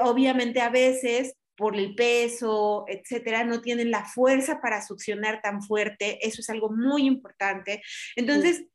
obviamente 0.00 0.60
a 0.60 0.68
veces 0.68 1.34
por 1.56 1.74
el 1.74 1.96
peso, 1.96 2.84
etcétera, 2.86 3.42
no 3.42 3.62
tienen 3.62 3.90
la 3.90 4.04
fuerza 4.04 4.60
para 4.60 4.86
succionar 4.86 5.42
tan 5.42 5.60
fuerte, 5.60 6.24
eso 6.24 6.40
es 6.40 6.48
algo 6.48 6.70
muy 6.70 7.04
importante. 7.08 7.82
Entonces, 8.14 8.66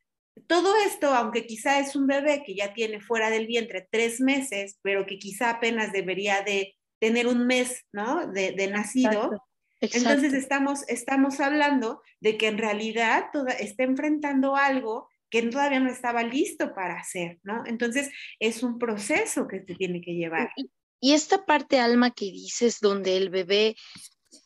todo 0.47 0.75
esto, 0.85 1.13
aunque 1.13 1.47
quizá 1.47 1.79
es 1.79 1.95
un 1.95 2.07
bebé 2.07 2.43
que 2.45 2.55
ya 2.55 2.73
tiene 2.73 2.99
fuera 2.99 3.29
del 3.29 3.47
vientre 3.47 3.87
tres 3.89 4.19
meses, 4.19 4.79
pero 4.81 5.05
que 5.05 5.17
quizá 5.17 5.49
apenas 5.51 5.93
debería 5.93 6.41
de 6.41 6.75
tener 6.99 7.25
un 7.27 7.47
mes, 7.47 7.85
¿no? 7.93 8.27
De, 8.27 8.51
de 8.51 8.67
nacido, 8.67 9.31
entonces 9.79 10.33
estamos, 10.33 10.83
estamos 10.87 11.39
hablando 11.39 12.01
de 12.19 12.37
que 12.37 12.47
en 12.47 12.57
realidad 12.57 13.25
toda, 13.31 13.51
está 13.51 13.83
enfrentando 13.83 14.55
algo 14.55 15.07
que 15.29 15.43
todavía 15.43 15.79
no 15.79 15.89
estaba 15.89 16.23
listo 16.23 16.73
para 16.73 16.99
hacer, 16.99 17.39
¿no? 17.43 17.63
Entonces 17.65 18.09
es 18.39 18.63
un 18.63 18.79
proceso 18.79 19.47
que 19.47 19.63
se 19.65 19.75
tiene 19.75 20.01
que 20.01 20.13
llevar. 20.13 20.49
Y, 20.55 21.13
esta 21.13 21.45
parte, 21.45 21.79
Alma, 21.79 22.11
que 22.11 22.25
dices, 22.31 22.79
donde 22.79 23.17
el 23.17 23.29
bebé 23.29 23.75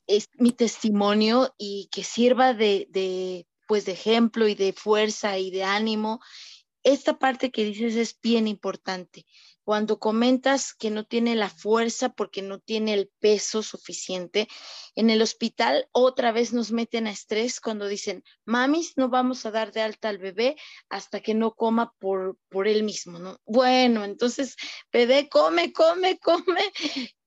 es 0.07 0.27
mi 0.37 0.51
testimonio 0.51 1.53
y 1.57 1.87
que 1.91 2.03
sirva 2.03 2.53
de, 2.53 2.87
de, 2.89 3.47
pues, 3.67 3.85
de 3.85 3.93
ejemplo 3.93 4.47
y 4.47 4.55
de 4.55 4.73
fuerza 4.73 5.37
y 5.37 5.49
de 5.49 5.63
ánimo, 5.63 6.19
esta 6.83 7.19
parte 7.19 7.51
que 7.51 7.63
dices 7.63 7.95
es 7.95 8.19
bien 8.21 8.47
importante 8.47 9.25
cuando 9.63 9.99
comentas 9.99 10.73
que 10.73 10.89
no 10.89 11.05
tiene 11.05 11.35
la 11.35 11.49
fuerza 11.49 12.09
porque 12.09 12.41
no 12.41 12.59
tiene 12.59 12.93
el 12.93 13.09
peso 13.19 13.61
suficiente, 13.63 14.47
en 14.95 15.09
el 15.09 15.21
hospital 15.21 15.87
otra 15.91 16.31
vez 16.31 16.53
nos 16.53 16.71
meten 16.71 17.07
a 17.07 17.11
estrés 17.11 17.59
cuando 17.59 17.87
dicen, 17.87 18.23
mamis, 18.45 18.93
no 18.97 19.09
vamos 19.09 19.45
a 19.45 19.51
dar 19.51 19.71
de 19.71 19.81
alta 19.81 20.09
al 20.09 20.17
bebé 20.17 20.57
hasta 20.89 21.21
que 21.21 21.33
no 21.33 21.53
coma 21.53 21.93
por, 21.99 22.37
por 22.49 22.67
él 22.67 22.83
mismo, 22.83 23.19
¿no? 23.19 23.37
Bueno, 23.45 24.03
entonces, 24.03 24.55
bebé, 24.91 25.29
come, 25.29 25.71
come, 25.71 26.19
come. 26.19 26.71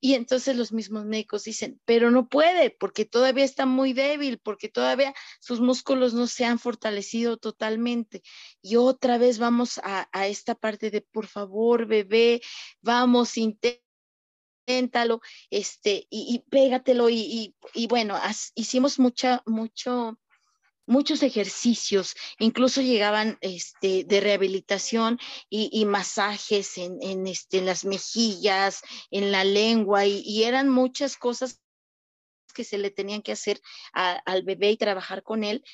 Y 0.01 0.12
entonces 0.15 0.55
los 0.55 0.71
mismos 0.71 1.07
médicos 1.07 1.45
dicen, 1.45 1.81
pero 1.87 2.11
no 2.11 2.29
puede 2.29 2.69
porque 2.71 3.07
todavía 3.07 3.45
está 3.45 3.65
muy 3.65 3.95
débil, 3.95 4.39
porque 4.39 4.69
todavía 4.69 5.15
sus 5.41 5.61
músculos 5.61 6.12
no 6.12 6.27
se 6.27 6.45
han 6.45 6.59
fortalecido 6.59 7.39
totalmente. 7.39 8.23
Y 8.61 8.77
otra 8.77 9.17
vez 9.17 9.39
vamos 9.39 9.81
a, 9.83 10.07
a 10.12 10.27
esta 10.27 10.55
parte 10.55 10.91
de, 10.91 11.01
por 11.01 11.27
favor, 11.27 11.87
bebé, 11.87 12.43
vamos, 12.83 13.31
inténtalo, 14.65 15.21
este, 15.51 16.07
y, 16.11 16.35
y 16.35 16.39
pégatelo, 16.51 17.11
y, 17.11 17.55
y, 17.75 17.87
bueno, 17.87 18.19
hicimos 18.55 18.99
mucha, 18.99 19.43
mucho, 19.47 20.19
muchos 20.87 21.23
ejercicios, 21.23 22.15
incluso 22.39 22.81
llegaban 22.81 23.39
este, 23.41 24.05
de 24.05 24.21
rehabilitación 24.21 25.19
y, 25.51 25.85
masajes 25.85 26.79
en, 26.79 26.99
en, 27.03 27.27
este, 27.27 27.61
las 27.61 27.85
mejillas, 27.85 28.83
en 29.11 29.31
la 29.33 29.45
lengua, 29.45 30.07
y, 30.07 30.45
eran 30.45 30.69
muchas 30.69 31.17
cosas 31.17 31.61
que 32.55 32.65
se 32.65 32.79
le 32.79 32.91
tenían 32.91 33.23
que 33.23 33.33
hacer 33.33 33.61
al 33.93 34.43
bebé 34.45 34.71
y 34.71 34.77
trabajar 34.77 35.23
con 35.23 35.45
él. 35.45 35.65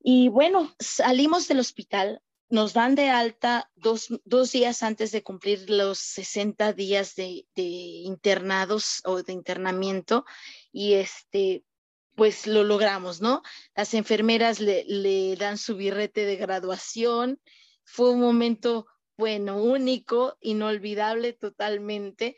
Y 0.00 0.28
bueno, 0.28 0.74
salimos 0.78 1.48
del 1.48 1.58
hospital, 1.58 2.22
nos 2.48 2.72
dan 2.72 2.94
de 2.94 3.10
alta 3.10 3.70
dos, 3.76 4.08
días 4.52 4.82
antes 4.82 5.12
de 5.12 5.22
cumplir 5.22 5.68
los 5.68 5.98
60 5.98 6.72
días 6.72 7.14
de, 7.14 7.46
de, 7.54 7.62
internados 7.62 9.02
o 9.04 9.22
de 9.22 9.32
internamiento 9.32 10.24
y 10.72 10.94
este, 10.94 11.64
pues 12.14 12.46
lo 12.46 12.64
logramos, 12.64 13.20
¿no? 13.20 13.42
Las 13.74 13.94
enfermeras 13.94 14.60
le, 14.60 14.84
le 14.84 15.36
dan 15.36 15.58
su 15.58 15.76
birrete 15.76 16.24
de 16.24 16.36
graduación. 16.36 17.40
Fue 17.84 18.10
un 18.10 18.20
momento, 18.20 18.86
bueno, 19.16 19.62
único, 19.62 20.36
inolvidable 20.40 21.34
totalmente. 21.34 22.36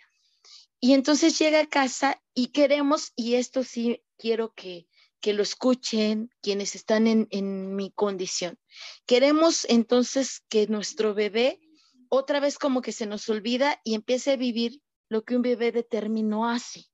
Y 0.80 0.94
entonces 0.94 1.38
llega 1.38 1.60
a 1.60 1.68
casa 1.68 2.20
y 2.34 2.48
queremos, 2.48 3.12
y 3.14 3.34
esto 3.34 3.62
sí 3.62 4.02
quiero 4.18 4.54
que, 4.54 4.86
que 5.20 5.32
lo 5.32 5.42
escuchen 5.42 6.30
quienes 6.40 6.74
están 6.74 7.06
en, 7.06 7.76
mi 7.76 7.90
condición. 7.92 8.58
Queremos 9.06 9.66
entonces 9.68 10.42
que 10.48 10.66
nuestro 10.66 11.14
bebé 11.14 11.60
otra 12.08 12.40
vez 12.40 12.58
como 12.58 12.82
que 12.82 12.92
se 12.92 13.06
nos 13.06 13.28
olvida 13.28 13.80
y 13.84 13.94
empiece 13.94 14.32
a 14.32 14.36
vivir 14.36 14.80
lo 15.08 15.22
que 15.22 15.36
un 15.36 15.42
bebé 15.42 15.72
de 15.72 15.82
término 15.82 16.48
hace. 16.48 16.86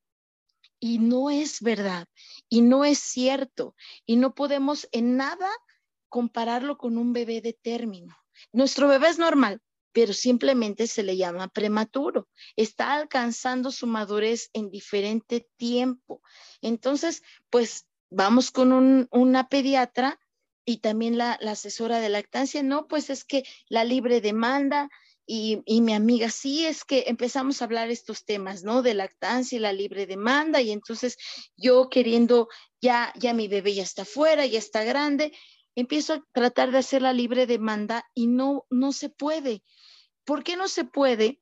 Y 0.78 0.98
no 0.98 1.30
es 1.30 1.62
verdad, 1.62 2.06
y 2.50 2.60
no 2.60 2.84
es 2.84 2.98
cierto, 2.98 3.74
y 4.04 4.16
no 4.16 4.34
podemos 4.34 4.86
en 4.92 5.16
nada 5.16 5.48
compararlo 6.08 6.76
con 6.76 6.98
un 6.98 7.12
bebé 7.12 7.40
de 7.40 7.54
término. 7.54 8.14
Nuestro 8.52 8.86
bebé 8.88 9.08
es 9.08 9.18
normal, 9.18 9.62
pero 9.92 10.12
simplemente 10.12 10.86
se 10.86 11.02
le 11.02 11.16
llama 11.16 11.48
prematuro. 11.48 12.28
Está 12.56 12.92
alcanzando 12.92 13.70
su 13.70 13.86
madurez 13.86 14.50
en 14.52 14.70
diferente 14.70 15.48
tiempo. 15.56 16.20
Entonces, 16.60 17.22
pues 17.48 17.86
vamos 18.10 18.50
con 18.50 18.72
un, 18.72 19.08
una 19.10 19.48
pediatra 19.48 20.18
y 20.64 20.78
también 20.78 21.16
la, 21.16 21.32
asesora 21.32 22.00
de 22.00 22.08
lactancia, 22.08 22.62
no, 22.62 22.88
pues 22.88 23.10
es 23.10 23.24
que 23.24 23.44
la 23.68 23.84
libre 23.84 24.20
demanda 24.20 24.90
y, 25.24 25.62
y, 25.64 25.80
mi 25.80 25.92
amiga, 25.92 26.30
sí, 26.30 26.66
es 26.66 26.84
que 26.84 27.04
empezamos 27.06 27.60
a 27.60 27.64
hablar 27.64 27.90
estos 27.90 28.24
temas, 28.24 28.62
¿no? 28.62 28.82
De 28.82 28.94
lactancia 28.94 29.56
y 29.56 29.60
la 29.60 29.72
libre 29.72 30.06
demanda 30.06 30.60
y 30.60 30.70
entonces 30.70 31.16
yo 31.56 31.88
queriendo, 31.88 32.48
ya, 32.80 33.12
ya 33.16 33.34
mi 33.34 33.48
bebé 33.48 33.74
ya 33.74 33.82
está 33.82 34.04
fuera, 34.04 34.46
ya 34.46 34.58
está 34.58 34.84
grande, 34.84 35.32
empiezo 35.74 36.14
a 36.14 36.24
tratar 36.32 36.70
de 36.72 36.78
hacer 36.78 37.02
la 37.02 37.12
libre 37.12 37.46
demanda 37.46 38.04
y 38.14 38.26
no, 38.26 38.66
no 38.70 38.92
se 38.92 39.08
puede. 39.08 39.62
¿Por 40.24 40.42
qué 40.42 40.56
no 40.56 40.68
se 40.68 40.84
puede? 40.84 41.40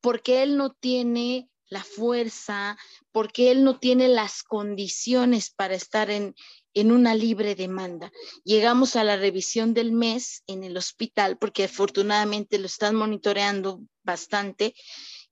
Porque 0.00 0.42
él 0.42 0.56
no 0.56 0.72
tiene 0.72 1.50
la 1.68 1.82
fuerza, 1.82 2.78
porque 3.12 3.50
él 3.50 3.64
no 3.64 3.78
tiene 3.78 4.08
las 4.08 4.42
condiciones 4.42 5.50
para 5.50 5.74
estar 5.74 6.10
en, 6.10 6.34
en 6.74 6.92
una 6.92 7.14
libre 7.14 7.54
demanda. 7.54 8.12
Llegamos 8.44 8.96
a 8.96 9.04
la 9.04 9.16
revisión 9.16 9.74
del 9.74 9.92
mes 9.92 10.42
en 10.46 10.64
el 10.64 10.76
hospital, 10.76 11.38
porque 11.38 11.64
afortunadamente 11.64 12.58
lo 12.58 12.66
están 12.66 12.94
monitoreando 12.94 13.80
bastante, 14.02 14.74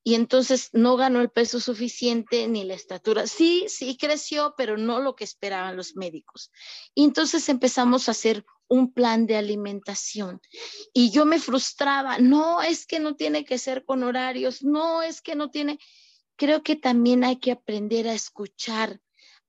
y 0.07 0.17
entonces 0.17 0.69
no 0.75 0.97
ganó 0.97 1.23
el 1.23 1.31
peso 1.31 1.61
suficiente 1.61 2.47
ni 2.47 2.65
la 2.65 2.75
estatura. 2.75 3.27
Sí, 3.27 3.65
sí 3.69 3.97
creció, 3.97 4.55
pero 4.55 4.77
no 4.77 5.01
lo 5.01 5.17
que 5.17 5.25
esperaban 5.25 5.77
los 5.77 5.97
médicos. 5.97 6.53
Y 6.95 7.05
entonces 7.05 7.49
empezamos 7.49 8.07
a 8.07 8.11
hacer 8.11 8.45
un 8.69 8.93
plan 8.93 9.27
de 9.27 9.37
alimentación. 9.37 10.43
Y 10.93 11.11
yo 11.11 11.25
me 11.25 11.41
frustraba, 11.41 12.19
no 12.19 12.61
es 12.61 12.87
que 12.87 13.01
no 13.01 13.17
tiene 13.17 13.47
que 13.47 13.57
ser 13.57 13.87
con 13.87 14.03
horarios, 14.03 14.63
no 14.63 15.01
es 15.01 15.23
que 15.23 15.35
no 15.35 15.51
tiene, 15.51 15.79
creo 16.37 16.63
que 16.63 16.77
también 16.77 17.25
hay 17.25 17.37
que 17.37 17.53
aprender 17.53 18.09
a 18.09 18.15
escuchar 18.15 19.01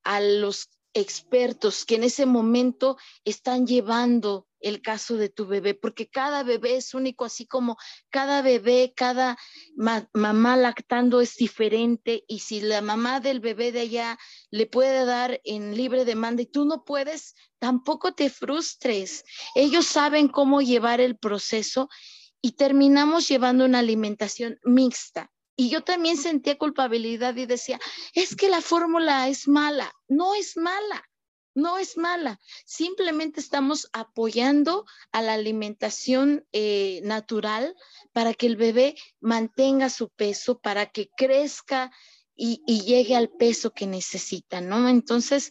a 0.02 0.20
los 0.20 0.68
expertos 0.94 1.84
que 1.84 1.96
en 1.96 2.04
ese 2.04 2.24
momento 2.24 2.96
están 3.24 3.66
llevando 3.66 4.48
el 4.60 4.80
caso 4.80 5.16
de 5.16 5.28
tu 5.28 5.46
bebé, 5.46 5.74
porque 5.74 6.08
cada 6.08 6.42
bebé 6.42 6.76
es 6.76 6.94
único, 6.94 7.26
así 7.26 7.46
como 7.46 7.76
cada 8.08 8.40
bebé, 8.40 8.94
cada 8.96 9.36
mamá 9.76 10.56
lactando 10.56 11.20
es 11.20 11.36
diferente 11.36 12.24
y 12.26 12.38
si 12.38 12.62
la 12.62 12.80
mamá 12.80 13.20
del 13.20 13.40
bebé 13.40 13.72
de 13.72 13.80
allá 13.80 14.18
le 14.50 14.66
puede 14.66 15.04
dar 15.04 15.40
en 15.44 15.76
libre 15.76 16.06
demanda 16.06 16.42
y 16.42 16.46
tú 16.46 16.64
no 16.64 16.84
puedes, 16.84 17.34
tampoco 17.58 18.14
te 18.14 18.30
frustres. 18.30 19.24
Ellos 19.54 19.86
saben 19.86 20.28
cómo 20.28 20.62
llevar 20.62 21.00
el 21.00 21.18
proceso 21.18 21.90
y 22.40 22.52
terminamos 22.52 23.28
llevando 23.28 23.66
una 23.66 23.80
alimentación 23.80 24.58
mixta. 24.64 25.30
Y 25.56 25.70
yo 25.70 25.82
también 25.82 26.16
sentía 26.18 26.58
culpabilidad 26.58 27.34
y 27.36 27.46
decía, 27.46 27.80
es 28.14 28.36
que 28.36 28.48
la 28.48 28.60
fórmula 28.60 29.28
es 29.28 29.48
mala. 29.48 29.92
No 30.06 30.34
es 30.34 30.56
mala 30.56 31.02
no 31.56 31.78
es 31.78 31.96
mala, 31.96 32.38
simplemente 32.66 33.40
estamos 33.40 33.88
apoyando 33.94 34.84
a 35.10 35.22
la 35.22 35.32
alimentación 35.32 36.46
eh, 36.52 37.00
natural 37.02 37.74
para 38.12 38.34
que 38.34 38.46
el 38.46 38.56
bebé 38.56 38.94
mantenga 39.20 39.88
su 39.88 40.10
peso, 40.10 40.58
para 40.58 40.84
que 40.86 41.08
crezca 41.16 41.90
y, 42.36 42.62
y 42.66 42.82
llegue 42.82 43.16
al 43.16 43.30
peso 43.30 43.72
que 43.72 43.86
necesita, 43.86 44.60
¿no? 44.60 44.86
Entonces, 44.90 45.50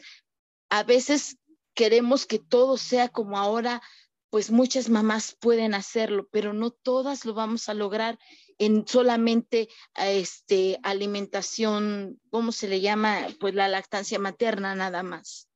a 0.69 0.83
veces 0.83 1.37
queremos 1.73 2.27
que 2.27 2.37
todo 2.37 2.77
sea 2.77 3.09
como 3.09 3.39
ahora, 3.39 3.81
pues 4.30 4.51
muchas 4.51 4.89
mamás 4.89 5.36
pueden 5.39 5.73
hacerlo, 5.73 6.28
pero 6.32 6.53
no 6.53 6.71
todas 6.71 7.26
lo 7.26 7.34
vamos 7.34 7.69
a 7.69 7.73
lograr 7.73 8.19
en 8.57 8.88
solamente 8.88 9.69
este 9.95 10.80
alimentación, 10.84 12.19
¿cómo 12.30 12.51
se 12.51 12.67
le 12.67 12.82
llama? 12.82 13.28
Pues 13.39 13.53
la 13.53 13.67
lactancia 13.67 14.19
materna 14.19 14.76
nada 14.76 15.03
más. 15.03 15.49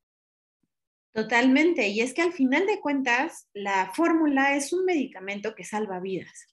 Totalmente, 1.12 1.88
y 1.88 2.02
es 2.02 2.14
que 2.14 2.22
al 2.22 2.34
final 2.34 2.68
de 2.68 2.80
cuentas, 2.80 3.48
la 3.54 3.92
fórmula 3.94 4.56
es 4.56 4.72
un 4.74 4.86
medicamento 4.86 5.56
que 5.56 5.64
salva 5.64 6.00
vidas. 6.00 6.48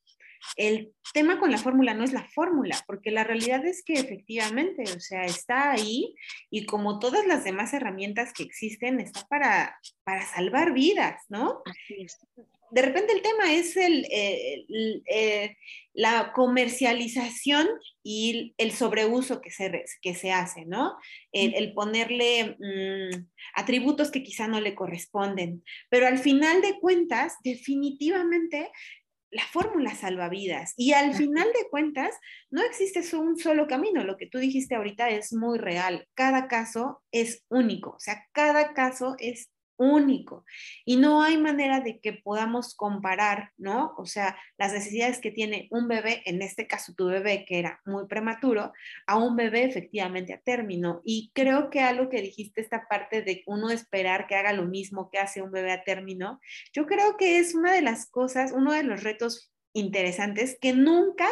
El 0.56 0.92
tema 1.12 1.38
con 1.38 1.50
la 1.50 1.58
fórmula 1.58 1.94
no 1.94 2.04
es 2.04 2.12
la 2.12 2.24
fórmula, 2.28 2.78
porque 2.86 3.10
la 3.10 3.24
realidad 3.24 3.64
es 3.66 3.82
que 3.82 3.94
efectivamente, 3.94 4.84
o 4.94 5.00
sea, 5.00 5.24
está 5.24 5.72
ahí 5.72 6.14
y 6.50 6.66
como 6.66 6.98
todas 6.98 7.26
las 7.26 7.44
demás 7.44 7.72
herramientas 7.74 8.32
que 8.32 8.42
existen, 8.42 9.00
está 9.00 9.26
para, 9.28 9.78
para 10.04 10.24
salvar 10.26 10.72
vidas, 10.72 11.22
¿no? 11.28 11.62
Así 11.66 12.02
es 12.02 12.18
de 12.70 12.82
repente 12.82 13.12
el 13.12 13.22
tema 13.22 13.52
es 13.52 13.76
el, 13.76 14.06
eh, 14.10 15.56
la 15.94 16.32
comercialización 16.32 17.68
y 18.02 18.54
el 18.58 18.72
sobreuso 18.72 19.40
que 19.40 19.50
se, 19.50 19.84
que 20.02 20.14
se 20.14 20.32
hace, 20.32 20.66
¿no? 20.66 20.96
El, 21.32 21.72
ponerle 21.74 22.56
mm, 22.58 23.26
atributos 23.54 24.10
que 24.10 24.22
quizá 24.22 24.48
no 24.48 24.60
le 24.60 24.74
corresponden. 24.74 25.62
Pero 25.88 26.06
al 26.06 26.18
final 26.18 26.60
de 26.60 26.78
cuentas, 26.78 27.34
definitivamente 27.42 28.70
la 29.36 29.44
fórmula 29.52 29.94
salva 29.94 30.28
vidas. 30.28 30.72
Y 30.76 30.92
al 30.92 31.14
final 31.14 31.46
de 31.52 31.68
cuentas, 31.70 32.14
no 32.50 32.62
existe 32.64 33.00
un 33.16 33.38
solo 33.38 33.66
camino. 33.66 34.02
Lo 34.02 34.16
que 34.16 34.26
tú 34.26 34.38
dijiste 34.38 34.74
ahorita 34.74 35.10
es 35.10 35.32
muy 35.32 35.58
real. 35.58 36.08
Cada 36.14 36.48
caso 36.48 37.02
es 37.12 37.44
único. 37.48 37.90
O 37.90 38.00
sea, 38.00 38.24
cada 38.32 38.72
caso 38.72 39.14
es 39.18 39.50
único 39.78 40.44
y 40.84 40.96
no 40.96 41.22
hay 41.22 41.38
manera 41.38 41.80
de 41.80 42.00
que 42.00 42.12
podamos 42.12 42.74
comparar, 42.74 43.52
¿no? 43.56 43.94
O 43.96 44.06
sea, 44.06 44.36
las 44.58 44.72
necesidades 44.72 45.20
que 45.20 45.30
tiene 45.30 45.68
un 45.70 45.88
bebé, 45.88 46.22
en 46.24 46.42
este 46.42 46.66
caso 46.66 46.94
tu 46.94 47.06
bebé 47.06 47.44
que 47.46 47.58
era 47.58 47.80
muy 47.84 48.06
prematuro, 48.06 48.72
a 49.06 49.16
un 49.16 49.36
bebé 49.36 49.64
efectivamente 49.64 50.32
a 50.32 50.40
término. 50.40 51.00
Y 51.04 51.30
creo 51.34 51.70
que 51.70 51.80
algo 51.80 52.08
que 52.08 52.22
dijiste, 52.22 52.60
esta 52.60 52.86
parte 52.88 53.22
de 53.22 53.42
uno 53.46 53.70
esperar 53.70 54.26
que 54.26 54.36
haga 54.36 54.52
lo 54.52 54.64
mismo 54.64 55.10
que 55.10 55.18
hace 55.18 55.42
un 55.42 55.50
bebé 55.50 55.72
a 55.72 55.84
término, 55.84 56.40
yo 56.72 56.86
creo 56.86 57.16
que 57.16 57.38
es 57.38 57.54
una 57.54 57.72
de 57.72 57.82
las 57.82 58.10
cosas, 58.10 58.52
uno 58.52 58.72
de 58.72 58.82
los 58.82 59.02
retos 59.02 59.52
interesantes 59.72 60.58
que 60.60 60.72
nunca 60.72 61.28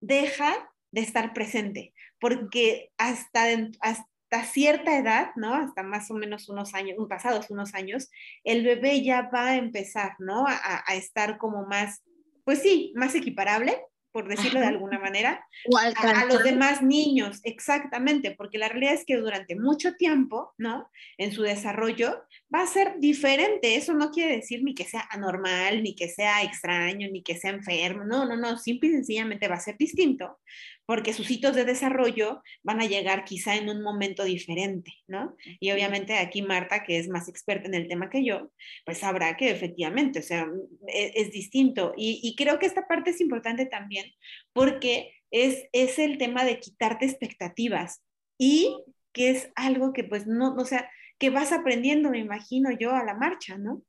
deja 0.00 0.70
de 0.90 1.00
estar 1.00 1.32
presente, 1.32 1.94
porque 2.20 2.92
hasta, 2.98 3.44
hasta 3.80 4.11
hasta 4.32 4.50
cierta 4.50 4.96
edad, 4.96 5.30
¿no? 5.36 5.54
Hasta 5.54 5.82
más 5.82 6.10
o 6.10 6.14
menos 6.14 6.48
unos 6.48 6.74
años, 6.74 6.96
pasados 7.08 7.50
unos 7.50 7.74
años, 7.74 8.10
el 8.44 8.64
bebé 8.64 9.02
ya 9.04 9.28
va 9.32 9.48
a 9.48 9.56
empezar, 9.56 10.14
¿no? 10.18 10.46
A, 10.46 10.82
a 10.86 10.94
estar 10.94 11.36
como 11.36 11.66
más, 11.66 12.02
pues 12.44 12.62
sí, 12.62 12.92
más 12.96 13.14
equiparable 13.14 13.78
por 14.12 14.28
decirlo 14.28 14.60
de 14.60 14.66
alguna 14.66 14.98
manera, 14.98 15.44
a, 15.96 16.24
los 16.26 16.44
demás 16.44 16.82
niños, 16.82 17.40
exactamente, 17.44 18.32
porque 18.32 18.58
la 18.58 18.68
realidad 18.68 18.94
es 18.94 19.04
que 19.06 19.16
durante 19.16 19.58
mucho 19.58 19.94
tiempo, 19.94 20.52
¿no? 20.58 20.90
En 21.16 21.32
su 21.32 21.42
desarrollo 21.42 22.22
va 22.54 22.60
a 22.60 22.66
ser 22.66 22.98
diferente. 22.98 23.74
Eso 23.74 23.94
no 23.94 24.10
quiere 24.10 24.36
decir 24.36 24.62
ni 24.62 24.74
que 24.74 24.84
sea 24.84 25.08
anormal, 25.10 25.82
ni 25.82 25.94
que 25.94 26.08
sea 26.08 26.42
extraño, 26.42 27.08
ni 27.10 27.22
que 27.22 27.38
sea 27.38 27.52
enfermo. 27.52 28.04
No, 28.04 28.26
no, 28.26 28.36
no, 28.36 28.58
simple 28.58 28.90
y 28.90 28.92
sencillamente 28.92 29.48
va 29.48 29.56
a 29.56 29.60
ser 29.60 29.78
distinto, 29.78 30.38
porque 30.86 31.12
sus 31.12 31.30
hitos 31.30 31.54
de 31.54 31.64
desarrollo 31.64 32.42
van 32.62 32.80
a 32.80 32.86
llegar 32.86 33.24
quizá 33.24 33.56
en 33.56 33.68
un 33.68 33.82
momento 33.82 34.24
diferente, 34.24 34.92
¿no? 35.06 35.36
Y 35.60 35.70
obviamente 35.70 36.18
aquí 36.18 36.42
Marta, 36.42 36.82
que 36.84 36.98
es 36.98 37.08
más 37.08 37.28
experta 37.28 37.68
en 37.68 37.74
el 37.74 37.88
tema 37.88 38.10
que 38.10 38.24
yo, 38.24 38.50
pues 38.84 38.98
sabrá 38.98 39.36
que 39.36 39.50
efectivamente, 39.50 40.18
o 40.18 40.22
sea, 40.22 40.46
es, 40.88 41.12
es 41.14 41.32
distinto. 41.32 41.94
Y, 41.96 42.20
y 42.22 42.34
creo 42.36 42.58
que 42.58 42.66
esta 42.66 42.86
parte 42.86 43.10
es 43.10 43.20
importante 43.20 43.66
también 43.66 44.06
porque 44.52 45.14
es, 45.30 45.64
es 45.72 45.98
el 45.98 46.18
tema 46.18 46.44
de 46.44 46.60
quitarte 46.60 47.06
expectativas 47.06 48.02
y 48.38 48.76
que 49.12 49.30
es 49.30 49.50
algo 49.54 49.92
que 49.92 50.04
pues 50.04 50.26
no, 50.26 50.54
o 50.54 50.64
sea, 50.64 50.90
que 51.18 51.30
vas 51.30 51.52
aprendiendo, 51.52 52.10
me 52.10 52.18
imagino 52.18 52.70
yo, 52.70 52.92
a 52.92 53.04
la 53.04 53.14
marcha, 53.14 53.56
¿no? 53.56 53.82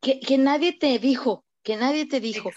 Que, 0.00 0.20
que 0.20 0.38
nadie 0.38 0.72
te 0.72 0.98
dijo, 0.98 1.44
que 1.64 1.76
nadie 1.76 2.06
te 2.06 2.20
dijo. 2.20 2.50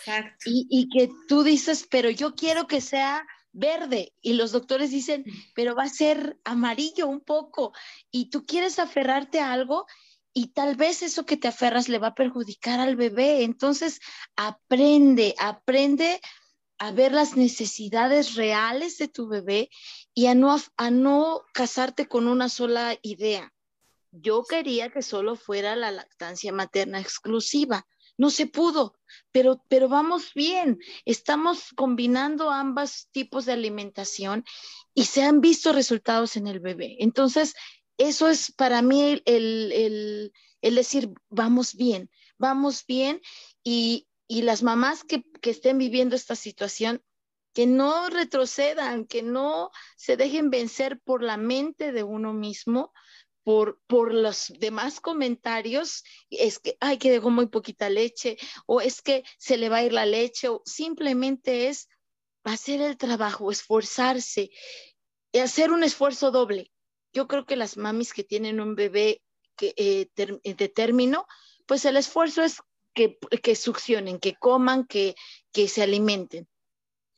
Y, 0.46 0.68
y, 0.70 0.90
que 0.90 1.10
tú 1.28 1.44
dices, 1.44 1.88
pero 1.90 2.12
yo 2.12 2.36
quiero 2.36 2.68
que 2.68 2.82
sea 2.82 3.26
verde. 3.52 4.14
Y 4.22 4.34
los 4.34 4.52
doctores 4.52 4.92
dicen, 4.92 5.26
pero 5.56 5.76
va 5.76 5.84
a 5.84 5.90
ser 5.90 6.40
amarillo 6.44 7.08
un 7.08 7.22
poco. 7.22 7.74
Y 8.12 8.30
tú 8.30 8.46
quieres 8.46 8.80
aferrarte 8.80 9.40
a 9.40 9.52
algo 9.52 9.86
y 10.34 10.48
tal 10.48 10.76
vez 10.76 11.02
eso 11.02 11.26
que 11.26 11.38
te 11.38 11.48
aferras 11.48 11.90
le 11.90 12.00
va 12.00 12.08
a 12.08 12.16
perjudicar 12.16 12.80
al 12.80 12.96
bebé. 12.96 13.44
Entonces, 13.44 14.00
aprende, 14.36 15.36
aprende 15.38 16.22
a 16.78 16.92
ver 16.92 17.12
las 17.12 17.36
necesidades 17.36 18.36
reales 18.36 18.98
de 18.98 19.10
tu 19.10 19.28
bebé 19.28 19.70
y 20.14 20.28
a 20.28 20.36
no, 20.36 20.58
a 20.78 20.92
no 20.92 21.42
casarte 21.54 22.08
con 22.08 22.28
una 22.28 22.48
sola 22.48 22.98
idea. 23.02 23.54
Yo 24.12 24.44
quería 24.44 24.90
que 24.90 25.02
solo 25.02 25.36
fuera 25.36 25.76
la 25.76 25.92
lactancia 25.92 26.52
materna 26.52 27.00
exclusiva. 27.00 27.86
No 28.20 28.30
se 28.30 28.48
pudo, 28.48 29.00
pero, 29.32 29.64
pero 29.70 29.88
vamos 29.88 30.34
bien. 30.36 30.78
Estamos 31.06 31.70
combinando 31.74 32.52
ambos 32.52 33.08
tipos 33.12 33.46
de 33.46 33.54
alimentación 33.54 34.44
y 34.94 35.06
se 35.06 35.24
han 35.24 35.40
visto 35.40 35.72
resultados 35.72 36.36
en 36.36 36.48
el 36.48 36.60
bebé. 36.60 36.98
Entonces, 37.00 37.56
eso 37.98 38.28
es 38.28 38.52
para 38.52 38.82
mí 38.82 39.02
el, 39.02 39.24
el, 39.26 40.34
el 40.62 40.76
decir, 40.76 41.14
vamos 41.30 41.76
bien, 41.76 42.12
vamos 42.38 42.86
bien 42.86 43.22
y, 43.64 44.10
y 44.28 44.42
las 44.42 44.64
mamás 44.64 45.04
que, 45.04 45.24
estén 45.42 45.78
viviendo 45.78 46.16
esta 46.16 46.36
situación, 46.36 47.02
que 47.54 47.66
no 47.66 48.10
retrocedan, 48.10 49.06
que 49.06 49.24
no 49.24 49.72
se 49.96 50.18
dejen 50.18 50.50
vencer 50.50 51.00
por 51.00 51.24
la 51.24 51.38
mente 51.38 51.92
de 51.94 52.04
uno 52.04 52.34
mismo, 52.34 52.94
por, 53.44 53.80
por 53.88 54.14
los 54.14 54.54
demás 54.60 55.00
comentarios, 55.00 56.04
es 56.30 56.60
que, 56.60 56.78
ay, 56.80 56.98
que 56.98 57.12
dejó 57.12 57.30
muy 57.30 57.48
poquita 57.48 57.90
leche, 57.90 58.38
o 58.66 58.82
es 58.82 59.02
que 59.02 59.24
se 59.38 59.58
le 59.58 59.70
va 59.70 59.78
a 59.78 59.84
ir 59.84 59.94
la 59.94 60.06
leche, 60.06 60.50
o 60.50 60.62
simplemente 60.66 61.68
es 61.68 61.88
hacer 62.44 62.82
el 62.82 62.98
trabajo, 62.98 63.52
esforzarse, 63.52 64.52
y 65.32 65.40
hacer 65.40 65.72
un 65.72 65.84
esfuerzo 65.84 66.32
doble. 66.32 66.72
Yo 67.14 67.28
creo 67.28 67.46
que 67.46 67.56
las 67.56 67.78
mamis 67.78 68.14
que 68.14 68.24
tienen 68.24 68.60
un 68.60 68.76
bebé 68.76 69.22
que, 69.56 69.74
eh, 69.78 70.10
de 70.16 70.70
término, 70.70 71.26
pues 71.66 71.86
el 71.86 71.98
esfuerzo 71.98 72.44
es 72.44 72.62
que, 72.94 73.56
succionen, 73.56 74.20
que 74.20 74.36
coman, 74.36 74.86
que, 74.86 75.16
que 75.52 75.68
se 75.68 75.84
alimenten. 75.84 76.48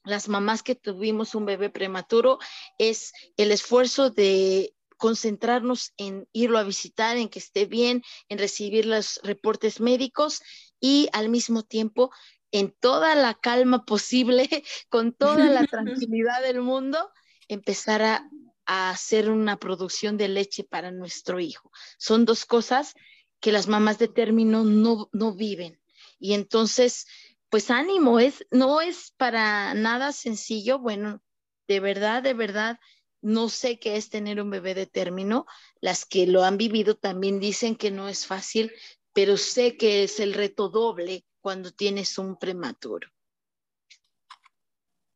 Las 0.04 0.28
mamás 0.28 0.64
que 0.64 0.76
tuvimos 0.76 1.36
un 1.36 1.46
bebé 1.46 1.70
prematuro 1.70 2.40
es 2.78 3.14
el 3.38 3.52
esfuerzo 3.52 4.10
de 4.10 4.74
concentrarnos 5.02 5.94
en 5.98 6.28
irlo 6.32 6.60
a 6.60 6.64
visitar, 6.64 7.18
en 7.18 7.28
que 7.28 7.40
esté 7.40 7.66
bien, 7.66 8.04
en 8.30 8.38
recibir 8.38 8.86
los 8.86 9.20
reportes 9.24 9.82
médicos 9.82 10.44
y 10.80 11.10
al 11.12 11.28
mismo 11.28 11.64
tiempo 11.64 12.12
en 12.52 12.72
toda 12.80 13.16
la 13.16 13.34
calma 13.34 13.84
posible, 13.84 14.48
con 14.90 15.12
toda 15.12 15.50
la 15.50 15.66
tranquilidad 16.08 16.44
del 16.44 16.62
mundo, 16.62 17.10
empezar 17.48 18.04
a, 18.04 18.30
hacer 18.68 19.30
una 19.30 19.58
producción 19.58 20.18
de 20.18 20.28
leche 20.28 20.64
para 20.64 20.92
nuestro 20.92 21.40
hijo. 21.40 21.72
Son 21.98 22.24
dos 22.24 22.46
cosas 22.46 22.94
que 23.42 23.52
las 23.52 23.68
mamás 23.68 23.98
de 23.98 24.08
término 24.08 24.64
no, 24.64 25.10
no 25.12 25.34
viven. 25.34 25.82
Y 26.20 26.36
entonces, 26.36 27.08
pues 27.50 27.70
ánimo, 27.72 28.20
es, 28.20 28.46
no 28.52 28.80
es 28.80 29.14
para 29.18 29.74
nada 29.74 30.14
sencillo. 30.14 30.80
Bueno, 30.80 31.22
de 31.68 31.80
verdad, 31.82 32.24
de 32.24 32.34
verdad, 32.34 32.80
no 33.22 33.50
sé 33.50 33.80
qué 33.80 33.96
es 33.96 34.10
tener 34.10 34.42
un 34.42 34.50
bebé 34.50 34.74
de 34.74 34.88
término. 34.88 35.46
Las 35.80 36.06
que 36.06 36.28
lo 36.28 36.44
han 36.44 36.58
vivido 36.58 36.96
también 36.96 37.40
dicen 37.40 37.76
que 37.76 37.92
no 37.92 38.10
es 38.10 38.26
fácil, 38.26 38.72
pero 39.14 39.38
sé 39.38 39.78
que 39.78 40.04
es 40.04 40.20
el 40.20 40.34
reto 40.34 40.70
doble 40.70 41.26
cuando 41.40 41.72
tienes 41.72 42.18
un 42.18 42.38
prematuro. 42.38 43.08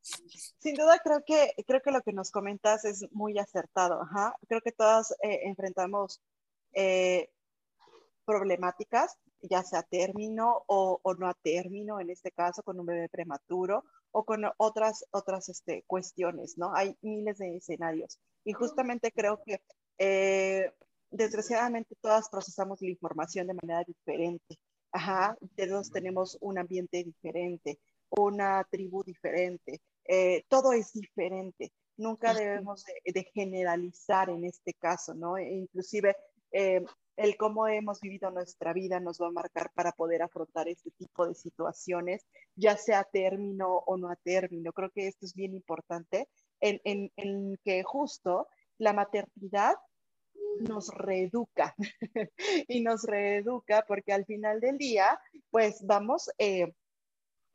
Sin 0.02 0.76
duda 0.76 1.00
creo 1.04 1.24
que, 1.26 1.54
creo 1.66 1.82
que 1.82 1.92
lo 1.92 2.02
que 2.02 2.14
nos 2.14 2.32
comentas 2.32 2.86
es 2.86 3.06
muy 3.12 3.38
acertado. 3.38 4.02
Creo 4.48 4.62
que 4.62 4.72
todas 4.72 5.12
eh, 5.22 5.42
enfrentamos 5.44 6.22
eh, 6.74 7.30
problemáticas, 8.26 9.18
ya 9.42 9.64
sea 9.64 9.80
a 9.80 9.84
término 9.84 10.64
o, 10.68 11.00
no 11.18 11.28
a 11.28 11.34
término, 11.36 12.00
en 12.00 12.10
este 12.10 12.32
caso 12.32 12.64
con 12.64 12.80
un 12.80 12.86
bebé 12.86 13.10
prematuro 13.10 13.86
o 14.18 14.24
con 14.24 14.46
otras, 14.58 15.06
otras 15.12 15.50
este, 15.50 15.84
cuestiones, 15.88 16.58
¿no? 16.58 16.74
Hay 16.74 16.98
miles 17.02 17.38
de 17.38 17.58
escenarios. 17.58 18.18
Y 18.46 18.54
justamente 18.54 19.12
creo 19.12 19.44
que 19.46 19.60
eh, 19.98 20.72
desgraciadamente 21.12 21.96
todas 22.00 22.30
procesamos 22.30 22.82
la 22.82 22.92
información 22.92 23.48
de 23.48 23.56
manera 23.56 23.84
diferente. 23.86 24.58
Ajá, 24.94 25.38
todos 25.58 25.92
tenemos 25.92 26.38
un 26.40 26.58
ambiente 26.58 27.04
diferente, 27.04 27.78
una 28.10 28.66
tribu 28.72 29.04
diferente, 29.04 29.82
eh, 30.06 30.46
todo 30.48 30.72
es 30.72 30.94
diferente. 30.94 31.74
Nunca 31.98 32.34
debemos 32.34 32.86
de, 33.04 33.24
generalizar 33.34 34.30
en 34.30 34.46
este 34.46 34.74
caso, 34.76 35.14
¿no? 35.14 35.38
E 35.38 35.44
inclusive 35.44 36.16
eh, 36.54 36.86
el 37.18 37.38
cómo 37.38 37.68
hemos 37.68 38.00
vivido 38.02 38.32
nuestra 38.32 38.74
vida 38.74 39.00
nos 39.00 39.20
va 39.22 39.28
a 39.28 39.32
marcar 39.32 39.72
para 39.74 39.92
poder 39.92 40.22
afrontar 40.22 40.68
este 40.68 40.92
tipo 40.92 41.28
de 41.28 41.36
situaciones, 41.36 42.26
ya 42.56 42.78
sea 42.78 43.00
a 43.00 43.04
término 43.04 43.84
o 43.86 43.98
no 43.98 44.10
a 44.10 44.16
término. 44.16 44.74
Creo 44.74 44.90
que 44.92 45.08
esto 45.08 45.26
es 45.26 45.34
bien 45.34 45.54
importante 45.54 46.28
en, 46.60 46.82
en, 46.84 47.12
en 47.16 47.58
que 47.64 47.84
justo 47.84 48.48
la 48.78 48.94
maternidad 48.94 49.76
nos 50.60 50.90
reeduca 50.90 51.76
y 52.68 52.82
nos 52.82 53.04
reeduca 53.04 53.84
porque 53.88 54.14
al 54.14 54.26
final 54.26 54.60
del 54.60 54.78
día, 54.78 55.20
pues 55.50 55.86
vamos 55.86 56.30
eh, 56.38 56.74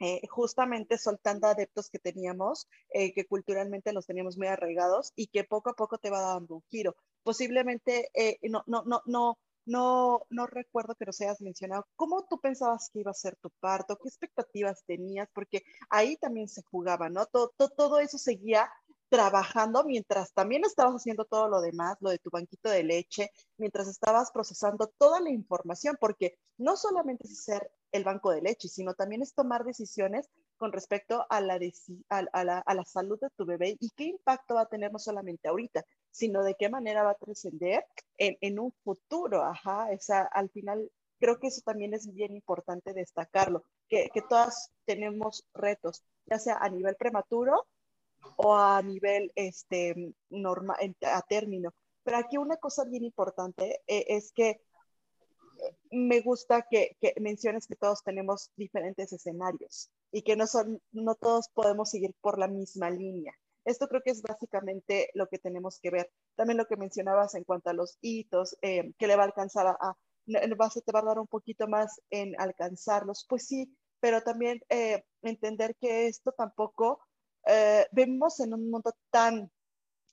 eh, 0.00 0.26
justamente 0.28 0.98
soltando 0.98 1.46
adeptos 1.46 1.90
que 1.90 1.98
teníamos, 1.98 2.68
eh, 2.90 3.12
que 3.12 3.26
culturalmente 3.26 3.92
los 3.92 4.06
teníamos 4.06 4.38
muy 4.38 4.46
arraigados 4.46 5.12
y 5.14 5.26
que 5.28 5.44
poco 5.44 5.70
a 5.70 5.74
poco 5.74 5.98
te 5.98 6.10
va 6.10 6.20
dando 6.20 6.56
un 6.56 6.62
giro. 6.70 6.96
Posiblemente, 7.22 8.10
no, 8.42 8.64
no, 8.66 8.82
no, 8.86 9.02
no, 9.04 9.38
no, 9.66 10.26
no 10.30 10.46
recuerdo 10.46 10.94
que 10.94 11.06
nos 11.06 11.20
hayas 11.20 11.40
mencionado, 11.40 11.86
¿cómo 11.96 12.26
tú 12.28 12.40
pensabas 12.40 12.90
que 12.92 13.00
iba 13.00 13.10
a 13.10 13.14
ser 13.14 13.36
tu 13.36 13.50
parto? 13.60 13.96
¿Qué 13.96 14.08
expectativas 14.08 14.82
tenías? 14.86 15.28
Porque 15.32 15.62
ahí 15.88 16.16
también 16.16 16.48
se 16.48 16.62
jugaba, 16.62 17.08
¿no? 17.08 17.26
Todo, 17.26 17.52
todo, 17.56 17.70
todo 17.70 18.00
eso 18.00 18.18
seguía 18.18 18.70
trabajando 19.10 19.84
mientras 19.84 20.32
también 20.32 20.64
estabas 20.64 20.94
haciendo 20.94 21.24
todo 21.24 21.48
lo 21.48 21.60
demás, 21.60 21.96
lo 22.00 22.10
de 22.10 22.18
tu 22.18 22.30
banquito 22.30 22.70
de 22.70 22.84
leche, 22.84 23.30
mientras 23.58 23.88
estabas 23.88 24.30
procesando 24.30 24.86
toda 24.98 25.20
la 25.20 25.30
información, 25.30 25.96
porque 26.00 26.38
no 26.58 26.76
solamente 26.76 27.26
es 27.26 27.42
ser 27.42 27.72
el 27.92 28.04
banco 28.04 28.30
de 28.30 28.40
leche, 28.40 28.68
sino 28.68 28.94
también 28.94 29.20
es 29.22 29.34
tomar 29.34 29.64
decisiones 29.64 30.30
con 30.56 30.72
respecto 30.72 31.26
a, 31.28 31.40
la, 31.40 31.58
a 32.08 32.74
la, 32.74 32.84
salud 32.84 33.18
de 33.18 33.30
tu 33.30 33.44
bebé 33.46 33.76
y 33.80 33.90
qué 33.96 34.04
impacto 34.04 34.54
va 34.54 34.62
a 34.62 34.68
tener 34.68 34.92
no 34.92 34.98
solamente 34.98 35.48
ahorita, 35.48 35.84
sino 36.10 36.42
de 36.42 36.54
qué 36.54 36.68
manera 36.68 37.02
va 37.02 37.10
a 37.12 37.14
trascender 37.14 37.84
en, 38.18 38.58
un 38.58 38.72
futuro. 38.84 39.42
Ajá, 39.42 39.92
esa, 39.92 40.22
al 40.22 40.50
final 40.50 40.90
creo 41.18 41.38
que 41.38 41.48
eso 41.48 41.60
también 41.64 41.94
es 41.94 42.12
bien 42.12 42.34
importante 42.34 42.92
destacarlo, 42.92 43.64
que, 43.88 44.08
que 44.12 44.22
todas 44.22 44.70
tenemos 44.86 45.44
retos, 45.54 46.02
ya 46.26 46.38
sea 46.38 46.56
a 46.56 46.68
nivel 46.68 46.96
prematuro 46.96 47.66
o 48.36 48.54
a 48.54 48.82
nivel 48.82 49.32
este, 49.34 50.14
normal, 50.30 50.76
a 51.02 51.22
término. 51.22 51.72
Pero 52.02 52.16
aquí 52.16 52.38
una 52.38 52.56
cosa 52.56 52.84
bien 52.84 53.04
importante 53.04 53.80
eh, 53.86 54.06
es 54.08 54.32
que 54.32 54.50
eh, 54.50 54.60
me 55.90 56.20
gusta 56.20 56.66
que, 56.70 56.96
que, 57.00 57.14
menciones 57.20 57.66
que 57.66 57.76
todos 57.76 58.02
tenemos 58.02 58.50
diferentes 58.56 59.12
escenarios 59.12 59.90
y 60.10 60.22
que 60.22 60.36
no, 60.36 60.46
son, 60.46 60.80
no 60.92 61.14
todos 61.14 61.48
podemos 61.48 61.90
seguir 61.90 62.14
por 62.20 62.38
la 62.38 62.48
misma 62.48 62.90
línea. 62.90 63.34
Esto 63.64 63.88
creo 63.88 64.02
que 64.02 64.10
es 64.10 64.22
básicamente 64.22 65.10
lo 65.14 65.28
que 65.28 65.38
tenemos 65.38 65.78
que 65.80 65.90
ver. 65.90 66.10
También 66.36 66.58
lo 66.58 66.66
que 66.66 66.76
mencionabas 66.76 67.34
en 67.34 67.44
cuanto 67.44 67.70
a 67.70 67.74
los 67.74 67.98
hitos, 68.00 68.56
eh, 68.62 68.92
que 68.98 69.06
le 69.06 69.16
va 69.16 69.22
a 69.22 69.26
alcanzar 69.26 69.66
a, 69.66 69.76
a 69.80 69.96
base 70.56 70.82
te 70.82 70.92
va 70.92 71.00
a 71.00 71.04
dar 71.04 71.18
un 71.18 71.26
poquito 71.26 71.66
más 71.68 72.00
en 72.10 72.34
alcanzarlos. 72.40 73.26
Pues 73.28 73.46
sí, 73.46 73.76
pero 74.00 74.22
también 74.22 74.60
entender 75.22 75.76
que 75.76 76.06
esto 76.06 76.32
tampoco 76.32 77.00
eh, 77.46 77.86
vemos 77.92 78.40
en 78.40 78.54
un 78.54 78.70
mundo 78.70 78.92
tan 79.10 79.50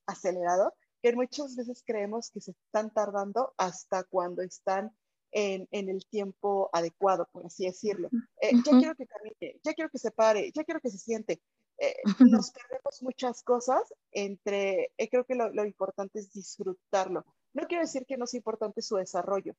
acelerado 0.05 0.73
que 1.01 1.13
muchas 1.13 1.55
veces 1.55 1.83
creemos 1.85 2.31
que 2.31 2.41
se 2.41 2.51
están 2.51 2.93
tardando 2.93 3.53
hasta 3.57 4.03
cuando 4.05 4.41
están 4.41 4.91
en, 5.31 5.67
en 5.71 5.89
el 5.89 6.05
tiempo 6.07 6.69
adecuado, 6.73 7.27
por 7.31 7.45
así 7.45 7.65
decirlo. 7.65 8.09
Eh, 8.41 8.51
ya 8.65 8.71
quiero 8.71 8.95
que 8.95 9.05
camine, 9.05 9.59
ya 9.63 9.73
quiero 9.73 9.89
que 9.89 9.99
se 9.99 10.11
pare, 10.11 10.51
ya 10.53 10.63
quiero 10.63 10.79
que 10.79 10.89
se 10.89 10.97
siente. 10.97 11.41
Eh, 11.77 11.95
nos 12.31 12.51
perdemos 12.51 13.01
muchas 13.01 13.43
cosas 13.43 13.81
entre, 14.11 14.91
creo 15.11 15.25
que 15.25 15.35
lo, 15.35 15.49
lo, 15.49 15.65
importante 15.65 16.19
es 16.19 16.31
disfrutarlo. 16.31 17.25
No 17.53 17.67
quiero 17.67 17.83
decir 17.83 18.05
que 18.05 18.17
no 18.17 18.25
es 18.25 18.33
importante 18.33 18.81
su 18.81 18.95
desarrollo. 18.95 19.53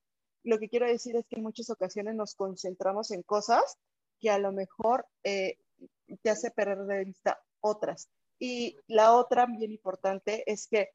Lo 0.44 0.58
que 0.58 0.68
quiero 0.68 0.86
decir 0.86 1.16
es 1.16 1.26
que 1.26 1.36
en 1.36 1.42
muchas 1.42 1.70
ocasiones 1.70 2.14
nos 2.14 2.34
concentramos 2.34 3.10
en 3.10 3.22
cosas 3.22 3.78
que 4.20 4.30
a 4.30 4.38
lo 4.38 4.52
mejor 4.52 5.06
te 5.22 6.30
hace 6.30 6.50
perder 6.50 6.78
de 6.86 7.04
vista 7.04 7.40
otras. 7.60 8.08
Y 8.38 8.76
la 8.86 9.14
otra 9.14 9.46
bien 9.46 9.72
importante 9.72 10.44
es 10.50 10.68
que 10.68 10.90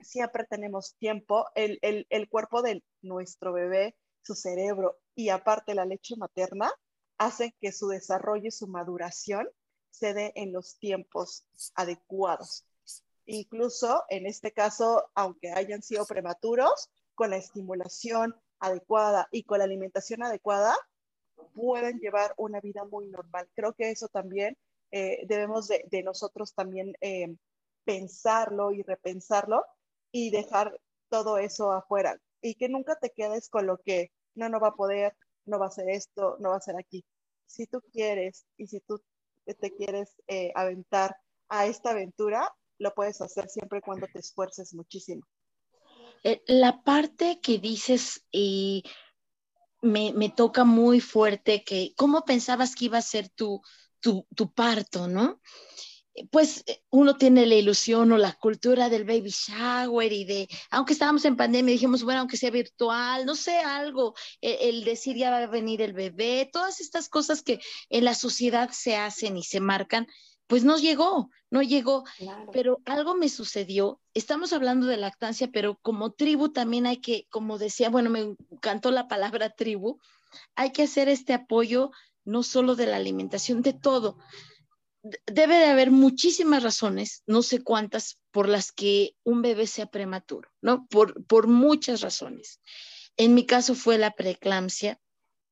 siempre 0.00 0.44
tenemos 0.44 0.94
tiempo, 0.96 1.46
el, 1.54 1.78
el, 1.82 2.06
el 2.10 2.28
cuerpo 2.28 2.62
de 2.62 2.82
nuestro 3.02 3.52
bebé, 3.52 3.96
su 4.22 4.34
cerebro 4.34 4.98
y 5.14 5.28
aparte 5.28 5.74
la 5.74 5.84
leche 5.84 6.16
materna 6.16 6.72
hacen 7.18 7.54
que 7.60 7.72
su 7.72 7.88
desarrollo 7.88 8.48
y 8.48 8.50
su 8.50 8.66
maduración 8.66 9.48
se 9.94 10.12
dé 10.12 10.32
en 10.34 10.52
los 10.52 10.76
tiempos 10.78 11.44
adecuados. 11.76 12.64
Incluso 13.26 14.02
en 14.08 14.26
este 14.26 14.52
caso, 14.52 15.10
aunque 15.14 15.52
hayan 15.52 15.82
sido 15.82 16.04
prematuros, 16.04 16.90
con 17.14 17.30
la 17.30 17.36
estimulación 17.36 18.34
adecuada 18.58 19.28
y 19.30 19.44
con 19.44 19.58
la 19.58 19.64
alimentación 19.64 20.24
adecuada, 20.24 20.74
pueden 21.54 22.00
llevar 22.00 22.34
una 22.36 22.60
vida 22.60 22.84
muy 22.84 23.06
normal. 23.06 23.48
Creo 23.54 23.72
que 23.72 23.90
eso 23.90 24.08
también 24.08 24.58
eh, 24.90 25.24
debemos 25.28 25.68
de, 25.68 26.02
nosotros 26.02 26.54
también 26.54 26.94
eh, 27.00 27.36
pensarlo 27.84 28.72
y 28.72 28.82
repensarlo 28.82 29.64
y 30.10 30.30
dejar 30.30 30.80
todo 31.08 31.38
eso 31.38 31.70
afuera 31.70 32.18
y 32.42 32.56
que 32.56 32.68
nunca 32.68 32.96
te 32.96 33.10
quedes 33.10 33.48
con 33.48 33.66
lo 33.66 33.78
que 33.78 34.10
no, 34.34 34.48
no 34.48 34.58
va 34.58 34.68
a 34.68 34.74
poder, 34.74 35.16
no 35.46 35.60
va 35.60 35.66
a 35.66 35.70
ser 35.70 35.88
esto, 35.88 36.36
no 36.40 36.50
va 36.50 36.56
a 36.56 36.60
ser 36.60 36.76
aquí. 36.76 37.04
Si 37.46 37.66
tú 37.66 37.80
quieres 37.92 38.44
y 38.56 38.66
si 38.66 38.80
tú 38.80 39.00
te 39.52 39.74
quieres 39.74 40.14
eh, 40.28 40.50
aventar 40.54 41.14
a 41.50 41.66
esta 41.66 41.90
aventura, 41.90 42.50
lo 42.78 42.94
puedes 42.94 43.20
hacer 43.20 43.48
siempre 43.48 43.82
cuando 43.82 44.06
te 44.06 44.20
esfuerces 44.20 44.72
muchísimo. 44.72 45.22
La 46.46 46.82
parte 46.82 47.40
que 47.42 47.58
dices 47.58 48.24
y 48.30 48.82
me, 49.82 50.14
me, 50.14 50.30
toca 50.30 50.64
muy 50.64 51.00
fuerte, 51.00 51.62
que 51.62 51.92
cómo 51.96 52.24
pensabas 52.24 52.74
que 52.74 52.86
iba 52.86 52.96
a 52.96 53.02
ser 53.02 53.28
tu, 53.28 53.60
tu, 54.00 54.52
parto, 54.52 55.08
¿no? 55.08 55.40
Pues 56.30 56.64
uno 56.90 57.16
tiene 57.16 57.46
la 57.46 57.56
ilusión 57.56 58.12
o 58.12 58.18
la 58.18 58.32
cultura 58.32 58.88
del 58.88 59.04
baby 59.04 59.30
shower 59.30 60.12
y 60.12 60.24
de, 60.24 60.48
aunque 60.70 60.92
estábamos 60.92 61.24
en 61.24 61.36
pandemia, 61.36 61.72
dijimos, 61.72 62.04
bueno, 62.04 62.20
aunque 62.20 62.36
sea 62.36 62.50
virtual, 62.50 63.26
no 63.26 63.34
sé, 63.34 63.58
algo, 63.58 64.14
el, 64.40 64.84
decir 64.84 65.16
ya 65.16 65.30
va 65.30 65.38
a 65.38 65.46
venir 65.46 65.82
el 65.82 65.92
bebé, 65.92 66.48
todas 66.52 66.80
estas 66.80 67.08
cosas 67.08 67.42
que 67.42 67.60
en 67.88 68.04
la 68.04 68.14
sociedad 68.14 68.70
se 68.70 68.96
hacen 68.96 69.36
y 69.36 69.42
se 69.42 69.60
marcan, 69.60 70.06
pues 70.46 70.62
no 70.62 70.78
llegó, 70.78 71.30
no 71.50 71.62
llegó, 71.62 72.04
pero 72.52 72.80
algo 72.84 73.16
me 73.16 73.28
sucedió, 73.28 74.00
estamos 74.12 74.52
hablando 74.52 74.86
de 74.86 74.98
lactancia, 74.98 75.48
pero 75.52 75.78
como 75.80 76.12
tribu 76.12 76.50
también 76.50 76.86
hay 76.86 76.98
que, 76.98 77.26
como 77.30 77.58
decía, 77.58 77.90
bueno, 77.90 78.10
me 78.10 78.36
encantó 78.52 78.90
la 78.90 79.08
palabra 79.08 79.50
tribu, 79.50 79.98
hay 80.54 80.70
que 80.70 80.82
hacer 80.84 81.08
este 81.08 81.32
apoyo 81.32 81.90
no 82.24 82.42
solo 82.42 82.74
de 82.74 82.86
la 82.86 82.96
alimentación, 82.96 83.62
de 83.62 83.72
todo. 83.72 84.18
Debe 85.26 85.56
de 85.56 85.66
haber 85.66 85.90
muchísimas 85.90 86.62
razones, 86.62 87.22
no 87.26 87.42
sé 87.42 87.62
cuántas, 87.62 88.20
por 88.30 88.48
las 88.48 88.72
que 88.72 89.16
un 89.22 89.42
bebé 89.42 89.66
sea 89.66 89.86
prematuro, 89.86 90.50
¿no? 90.62 90.86
Por, 90.86 91.24
por 91.26 91.46
muchas 91.46 92.00
razones. 92.00 92.60
En 93.16 93.34
mi 93.34 93.46
caso 93.46 93.74
fue 93.74 93.98
la 93.98 94.12
preeclampsia, 94.12 94.98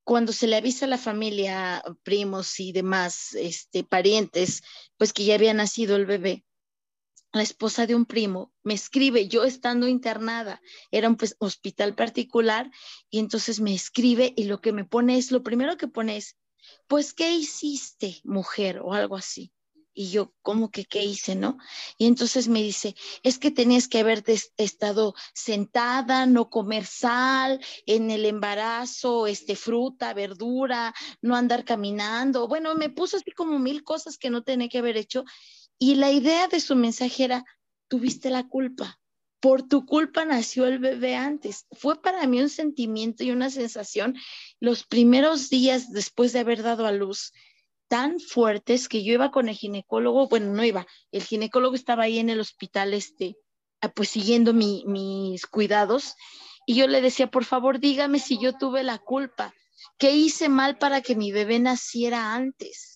cuando 0.05 0.33
se 0.33 0.47
le 0.47 0.57
avisa 0.57 0.87
a 0.87 0.89
la 0.89 0.99
familia, 0.99 1.83
primos 2.03 2.59
y 2.59 2.73
demás 2.73 3.35
este, 3.35 3.85
parientes, 3.85 4.63
pues 4.97 5.13
que 5.13 5.25
ya 5.25 5.35
había 5.35 5.55
nacido 5.55 5.97
el 5.97 6.07
bebé, 6.07 6.45
la 7.33 7.43
esposa 7.43 7.87
de 7.87 7.95
un 7.95 8.05
primo 8.05 8.53
me 8.63 8.75
escribe, 8.75 9.27
yo 9.27 9.45
estando 9.45 9.89
internada, 9.89 10.61
era 10.91 11.09
un 11.09 11.17
pues, 11.17 11.35
hospital 11.39 11.95
particular, 11.95 12.71
y 13.11 13.19
entonces 13.19 13.61
me 13.61 13.75
escribe 13.75 14.35
y 14.37 14.45
lo 14.45 14.61
que 14.61 14.73
me 14.73 14.85
pone 14.85 15.17
es, 15.17 15.31
lo 15.31 15.43
primero 15.43 15.77
que 15.77 15.89
pone 15.89 16.19
es, 16.19 16.37
pues, 16.87 17.15
¿qué 17.15 17.33
hiciste, 17.33 18.21
mujer? 18.25 18.81
o 18.83 18.93
algo 18.93 19.17
así. 19.17 19.53
Y 19.95 20.11
yo, 20.11 20.33
¿cómo 20.41 20.71
que 20.71 20.87
qué 20.87 21.05
hice, 21.05 21.35
no? 21.35 21.59
Y 21.99 22.07
entonces 22.07 22.49
me 22.49 22.63
dice, 22.63 22.95
es 23.23 23.39
que 23.39 23.51
tenías 23.51 23.89
que 23.89 23.99
haber 24.01 24.25
estado 24.57 25.15
sentada, 25.35 26.25
no 26.25 26.49
comer 26.49 26.87
sal, 26.87 27.61
en 27.85 28.11
el 28.11 28.25
embarazo, 28.25 29.27
este, 29.27 29.55
fruta, 29.55 30.15
verdura, 30.15 30.95
no 31.21 31.37
andar 31.37 31.67
caminando. 31.67 32.49
Bueno, 32.49 32.75
me 32.75 32.89
puso 32.89 33.19
así 33.19 33.33
como 33.33 33.59
mil 33.59 33.85
cosas 33.85 34.17
que 34.17 34.31
no 34.31 34.43
tenía 34.43 34.71
que 34.71 34.79
haber 34.79 34.97
hecho. 34.97 35.25
Y 35.79 35.97
la 35.97 36.11
idea 36.11 36.49
de 36.49 36.61
su 36.61 36.75
mensaje 36.75 37.25
era, 37.25 37.45
tuviste 37.89 38.31
la 38.31 38.49
culpa. 38.49 38.99
Por 39.43 39.65
tu 39.65 39.85
culpa 39.85 40.25
nació 40.25 40.67
el 40.67 40.79
bebé 40.79 41.17
antes. 41.17 41.67
Fue 41.73 42.01
para 42.01 42.27
mí 42.29 42.41
un 42.41 42.49
sentimiento 42.49 43.25
y 43.25 43.33
una 43.33 43.51
sensación 43.51 44.15
los 44.61 44.85
primeros 44.85 45.51
días 45.51 45.91
después 45.91 46.33
de 46.33 46.39
haber 46.39 46.63
dado 46.63 46.87
a 46.87 46.93
luz 46.93 47.33
tan 47.89 48.21
fuertes 48.21 48.89
que 48.89 49.05
yo 49.05 49.13
iba 49.13 49.33
con 49.33 49.49
el 49.51 49.57
ginecólogo, 49.57 50.29
bueno, 50.29 50.55
no 50.55 50.65
iba, 50.65 50.87
el 51.11 51.23
ginecólogo 51.25 51.75
estaba 51.75 52.05
ahí 52.05 52.21
en 52.21 52.31
el 52.31 52.41
hospital, 52.41 52.95
este, 52.95 53.37
ah, 53.83 53.91
pues 53.91 54.09
siguiendo 54.09 54.55
mis 54.55 55.47
cuidados, 55.47 56.15
y 56.65 56.77
yo 56.77 56.87
le 56.87 57.03
decía, 57.03 57.31
por 57.31 57.45
favor, 57.45 57.81
dígame 57.81 58.19
si 58.19 58.39
yo 58.39 58.57
tuve 58.57 58.83
la 58.83 58.97
culpa, 58.97 59.53
qué 59.99 60.13
hice 60.13 60.49
mal 60.49 60.79
para 60.79 61.03
que 61.03 61.17
mi 61.17 61.33
bebé 61.33 61.59
naciera 61.59 62.35
antes. 62.35 62.92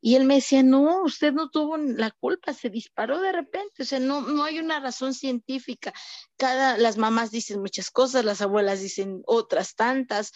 Y 0.00 0.14
él 0.14 0.24
me 0.24 0.36
decía, 0.36 0.62
no, 0.62 1.02
usted 1.02 1.32
no 1.32 1.50
tuvo 1.50 1.76
la 1.76 2.10
culpa, 2.10 2.52
se 2.52 2.70
disparó 2.70 3.20
de 3.20 3.32
repente, 3.32 3.82
o 3.82 3.86
sea, 3.86 3.98
no, 3.98 4.20
no 4.20 4.44
hay 4.44 4.58
una 4.58 4.78
razón 4.80 5.12
científica. 5.12 5.92
Cada, 6.36 6.78
las 6.78 6.96
mamás 6.98 7.30
dicen 7.30 7.60
muchas 7.60 7.90
cosas, 7.90 8.24
las 8.24 8.40
abuelas 8.40 8.80
dicen 8.80 9.22
otras 9.26 9.74
tantas, 9.74 10.32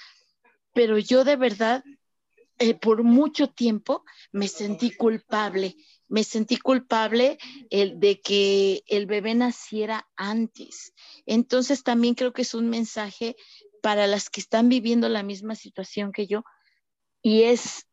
pero 0.72 0.98
yo 0.98 1.24
de 1.24 1.36
verdad 1.36 1.84
eh, 2.58 2.74
por 2.74 3.02
mucho 3.02 3.48
tiempo 3.48 4.04
me 4.30 4.48
sentí 4.48 4.90
culpable, 4.90 5.76
me 6.08 6.24
sentí 6.24 6.58
culpable 6.58 7.38
el, 7.70 7.98
de 7.98 8.20
que 8.20 8.82
el 8.86 9.06
bebé 9.06 9.34
naciera 9.34 10.08
antes. 10.16 10.92
Entonces 11.26 11.82
también 11.82 12.14
creo 12.14 12.32
que 12.32 12.42
es 12.42 12.54
un 12.54 12.68
mensaje 12.68 13.36
para 13.82 14.06
las 14.06 14.30
que 14.30 14.40
están 14.40 14.68
viviendo 14.68 15.08
la 15.08 15.22
misma 15.22 15.54
situación 15.54 16.12
que 16.12 16.26
yo 16.26 16.44
y 17.22 17.44
es 17.44 17.86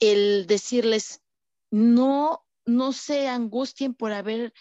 el 0.00 0.46
decirles, 0.46 1.22
no, 1.70 2.46
no 2.64 2.92
se 2.92 3.28
angustien 3.28 3.94
por 3.94 4.12
haber 4.12 4.52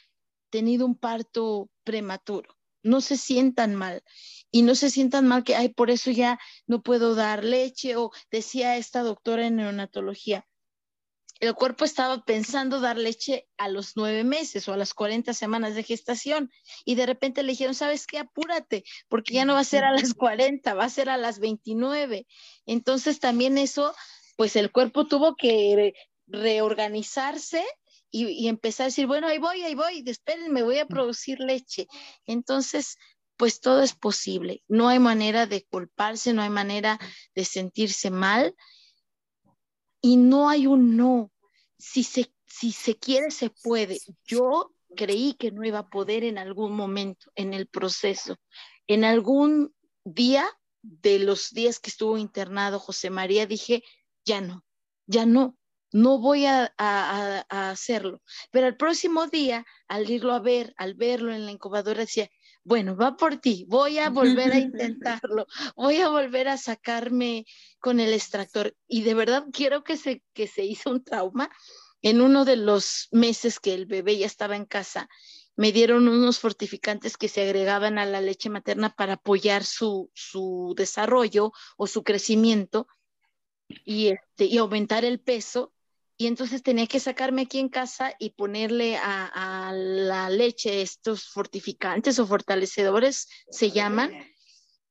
tenido 0.49 0.85
un 0.85 0.95
parto 0.95 1.69
prematuro, 1.83 2.57
no 2.83 3.01
se 3.01 3.17
sientan 3.17 3.75
mal 3.75 4.03
y 4.51 4.61
no 4.61 4.75
se 4.75 4.89
sientan 4.89 5.27
mal 5.27 5.43
que, 5.43 5.55
ay, 5.55 5.69
por 5.69 5.89
eso 5.89 6.11
ya 6.11 6.39
no 6.65 6.81
puedo 6.81 7.15
dar 7.15 7.43
leche 7.43 7.95
o 7.95 8.11
decía 8.31 8.77
esta 8.77 9.03
doctora 9.03 9.47
en 9.47 9.57
neonatología, 9.57 10.47
el 11.39 11.53
cuerpo 11.53 11.85
estaba 11.85 12.23
pensando 12.23 12.79
dar 12.79 12.97
leche 12.97 13.47
a 13.57 13.69
los 13.69 13.95
nueve 13.95 14.23
meses 14.23 14.67
o 14.67 14.73
a 14.73 14.77
las 14.77 14.93
40 14.93 15.33
semanas 15.33 15.75
de 15.75 15.83
gestación 15.83 16.51
y 16.83 16.95
de 16.95 17.05
repente 17.05 17.43
le 17.43 17.51
dijeron, 17.51 17.75
¿sabes 17.75 18.07
qué? 18.07 18.19
Apúrate, 18.19 18.83
porque 19.07 19.33
ya 19.33 19.45
no 19.45 19.53
va 19.53 19.59
a 19.59 19.65
ser 19.65 19.83
a 19.83 19.91
las 19.91 20.13
40, 20.13 20.73
va 20.73 20.85
a 20.85 20.89
ser 20.89 21.09
a 21.09 21.17
las 21.17 21.39
29. 21.39 22.25
Entonces 22.65 23.19
también 23.19 23.57
eso, 23.57 23.93
pues 24.37 24.55
el 24.55 24.71
cuerpo 24.71 25.07
tuvo 25.07 25.35
que 25.35 25.93
reorganizarse 26.27 27.65
y, 28.09 28.27
y, 28.27 28.47
empezar 28.47 28.85
a 28.85 28.87
decir, 28.87 29.05
bueno, 29.05 29.27
ahí 29.27 29.37
voy, 29.37 29.63
ahí 29.63 29.75
voy, 29.75 30.03
espérenme, 30.05 30.63
voy 30.63 30.77
a 30.77 30.85
producir 30.85 31.39
leche. 31.41 31.87
Entonces, 32.25 32.97
pues 33.35 33.59
todo 33.59 33.81
es 33.81 33.93
posible. 33.93 34.63
No 34.67 34.87
hay 34.87 34.99
manera 34.99 35.45
de 35.45 35.63
culparse, 35.65 36.33
no 36.33 36.41
hay 36.41 36.49
manera 36.49 36.99
de 37.35 37.45
sentirse 37.45 38.09
mal 38.09 38.55
y 40.01 40.17
no 40.17 40.49
hay 40.49 40.67
un 40.67 40.97
no. 40.97 41.31
Si 41.77 42.03
se, 42.03 42.33
si 42.45 42.71
se 42.71 42.97
quiere, 42.97 43.31
se 43.31 43.49
puede. 43.49 43.99
Yo 44.23 44.73
creí 44.95 45.33
que 45.33 45.51
no 45.51 45.63
iba 45.63 45.79
a 45.79 45.89
poder 45.89 46.23
en 46.23 46.37
algún 46.37 46.73
momento, 46.73 47.31
en 47.35 47.53
el 47.53 47.67
proceso. 47.67 48.37
En 48.87 49.03
algún 49.03 49.73
día 50.03 50.49
de 50.81 51.19
los 51.19 51.51
días 51.51 51.79
que 51.79 51.89
estuvo 51.89 52.17
internado 52.17 52.79
José 52.79 53.09
María, 53.09 53.45
dije, 53.45 53.83
ya 54.27 54.41
no, 54.41 54.63
ya 55.07 55.25
no, 55.25 55.57
no 55.91 56.19
voy 56.19 56.45
a, 56.45 56.71
a, 56.77 57.69
hacerlo. 57.71 58.21
Pero 58.51 58.67
el 58.67 58.75
próximo 58.75 59.27
día, 59.27 59.65
al 59.87 60.09
irlo 60.09 60.33
a 60.33 60.39
ver, 60.39 60.73
al 60.77 60.93
verlo 60.95 61.33
en 61.33 61.45
la 61.45 61.51
incubadora, 61.51 62.01
decía, 62.01 62.29
bueno, 62.63 62.97
va 62.97 63.15
por 63.15 63.37
ti, 63.37 63.65
voy 63.69 63.97
a 63.99 64.09
volver 64.09 64.51
a 64.51 64.59
intentarlo, 64.59 65.47
voy 65.75 66.01
a 66.01 66.09
volver 66.09 66.49
a 66.49 66.57
sacarme 66.57 67.45
con 67.79 68.01
el 68.01 68.13
extractor. 68.13 68.75
Y 68.87 69.03
de 69.03 69.13
verdad 69.13 69.45
quiero 69.53 69.83
que 69.83 69.95
se, 69.95 70.21
que 70.33 70.47
se 70.47 70.65
hizo 70.65 70.91
un 70.91 71.03
trauma. 71.03 71.49
En 72.03 72.21
uno 72.21 72.45
de 72.45 72.57
los 72.57 73.07
meses 73.11 73.59
que 73.59 73.73
el 73.73 73.87
bebé 73.87 74.17
ya 74.17 74.27
estaba 74.27 74.55
en 74.55 74.65
casa, 74.65 75.09
me 75.55 75.71
dieron 75.71 76.07
unos 76.07 76.37
fortificantes 76.37 77.17
que 77.17 77.27
se 77.27 77.41
agregaban 77.41 77.97
a 77.97 78.05
la 78.05 78.21
leche 78.21 78.49
materna 78.49 78.93
para 78.93 79.13
apoyar 79.13 79.63
su, 79.63 80.11
su 80.13 80.75
desarrollo 80.77 81.51
o 81.77 81.87
su 81.87 82.03
crecimiento 82.03 82.87
y, 83.85 84.07
este, 84.07 84.45
y 84.45 84.57
aumentar 84.57 85.05
el 85.05 85.19
peso 85.19 85.73
y 86.17 86.25
entonces 86.25 86.63
tenía 86.63 86.87
que 86.87 86.99
sacarme 86.99 87.43
aquí 87.43 87.59
en 87.59 87.69
casa 87.69 88.15
y 88.17 88.31
ponerle 88.31 88.97
a, 88.97 89.71
la 89.73 90.29
leche 90.31 90.81
estos 90.81 91.27
fortificantes 91.29 92.17
o 92.17 92.25
fortalecedores, 92.25 93.27
se 93.51 93.69
llaman, 93.69 94.11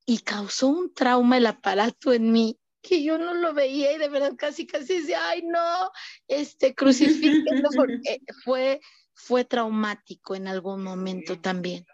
y 0.05 0.19
causó 0.19 0.69
un 0.69 0.95
trauma 0.95 1.39
el 1.39 1.47
aparato 1.47 2.13
en 2.13 2.31
mí 2.31 2.61
que 2.81 3.03
yo 3.03 3.19
no 3.19 3.35
lo 3.35 3.53
veía 3.53 3.93
y 3.93 3.99
de 3.99 4.09
verdad 4.09 4.35
casi 4.37 4.65
casi 4.65 5.01
decía, 5.01 5.19
ay 5.29 5.43
no, 5.43 5.91
este 6.29 6.73
crucifíquenlo 6.73 7.69
porque 7.75 8.21
fue, 8.45 8.81
fue 9.13 9.45
traumático 9.45 10.37
en 10.37 10.47
algún 10.47 10.85
momento 10.85 11.41
también. 11.41 11.85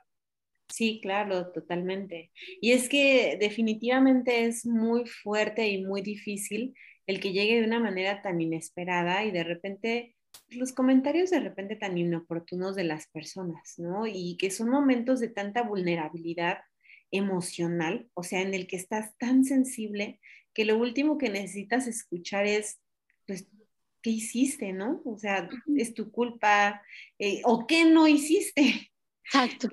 Sí, 0.73 1.01
claro, 1.03 1.53
totalmente. 1.53 2.31
Y 2.63 2.73
es 2.73 2.89
que 2.89 3.37
definitivamente 3.39 4.47
es 4.47 4.65
muy 4.65 5.05
fuerte 5.07 5.69
y 5.69 5.85
muy 5.85 6.01
difícil 6.01 6.75
el 7.07 7.21
que 7.21 7.33
llegue 7.33 7.61
de 7.61 7.67
una 7.67 7.79
manera 7.79 8.23
tan 8.23 8.41
inesperada 8.41 9.23
y 9.23 9.33
de 9.33 9.45
repente 9.45 10.17
los 10.49 10.73
comentarios 10.73 11.29
de 11.29 11.41
repente 11.41 11.77
tan 11.77 11.99
inoportunos 11.99 12.75
de 12.75 12.85
las 12.85 13.07
personas, 13.09 13.75
¿no? 13.77 14.07
Y 14.07 14.39
que 14.39 14.51
son 14.51 14.71
momentos 14.71 15.21
de 15.21 15.29
tanta 15.29 15.63
vulnerabilidad 15.63 16.61
emocional, 17.11 18.09
o 18.15 18.23
sea, 18.23 18.41
en 18.41 18.55
el 18.55 18.67
que 18.67 18.77
estás 18.77 19.15
tan 19.19 19.45
sensible 19.45 20.21
que 20.55 20.65
lo 20.65 20.79
último 20.79 21.19
que 21.19 21.29
necesitas 21.29 21.87
escuchar 21.87 22.47
es, 22.47 22.81
pues, 23.27 23.47
¿qué 24.01 24.09
hiciste, 24.09 24.73
no? 24.73 25.03
O 25.05 25.19
sea, 25.19 25.51
es 25.77 25.93
tu 25.93 26.11
culpa, 26.11 26.81
eh, 27.19 27.43
o 27.45 27.67
qué 27.67 27.85
no 27.85 28.09
hiciste. 28.09 28.91
Exacto. 29.27 29.69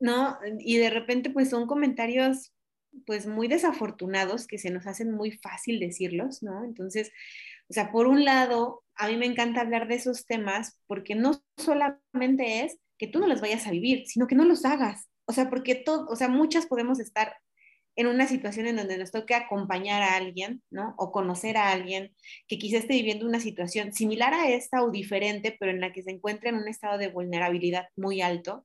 ¿No? 0.00 0.38
Y 0.58 0.78
de 0.78 0.90
repente, 0.90 1.30
pues 1.30 1.50
son 1.50 1.66
comentarios 1.66 2.52
pues 3.06 3.26
muy 3.26 3.46
desafortunados 3.46 4.46
que 4.46 4.58
se 4.58 4.70
nos 4.70 4.86
hacen 4.86 5.12
muy 5.12 5.32
fácil 5.32 5.78
decirlos, 5.78 6.42
¿no? 6.42 6.64
Entonces, 6.64 7.12
o 7.68 7.72
sea, 7.72 7.92
por 7.92 8.06
un 8.08 8.24
lado, 8.24 8.82
a 8.96 9.08
mí 9.08 9.16
me 9.16 9.26
encanta 9.26 9.60
hablar 9.60 9.86
de 9.86 9.94
esos 9.94 10.26
temas 10.26 10.78
porque 10.86 11.14
no 11.14 11.40
solamente 11.56 12.64
es 12.64 12.78
que 12.98 13.06
tú 13.06 13.20
no 13.20 13.28
los 13.28 13.40
vayas 13.40 13.66
a 13.66 13.70
vivir, 13.70 14.06
sino 14.06 14.26
que 14.26 14.34
no 14.34 14.44
los 14.44 14.64
hagas. 14.64 15.08
O 15.26 15.32
sea, 15.32 15.48
porque 15.48 15.76
todo, 15.76 16.06
o 16.08 16.16
sea, 16.16 16.28
muchas 16.28 16.66
podemos 16.66 16.98
estar 16.98 17.36
en 17.96 18.06
una 18.06 18.26
situación 18.26 18.66
en 18.66 18.76
donde 18.76 18.98
nos 18.98 19.10
toque 19.10 19.34
acompañar 19.34 20.02
a 20.02 20.16
alguien, 20.16 20.62
¿no? 20.70 20.94
O 20.98 21.12
conocer 21.12 21.56
a 21.56 21.70
alguien 21.70 22.14
que 22.48 22.58
quizá 22.58 22.78
esté 22.78 22.94
viviendo 22.94 23.26
una 23.26 23.40
situación 23.40 23.92
similar 23.92 24.34
a 24.34 24.48
esta 24.48 24.82
o 24.82 24.90
diferente, 24.90 25.56
pero 25.58 25.70
en 25.70 25.80
la 25.80 25.92
que 25.92 26.02
se 26.02 26.10
encuentra 26.10 26.50
en 26.50 26.56
un 26.56 26.68
estado 26.68 26.98
de 26.98 27.08
vulnerabilidad 27.08 27.88
muy 27.96 28.20
alto. 28.22 28.64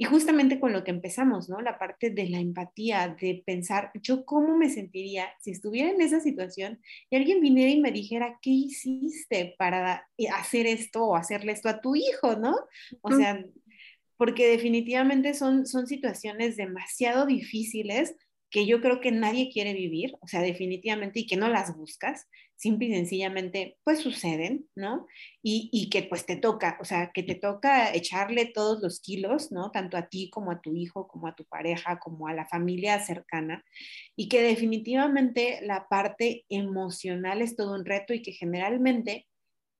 Y 0.00 0.04
justamente 0.04 0.60
con 0.60 0.72
lo 0.72 0.84
que 0.84 0.92
empezamos, 0.92 1.48
¿no? 1.48 1.60
La 1.60 1.76
parte 1.76 2.10
de 2.10 2.28
la 2.28 2.38
empatía, 2.38 3.16
de 3.20 3.42
pensar, 3.44 3.90
yo 4.00 4.24
cómo 4.24 4.56
me 4.56 4.70
sentiría 4.70 5.28
si 5.40 5.50
estuviera 5.50 5.90
en 5.90 6.00
esa 6.00 6.20
situación 6.20 6.80
y 7.10 7.16
alguien 7.16 7.40
viniera 7.40 7.70
y 7.70 7.80
me 7.80 7.90
dijera, 7.90 8.38
¿qué 8.40 8.50
hiciste 8.50 9.56
para 9.58 10.08
hacer 10.34 10.66
esto 10.66 11.04
o 11.04 11.16
hacerle 11.16 11.50
esto 11.50 11.68
a 11.68 11.80
tu 11.80 11.96
hijo, 11.96 12.36
¿no? 12.36 12.54
O 13.00 13.10
sea, 13.10 13.44
porque 14.16 14.48
definitivamente 14.48 15.34
son, 15.34 15.66
son 15.66 15.88
situaciones 15.88 16.56
demasiado 16.56 17.26
difíciles 17.26 18.14
que 18.50 18.66
yo 18.66 18.80
creo 18.80 19.00
que 19.00 19.12
nadie 19.12 19.50
quiere 19.52 19.74
vivir, 19.74 20.14
o 20.20 20.28
sea, 20.28 20.40
definitivamente, 20.40 21.20
y 21.20 21.26
que 21.26 21.36
no 21.36 21.48
las 21.48 21.76
buscas, 21.76 22.26
simple 22.56 22.88
y 22.88 22.94
sencillamente, 22.94 23.78
pues 23.84 24.00
suceden, 24.00 24.68
¿no? 24.74 25.06
Y, 25.42 25.70
y, 25.72 25.90
que 25.90 26.02
pues 26.02 26.26
te 26.26 26.36
toca, 26.36 26.76
o 26.80 26.84
sea, 26.84 27.12
que 27.12 27.22
te 27.22 27.36
toca 27.36 27.94
echarle 27.94 28.46
todos 28.46 28.82
los 28.82 29.00
kilos, 29.00 29.52
¿no? 29.52 29.70
Tanto 29.70 29.96
a 29.96 30.08
ti 30.08 30.28
como 30.30 30.50
a 30.50 30.60
tu 30.60 30.74
hijo, 30.74 31.06
como 31.06 31.28
a 31.28 31.34
tu 31.34 31.44
pareja, 31.44 31.98
como 32.00 32.26
a 32.26 32.34
la 32.34 32.46
familia 32.48 32.98
cercana, 33.00 33.64
y 34.16 34.28
que 34.28 34.42
definitivamente 34.42 35.60
la 35.62 35.86
parte 35.88 36.44
emocional 36.48 37.42
es 37.42 37.54
todo 37.54 37.74
un 37.74 37.84
reto 37.84 38.12
y 38.12 38.22
que 38.22 38.32
generalmente 38.32 39.26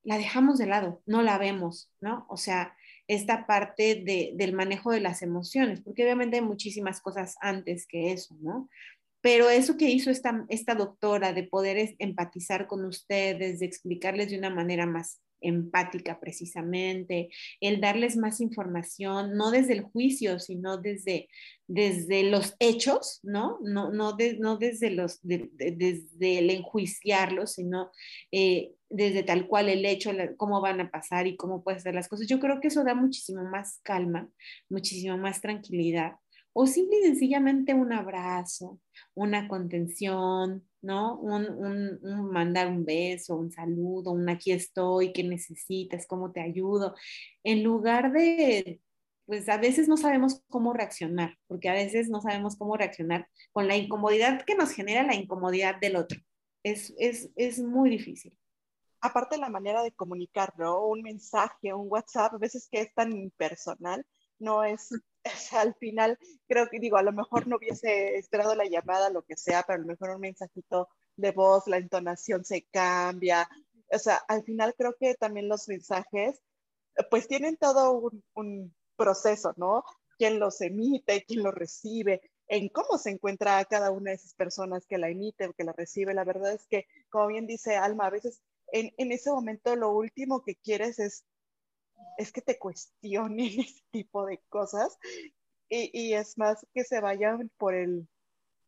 la 0.05 0.17
dejamos 0.17 0.59
de 0.59 0.67
lado, 0.67 1.03
no 1.07 1.23
la 1.23 1.39
vemos, 1.39 1.93
¿no? 2.01 2.27
O 2.31 2.37
sea, 2.37 2.77
esta 3.09 3.47
parte 3.47 4.03
de, 4.05 4.33
del 4.35 4.53
manejo 4.53 4.93
de 4.93 5.01
las 5.01 5.23
emociones, 5.23 5.81
porque 5.81 6.05
obviamente 6.05 6.37
hay 6.37 6.43
muchísimas 6.43 7.01
cosas 7.01 7.37
antes 7.41 7.87
que 7.87 8.13
eso, 8.13 8.37
¿no? 8.41 8.69
Pero 9.21 9.51
eso 9.51 9.77
que 9.77 9.91
hizo 9.91 10.11
esta, 10.11 10.45
esta 10.49 10.75
doctora 10.75 11.33
de 11.33 11.43
poder 11.43 11.97
empatizar 11.99 12.69
con 12.69 12.85
ustedes, 12.85 13.59
de 13.59 13.67
explicarles 13.67 14.31
de 14.31 14.39
una 14.39 14.51
manera 14.51 14.87
más 14.87 15.21
empática 15.41 16.19
precisamente, 16.21 17.31
el 17.61 17.81
darles 17.81 18.17
más 18.17 18.41
información, 18.41 19.37
no 19.37 19.51
desde 19.51 19.75
el 19.75 19.83
juicio, 19.83 20.39
sino 20.39 20.79
desde, 20.79 21.29
desde 21.67 22.25
los 22.25 22.57
hechos, 22.59 23.21
¿no? 23.23 23.59
No, 23.63 23.93
no, 23.93 24.17
no 24.39 24.57
desde, 24.57 24.91
los, 24.91 25.21
desde 25.23 26.39
el 26.39 26.51
enjuiciarlos, 26.51 27.55
sino 27.55 27.91
eh, 28.33 28.73
desde 28.91 29.23
tal 29.23 29.47
cual 29.47 29.69
el 29.69 29.85
hecho, 29.85 30.11
cómo 30.37 30.61
van 30.61 30.81
a 30.81 30.91
pasar 30.91 31.27
y 31.27 31.37
cómo 31.37 31.63
pueden 31.63 31.81
ser 31.81 31.95
las 31.95 32.09
cosas. 32.09 32.27
Yo 32.27 32.41
creo 32.41 32.61
que 32.61 32.69
eso 32.69 32.85
da 32.85 32.95
muchísimo 32.95 33.45
más 33.45 33.81
calma, 33.83 34.29
muchísimo 34.69 35.19
más 35.19 35.41
tranquilidad. 35.41 36.13
O 36.61 36.67
simple 36.67 36.99
y 36.99 37.03
sencillamente 37.05 37.73
un 37.73 37.93
abrazo, 37.93 38.81
una 39.15 39.47
contención, 39.47 40.69
¿no? 40.83 41.17
Un, 41.21 42.01
mandar 42.33 42.67
un 42.67 42.85
beso, 42.85 43.37
un 43.37 43.53
saludo, 43.53 44.11
un 44.11 44.29
aquí 44.29 44.51
estoy, 44.51 45.13
¿qué 45.13 45.23
necesitas? 45.23 46.05
¿Cómo 46.09 46.33
te 46.33 46.41
ayudo? 46.41 46.97
En 47.45 47.63
lugar 47.63 48.11
de, 48.11 48.81
pues 49.25 49.49
a 49.49 49.57
veces 49.59 49.87
no 49.87 49.97
sabemos 49.97 50.43
cómo 50.49 50.73
reaccionar, 50.73 51.39
porque 51.47 51.69
a 51.69 51.75
veces 51.75 52.09
no 52.11 52.21
sabemos 52.21 52.57
cómo 52.57 52.77
reaccionar 52.77 53.29
con 53.53 53.69
la 53.69 53.77
incomodidad 53.77 54.45
que 54.45 54.57
nos 54.57 54.73
genera 54.73 55.05
la 55.05 55.15
incomodidad 55.15 55.79
del 55.81 55.95
otro. 55.95 56.19
Es, 56.65 56.93
es, 56.99 57.31
es 57.37 57.61
muy 57.61 57.89
difícil 57.89 58.37
aparte 59.01 59.39
la 59.39 59.49
manera 59.49 59.85
de 59.85 59.93
comunicar, 59.93 60.53
¿no? 60.59 60.85
Un 60.87 61.03
mensaje, 61.03 61.73
un 61.73 61.87
WhatsApp, 61.89 62.35
a 62.35 62.39
veces 62.39 62.69
que 62.69 62.81
es 62.81 62.93
tan 62.95 63.13
impersonal, 63.13 64.05
no 64.39 64.65
es, 64.65 64.91
al 65.53 65.75
final, 65.75 66.19
creo 66.47 66.69
que 66.69 66.79
digo, 66.79 66.97
a 66.97 67.03
lo 67.03 67.13
mejor 67.13 67.47
no 67.47 67.57
hubiese 67.57 68.17
esperado 68.17 68.55
la 68.55 68.67
llamada, 68.67 69.11
lo 69.11 69.23
que 69.23 69.37
sea, 69.37 69.63
pero 69.67 69.77
a 69.77 69.81
lo 69.81 69.87
mejor 69.87 70.11
un 70.11 70.21
mensajito 70.21 70.89
de 71.17 71.33
voz, 71.33 71.67
la 71.67 71.79
entonación 71.79 72.45
se 72.45 72.63
cambia. 72.71 73.49
O 73.91 73.99
sea, 73.99 74.17
al 74.29 74.43
final 74.45 74.75
creo 74.77 74.95
que 74.99 75.15
también 75.15 75.49
los 75.49 75.69
mensajes, 75.69 76.41
pues 77.11 77.29
tienen 77.29 77.57
todo 77.57 77.93
un, 77.93 78.25
un 78.35 78.75
proceso, 78.97 79.55
¿no? 79.57 79.85
Quién 80.19 80.39
los 80.39 80.61
emite, 80.61 81.25
quién 81.27 81.43
los 81.43 81.55
recibe, 81.55 82.21
en 82.49 82.69
cómo 82.69 82.99
se 82.99 83.11
encuentra 83.11 83.65
cada 83.67 83.91
una 83.91 84.11
de 84.11 84.17
esas 84.17 84.35
personas 84.35 84.87
que 84.87 84.99
la 84.99 85.09
emite 85.09 85.47
o 85.47 85.53
que 85.53 85.65
la 85.65 85.73
recibe. 85.73 86.15
La 86.15 86.25
verdad 86.25 86.53
es 86.53 86.67
que, 86.67 86.87
como 87.11 87.29
bien 87.29 87.47
dice 87.47 87.77
Alma, 87.77 88.07
a 88.07 88.11
veces 88.11 88.43
en, 88.73 89.13
ese 89.13 89.31
momento 89.31 89.77
lo 89.77 89.93
último 89.93 90.43
que 90.43 90.57
quieres 90.57 90.99
es, 90.99 91.25
es 92.19 92.33
que 92.33 92.43
te 92.43 92.59
cuestionen 92.59 93.39
ese 93.61 93.83
tipo 93.91 94.27
de 94.27 94.39
cosas 94.49 94.99
y, 95.71 96.15
es 96.15 96.39
más 96.39 96.67
que 96.73 96.85
se 96.85 97.01
vayan 97.01 97.51
por 97.59 97.75
el 97.75 98.09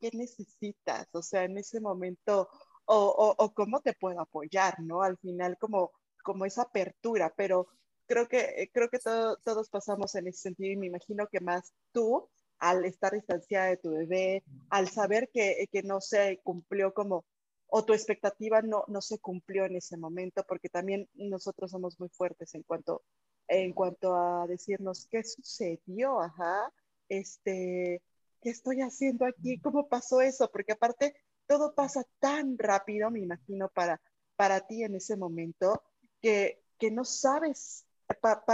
qué 0.00 0.10
necesitas, 0.12 1.08
o 1.14 1.22
sea, 1.22 1.44
en 1.44 1.58
ese 1.58 1.80
momento, 1.80 2.48
o, 2.86 3.34
o, 3.38 3.54
cómo 3.54 3.80
te 3.80 3.94
puedo 3.94 4.20
apoyar, 4.20 4.80
¿no? 4.80 5.02
Al 5.02 5.18
final 5.18 5.56
como, 5.58 5.92
como 6.22 6.44
esa 6.46 6.62
apertura, 6.62 7.32
pero 7.36 7.68
creo 8.06 8.28
que, 8.28 8.70
creo 8.72 8.88
que 8.88 8.98
todos 8.98 9.70
pasamos 9.70 10.14
en 10.14 10.28
ese 10.28 10.40
sentido 10.40 10.72
y 10.72 10.76
me 10.76 10.86
imagino 10.86 11.26
que 11.28 11.40
más 11.40 11.72
tú, 11.92 12.28
al 12.58 12.84
estar 12.84 13.12
distanciada 13.12 13.66
de 13.66 13.76
tu 13.78 13.92
bebé, 13.92 14.42
al 14.68 14.88
saber 14.88 15.30
que, 15.32 15.66
que 15.72 15.82
no 15.82 16.00
se 16.00 16.40
cumplió 16.42 16.92
como 16.92 17.24
o 17.70 17.84
tu 17.84 17.92
expectativa 17.92 18.62
no, 18.62 18.84
no 18.88 19.00
se 19.00 19.18
cumplió 19.18 19.64
en 19.64 19.76
ese 19.76 19.96
momento, 19.96 20.44
porque 20.46 20.68
también 20.68 21.08
nosotros 21.14 21.70
somos 21.70 21.98
muy 22.00 22.08
fuertes 22.08 22.54
en 22.54 22.62
cuanto, 22.62 23.02
en 23.48 23.72
cuanto 23.72 24.14
a 24.14 24.46
decirnos 24.46 25.06
qué 25.10 25.22
sucedió, 25.22 26.20
ajá, 26.20 26.72
este, 27.08 28.02
qué 28.42 28.50
estoy 28.50 28.80
haciendo 28.80 29.26
aquí, 29.26 29.60
cómo 29.60 29.88
pasó 29.88 30.20
eso, 30.20 30.50
porque 30.52 30.72
aparte 30.72 31.14
todo 31.46 31.74
pasa 31.74 32.04
tan 32.18 32.58
rápido, 32.58 33.10
me 33.10 33.20
imagino, 33.20 33.68
para, 33.68 34.00
para 34.36 34.66
ti 34.66 34.82
en 34.82 34.94
ese 34.96 35.16
momento, 35.16 35.82
que, 36.20 36.62
que 36.78 36.90
no 36.90 37.04
sabes 37.04 37.86
para 38.20 38.44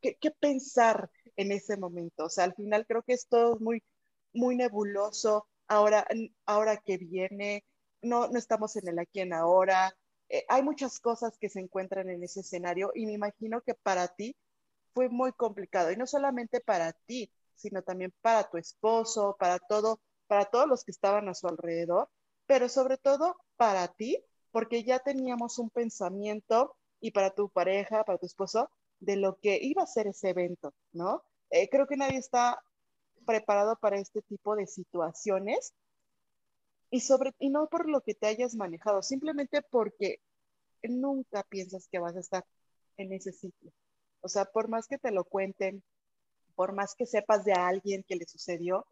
qué, 0.00 0.16
qué, 0.20 0.30
pensar 0.30 1.10
en 1.36 1.52
ese 1.52 1.76
momento. 1.76 2.26
O 2.26 2.28
sea, 2.28 2.44
al 2.44 2.54
final 2.54 2.86
creo 2.86 3.02
que 3.02 3.14
es 3.14 3.26
todo 3.26 3.58
muy, 3.58 3.82
muy 4.32 4.56
nebuloso. 4.56 5.46
Ahora, 5.68 6.06
ahora 6.46 6.76
que 6.76 6.98
viene, 6.98 7.64
no, 8.02 8.28
no 8.28 8.38
estamos 8.38 8.76
en 8.76 8.88
el 8.88 8.98
aquí 8.98 9.20
en 9.20 9.32
ahora. 9.32 9.96
Eh, 10.28 10.44
hay 10.48 10.62
muchas 10.62 11.00
cosas 11.00 11.38
que 11.38 11.48
se 11.48 11.60
encuentran 11.60 12.10
en 12.10 12.22
ese 12.22 12.40
escenario 12.40 12.90
y 12.94 13.06
me 13.06 13.12
imagino 13.12 13.60
que 13.62 13.74
para 13.74 14.08
ti 14.08 14.36
fue 14.94 15.08
muy 15.08 15.32
complicado 15.32 15.90
y 15.90 15.96
no 15.96 16.06
solamente 16.06 16.60
para 16.60 16.92
ti, 16.92 17.30
sino 17.54 17.82
también 17.82 18.12
para 18.20 18.48
tu 18.48 18.58
esposo, 18.58 19.36
para 19.38 19.58
todo, 19.58 20.00
para 20.26 20.46
todos 20.46 20.68
los 20.68 20.84
que 20.84 20.90
estaban 20.90 21.28
a 21.28 21.34
su 21.34 21.48
alrededor, 21.48 22.08
pero 22.46 22.68
sobre 22.68 22.98
todo 22.98 23.36
para 23.56 23.88
ti, 23.88 24.22
porque 24.50 24.84
ya 24.84 24.98
teníamos 24.98 25.58
un 25.58 25.70
pensamiento 25.70 26.76
y 27.00 27.12
para 27.12 27.30
tu 27.30 27.48
pareja, 27.48 28.04
para 28.04 28.18
tu 28.18 28.26
esposo, 28.26 28.70
de 29.00 29.16
lo 29.16 29.38
que 29.38 29.58
iba 29.60 29.82
a 29.82 29.86
ser 29.86 30.06
ese 30.06 30.30
evento, 30.30 30.74
¿no? 30.92 31.24
Eh, 31.50 31.68
creo 31.68 31.86
que 31.86 31.96
nadie 31.96 32.18
está 32.18 32.62
preparado 33.26 33.76
para 33.76 33.98
este 33.98 34.22
tipo 34.22 34.56
de 34.56 34.66
situaciones 34.66 35.74
y, 36.92 37.00
sobre, 37.00 37.32
y 37.38 37.48
no 37.48 37.68
por 37.68 37.88
lo 37.88 38.02
que 38.02 38.14
te 38.14 38.26
hayas 38.26 38.54
manejado, 38.54 39.02
simplemente 39.02 39.62
porque 39.62 40.20
nunca 40.82 41.42
piensas 41.44 41.88
que 41.88 41.98
vas 41.98 42.14
a 42.16 42.20
estar 42.20 42.44
en 42.98 43.14
ese 43.14 43.32
sitio. 43.32 43.72
O 44.20 44.28
sea, 44.28 44.44
por 44.44 44.68
más 44.68 44.86
que 44.86 44.98
te 44.98 45.10
lo 45.10 45.24
cuenten, 45.24 45.82
por 46.54 46.74
más 46.74 46.94
que 46.94 47.06
sepas 47.06 47.46
de 47.46 47.54
alguien 47.54 48.04
que 48.06 48.16
le 48.16 48.26
sucedió, 48.26 48.86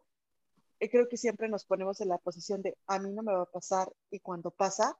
eh, 0.79 0.89
creo 0.89 1.07
que 1.07 1.15
siempre 1.15 1.47
nos 1.47 1.63
ponemos 1.63 2.01
en 2.01 2.09
la 2.09 2.17
posición 2.17 2.63
de 2.63 2.75
a 2.87 2.97
mí 2.97 3.13
no 3.13 3.21
me 3.21 3.33
va 3.33 3.43
a 3.43 3.51
pasar 3.51 3.87
y 4.09 4.19
cuando 4.19 4.49
pasa 4.49 4.97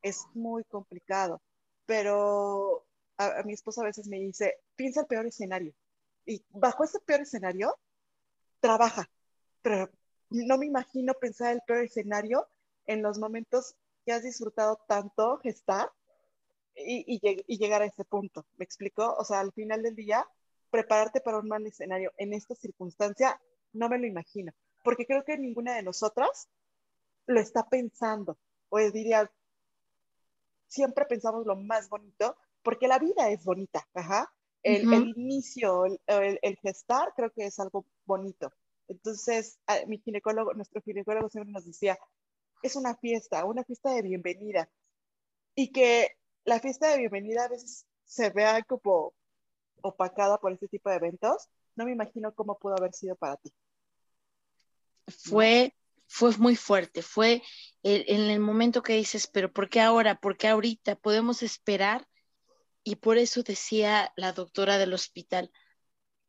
es 0.00 0.24
muy 0.34 0.62
complicado. 0.64 1.42
Pero 1.86 2.86
a, 3.16 3.40
a 3.40 3.42
mi 3.42 3.52
esposa 3.54 3.82
a 3.82 3.86
veces 3.86 4.06
me 4.06 4.20
dice, 4.20 4.60
piensa 4.76 5.00
el 5.00 5.06
peor 5.08 5.26
escenario. 5.26 5.74
Y 6.24 6.44
bajo 6.50 6.84
ese 6.84 7.00
peor 7.00 7.22
escenario, 7.22 7.76
trabaja, 8.60 9.10
pero 9.60 9.90
no 10.34 10.58
me 10.58 10.66
imagino 10.66 11.14
pensar 11.14 11.52
el 11.52 11.62
peor 11.66 11.84
escenario 11.84 12.48
en 12.86 13.02
los 13.02 13.18
momentos 13.18 13.76
que 14.04 14.12
has 14.12 14.22
disfrutado 14.22 14.80
tanto 14.88 15.38
gestar 15.38 15.90
y, 16.76 17.20
llegar 17.56 17.82
a 17.82 17.86
ese 17.86 18.04
punto. 18.04 18.44
¿Me 18.56 18.64
explico? 18.64 19.14
O 19.16 19.24
sea, 19.24 19.40
al 19.40 19.52
final 19.52 19.82
del 19.82 19.94
día, 19.94 20.26
prepararte 20.70 21.20
para 21.20 21.38
un 21.38 21.48
mal 21.48 21.64
escenario 21.66 22.12
en 22.16 22.32
esta 22.32 22.54
circunstancia, 22.54 23.40
no 23.72 23.88
me 23.88 23.98
lo 23.98 24.06
imagino, 24.06 24.52
porque 24.82 25.06
creo 25.06 25.24
que 25.24 25.38
ninguna 25.38 25.76
de 25.76 25.82
nosotras 25.82 26.48
lo 27.26 27.40
está 27.40 27.68
pensando, 27.68 28.36
o 28.68 28.78
diría, 28.78 29.30
siempre 30.66 31.06
pensamos 31.06 31.46
lo 31.46 31.56
más 31.56 31.88
bonito, 31.88 32.36
porque 32.62 32.88
la 32.88 32.98
vida 32.98 33.30
es 33.30 33.44
bonita, 33.44 33.88
ajá. 33.94 34.32
El, 34.62 35.12
inicio, 35.16 35.84
el 36.06 36.56
gestar, 36.56 37.12
creo 37.14 37.30
que 37.30 37.44
es 37.44 37.60
algo 37.60 37.84
bonito 38.06 38.50
entonces, 38.88 39.58
mi 39.86 39.98
ginecólogo, 39.98 40.54
nuestro 40.54 40.82
ginecólogo 40.82 41.28
siempre 41.30 41.52
nos 41.52 41.64
decía, 41.64 41.98
es 42.62 42.76
una 42.76 42.96
fiesta, 42.96 43.44
una 43.44 43.64
fiesta 43.64 43.92
de 43.92 44.02
bienvenida. 44.02 44.68
Y 45.54 45.70
que 45.72 46.08
la 46.44 46.60
fiesta 46.60 46.90
de 46.90 46.98
bienvenida 46.98 47.44
a 47.44 47.48
veces 47.48 47.86
se 48.04 48.30
vea 48.30 48.62
como 48.62 49.14
opacada 49.82 50.38
por 50.38 50.52
este 50.52 50.68
tipo 50.68 50.90
de 50.90 50.96
eventos. 50.96 51.48
No 51.76 51.84
me 51.84 51.92
imagino 51.92 52.34
cómo 52.34 52.58
pudo 52.58 52.74
haber 52.76 52.92
sido 52.92 53.16
para 53.16 53.36
ti. 53.36 53.52
Fue, 55.06 55.74
fue 56.06 56.36
muy 56.38 56.56
fuerte, 56.56 57.02
fue 57.02 57.42
en 57.82 58.30
el 58.30 58.40
momento 58.40 58.82
que 58.82 58.94
dices, 58.94 59.26
pero 59.26 59.52
¿por 59.52 59.68
qué 59.68 59.80
ahora? 59.80 60.18
¿Por 60.18 60.36
qué 60.36 60.48
ahorita? 60.48 60.96
Podemos 60.96 61.42
esperar. 61.42 62.08
Y 62.82 62.96
por 62.96 63.18
eso 63.18 63.42
decía 63.42 64.12
la 64.16 64.32
doctora 64.32 64.78
del 64.78 64.92
hospital, 64.92 65.50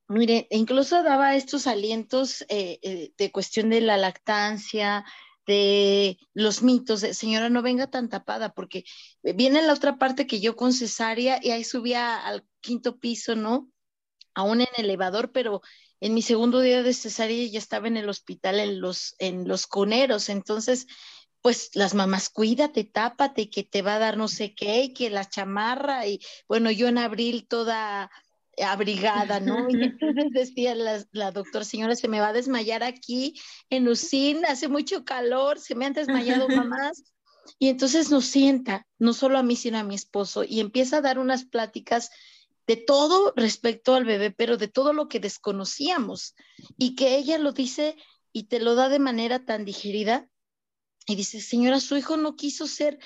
Mire, 0.08 0.48
incluso 0.52 1.02
daba 1.04 1.36
estos 1.36 1.68
alientos 1.68 2.42
eh, 2.50 2.80
eh, 2.82 3.12
de 3.18 3.32
cuestión 3.32 3.70
de 3.70 3.82
la 3.82 3.98
lactancia, 3.98 5.04
de 5.48 6.18
los 6.34 6.64
mitos, 6.64 7.02
de 7.02 7.14
señora, 7.14 7.50
no 7.50 7.62
venga 7.62 7.88
tan 7.88 8.10
tapada, 8.10 8.54
porque 8.54 8.84
viene 9.22 9.62
la 9.62 9.74
otra 9.74 9.98
parte 9.98 10.28
que 10.28 10.40
yo 10.40 10.56
con 10.56 10.74
cesárea 10.74 11.40
y 11.42 11.52
ahí 11.52 11.64
subía 11.64 12.18
al 12.18 12.46
quinto 12.62 13.00
piso, 13.00 13.36
¿no? 13.36 13.70
aún 14.36 14.62
en 14.62 14.68
elevador, 14.78 15.32
pero 15.32 15.62
en 16.02 16.14
mi 16.14 16.22
segundo 16.22 16.60
día 16.60 16.84
de 16.84 16.94
cesárea 16.94 17.48
ya 17.48 17.58
estaba 17.58 17.88
en 17.88 17.98
el 17.98 18.10
hospital 18.10 18.60
en 18.60 18.82
los, 18.82 19.16
en 19.18 19.48
los 19.48 19.66
coneros, 19.66 20.30
entonces 20.30 20.86
pues 21.42 21.70
las 21.76 21.94
mamás, 21.94 22.30
cuídate, 22.30 22.84
tápate, 22.84 23.50
que 23.50 23.64
te 23.64 23.82
va 23.84 23.96
a 23.96 24.00
dar 24.00 24.18
no 24.18 24.28
sé 24.28 24.56
qué, 24.56 24.94
que 24.94 25.10
la 25.10 25.30
chamarra, 25.30 26.08
y 26.08 26.20
bueno, 26.48 26.72
yo 26.72 26.88
en 26.88 26.98
abril 26.98 27.48
toda 27.48 28.12
abrigada, 28.64 29.40
¿no? 29.40 29.70
Y 29.70 29.84
entonces 29.84 30.32
decía 30.32 30.76
la, 30.76 31.32
doctora, 31.32 31.66
señora, 31.66 31.96
se 31.96 32.08
me 32.08 32.20
va 32.20 32.30
a 32.30 32.34
desmayar 32.34 32.84
aquí 32.84 33.40
en 33.70 33.86
Lucín, 33.86 34.46
hace 34.46 34.68
mucho 34.68 35.04
calor, 35.04 35.60
se 35.60 35.76
me 35.76 35.86
han 35.86 35.94
desmayado 35.94 36.48
mamás. 36.50 37.04
Y 37.60 37.70
entonces 37.70 38.10
nos 38.10 38.26
sienta, 38.26 38.88
no 38.98 39.14
solo 39.14 39.38
a 39.38 39.44
mí, 39.44 39.56
sino 39.56 39.78
a 39.78 39.84
mi 39.84 39.96
esposo, 39.96 40.44
y 40.44 40.60
empieza 40.60 40.98
a 40.98 41.02
dar 41.02 41.20
unas 41.20 41.46
pláticas 41.46 42.10
de 42.66 42.76
todo 42.76 43.34
respecto 43.36 43.94
al 43.94 44.06
bebé, 44.06 44.32
pero 44.32 44.58
de 44.58 44.68
todo 44.68 44.94
lo 44.94 45.08
que 45.08 45.20
desconocíamos, 45.20 46.34
y 46.78 46.96
que 46.96 47.18
ella 47.18 47.38
lo 47.38 47.52
dice 47.52 47.96
y 48.32 48.46
te 48.46 48.60
lo 48.60 48.74
da 48.74 48.90
de 48.90 49.00
manera 49.00 49.46
tan 49.46 49.64
digerida 49.64 50.28
y 51.06 51.16
dice, 51.16 51.40
señora, 51.40 51.80
su 51.80 51.96
hijo 51.98 52.18
no 52.18 52.36
quiso 52.36 52.68
ser 52.68 52.98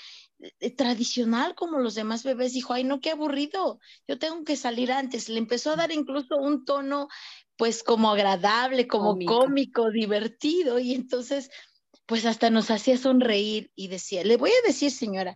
tradicional 0.78 1.56
como 1.56 1.80
los 1.80 1.96
demás 1.96 2.24
bebés. 2.24 2.54
Dijo, 2.54 2.74
ay, 2.74 2.84
no, 2.84 3.02
qué 3.02 3.12
aburrido, 3.12 3.80
yo 4.08 4.18
tengo 4.20 4.44
que 4.44 4.56
salir 4.56 4.92
antes. 4.92 5.30
Le 5.30 5.40
empezó 5.40 5.72
a 5.72 5.76
dar 5.76 5.92
incluso 5.92 6.38
un 6.38 6.66
tono, 6.66 7.08
pues, 7.58 7.84
como 7.84 8.12
agradable, 8.12 8.88
como 8.88 9.18
cómico, 9.26 9.92
divertido. 9.92 10.80
Y 10.80 10.94
entonces, 10.94 11.50
pues, 12.06 12.26
hasta 12.26 12.50
nos 12.50 12.72
hacía 12.72 12.98
sonreír 12.98 13.72
y 13.76 13.88
decía, 13.88 14.24
le 14.24 14.38
voy 14.38 14.52
a 14.52 14.68
decir, 14.68 14.92
señora, 14.92 15.36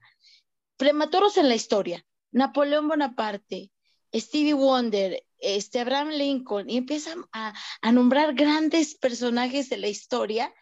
prematuros 0.77 1.37
en 1.37 1.49
la 1.49 1.55
historia, 1.55 2.05
Napoleón 2.31 2.87
Bonaparte, 2.87 3.71
Stevie 4.13 4.53
Wonder, 4.53 5.23
este 5.39 5.79
Abraham 5.79 6.09
Lincoln, 6.09 6.69
y 6.69 6.77
empiezan 6.77 7.25
a, 7.31 7.53
a 7.81 7.91
nombrar 7.91 8.33
grandes 8.33 8.95
personajes 8.95 9.69
de 9.69 9.77
la 9.77 9.87
historia 9.87 10.53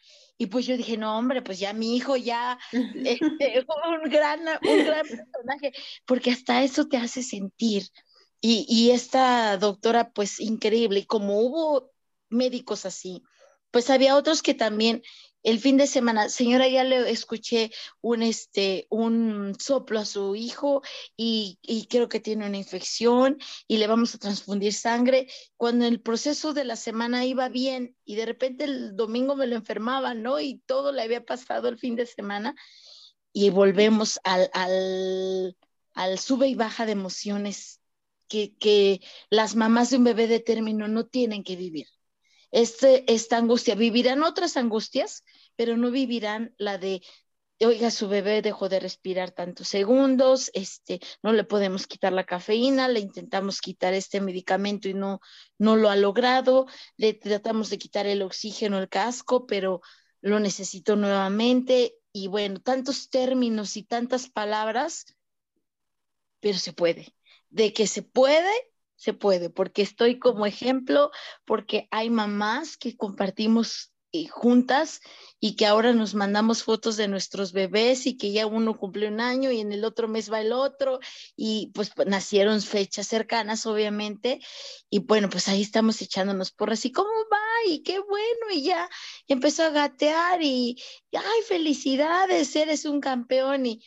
y 0.42 0.48
pues 0.48 0.66
yo 0.66 0.76
dije, 0.76 0.98
no, 0.98 1.20
hombre, 1.20 1.44
pues 1.44 1.60
ya 1.60 1.72
mi 1.72 1.96
hijo 1.96 2.18
ya 2.18 2.58
este, 2.72 3.60
es 3.60 3.64
un, 3.64 4.10
gran, 4.10 4.40
un 4.40 4.86
gran 4.86 5.06
personaje, 5.06 5.72
porque 6.08 6.32
hasta 6.32 6.64
eso 6.64 6.88
te 6.88 6.98
hace 6.98 7.22
sentir. 7.22 7.84
Y, 8.42 8.66
y 8.68 8.90
esta 8.90 9.56
doctora, 9.58 10.10
pues 10.10 10.40
increíble, 10.40 11.02
y 11.02 11.06
como 11.06 11.42
hubo 11.42 11.92
médicos 12.30 12.88
así, 12.88 13.22
pues 13.70 13.92
había 13.92 14.16
otros 14.16 14.42
que 14.42 14.56
también 14.56 15.04
el 15.44 15.60
fin 15.60 15.78
de 15.78 15.88
semana, 15.88 16.30
señora, 16.30 16.68
ya 16.68 16.84
le 16.84 17.10
escuché 17.10 17.72
un, 18.02 18.22
este, 18.22 18.88
un 18.90 19.56
soplo 19.60 20.00
a 20.00 20.06
su 20.06 20.36
hijo 20.36 20.82
y, 21.18 21.58
y, 21.62 21.88
creo 21.88 22.10
que 22.10 22.20
tiene 22.20 22.46
una 22.46 22.58
infección 22.58 23.38
y 23.68 23.78
le 23.78 23.88
vamos 23.88 24.14
a 24.14 24.20
transfundir 24.20 24.74
sangre. 24.74 25.28
Cuando 25.58 25.86
el 25.86 26.02
proceso 26.02 26.54
de 26.54 26.66
la 26.66 26.76
semana 26.76 27.26
iba 27.26 27.50
bien 27.50 27.96
y 28.06 28.16
de 28.16 28.26
repente 28.26 28.66
el 28.66 28.96
domingo 28.96 29.36
me 29.36 29.48
lo 29.48 29.56
enfermaba, 29.56 30.14
¿no? 30.14 30.40
Y 30.40 30.60
todo 30.66 30.92
le 30.92 31.02
había 31.02 31.26
pasado 31.26 31.70
el 31.70 31.80
fin 31.80 31.96
de 31.96 32.06
semana 32.06 32.56
y 33.34 33.50
volvemos 33.50 34.20
al, 34.24 34.50
al, 34.54 35.58
al 35.94 36.20
sube 36.20 36.48
y 36.48 36.56
baja 36.56 36.86
de 36.86 36.92
emociones 36.94 37.82
que, 38.28 38.56
que 38.58 39.02
las 39.30 39.56
mamás 39.56 39.90
de 39.90 39.98
un 39.98 40.04
bebé 40.04 40.28
de 40.28 40.40
término 40.40 40.88
no 40.88 41.08
tienen 41.08 41.44
que 41.44 41.56
vivir 41.56 41.88
este, 42.52 43.12
esta 43.12 43.38
angustia. 43.38 43.76
Vivirán 43.76 44.24
otras 44.24 44.58
angustias, 44.58 45.24
pero 45.56 45.78
no 45.78 45.92
vivirán 45.92 46.54
la 46.58 46.78
de, 46.78 47.02
oiga, 47.66 47.92
su 47.92 48.08
bebé 48.08 48.42
dejó 48.42 48.70
de 48.70 48.80
respirar 48.80 49.32
tantos 49.32 49.68
segundos, 49.68 50.52
este, 50.54 51.00
no 51.22 51.34
le 51.34 51.44
podemos 51.44 51.88
quitar 51.88 52.14
la 52.14 52.26
cafeína, 52.26 52.88
le 52.88 53.00
intentamos 53.00 53.62
quitar 53.62 53.94
este 53.94 54.22
medicamento 54.22 54.90
y 54.90 54.94
no, 54.94 55.20
no 55.58 55.76
lo 55.76 55.90
ha 55.90 55.96
logrado, 55.96 56.66
le 56.98 57.14
tratamos 57.14 57.70
de 57.70 57.78
quitar 57.78 58.08
el 58.08 58.22
oxígeno, 58.22 58.80
el 58.80 58.90
casco, 58.90 59.46
pero 59.46 59.82
lo 60.22 60.40
necesito 60.40 60.96
nuevamente. 60.96 61.96
Y 62.14 62.28
bueno, 62.28 62.60
tantos 62.60 63.10
términos 63.10 63.78
y 63.78 63.84
tantas 63.84 64.30
palabras, 64.30 65.06
pero 66.40 66.58
se 66.58 66.74
puede. 66.74 67.14
De 67.50 67.74
que 67.74 67.88
se 67.88 68.02
puede, 68.02 68.52
se 69.02 69.14
puede, 69.14 69.50
porque 69.50 69.82
estoy 69.82 70.20
como 70.20 70.46
ejemplo, 70.46 71.10
porque 71.44 71.88
hay 71.90 72.12
mamás 72.12 72.78
que 72.78 72.96
compartimos 72.96 73.92
eh, 74.12 74.28
juntas 74.28 75.02
y 75.40 75.56
que 75.56 75.66
ahora 75.66 75.92
nos 75.94 76.14
mandamos 76.14 76.62
fotos 76.62 76.98
de 76.98 77.08
nuestros 77.08 77.52
bebés 77.52 78.06
y 78.06 78.16
que 78.16 78.32
ya 78.32 78.46
uno 78.46 78.78
cumple 78.78 79.08
un 79.08 79.20
año 79.20 79.50
y 79.50 79.60
en 79.60 79.72
el 79.72 79.86
otro 79.86 80.08
mes 80.08 80.32
va 80.32 80.40
el 80.42 80.54
otro 80.54 81.00
y 81.36 81.72
pues, 81.74 81.90
pues 81.96 82.08
nacieron 82.08 82.62
fechas 82.62 83.08
cercanas 83.08 83.66
obviamente 83.66 84.40
y 84.92 85.00
bueno 85.00 85.30
pues 85.30 85.48
ahí 85.48 85.64
estamos 85.64 86.00
echándonos 86.02 86.52
porras 86.52 86.86
y 86.86 86.92
cómo 86.92 87.10
va 87.10 87.72
y 87.72 87.82
qué 87.82 87.98
bueno 88.00 88.54
y 88.54 88.64
ya 88.64 88.88
empezó 89.28 89.64
a 89.64 89.70
gatear 89.70 90.44
y 90.44 90.76
ay 91.14 91.42
felicidades 91.48 92.56
eres 92.56 92.86
un 92.86 93.00
campeón 93.00 93.66
y 93.66 93.82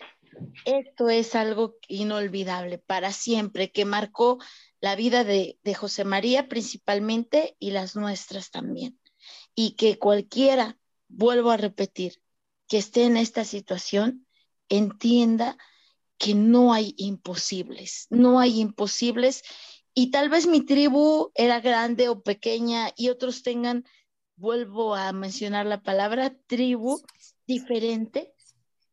esto 0.65 1.11
es 1.11 1.35
algo 1.35 1.77
inolvidable 1.89 2.79
para 2.79 3.13
siempre 3.13 3.71
que 3.71 3.85
marcó 3.85 4.39
la 4.85 4.97
vida 4.97 5.25
de, 5.25 5.59
José 5.75 6.05
María 6.05 6.47
principalmente 6.47 7.57
y 7.59 7.71
las 7.71 7.97
nuestras 7.97 8.51
también. 8.51 9.01
Y 9.55 9.77
que 9.77 9.99
cualquiera, 9.99 10.79
vuelvo 11.09 11.53
a 11.53 11.57
repetir, 11.57 12.21
que 12.69 12.77
esté 12.77 13.05
en 13.05 13.17
esta 13.17 13.47
situación, 13.47 14.27
entienda 14.69 15.57
que 16.19 16.35
no 16.35 16.75
hay 16.75 16.93
imposibles, 16.99 18.09
no 18.11 18.39
hay 18.39 18.61
imposibles. 18.61 19.43
Y 19.95 20.11
tal 20.11 20.29
vez 20.29 20.47
mi 20.47 20.61
tribu 20.61 21.33
era 21.35 21.61
grande 21.61 22.11
o 22.11 22.23
pequeña 22.23 22.93
y 22.95 23.09
otros 23.09 23.43
tengan, 23.43 23.87
vuelvo 24.37 24.95
a 24.95 25.15
mencionar 25.15 25.65
la 25.65 25.83
palabra 25.83 26.37
tribu, 26.47 27.01
diferente, 27.47 28.35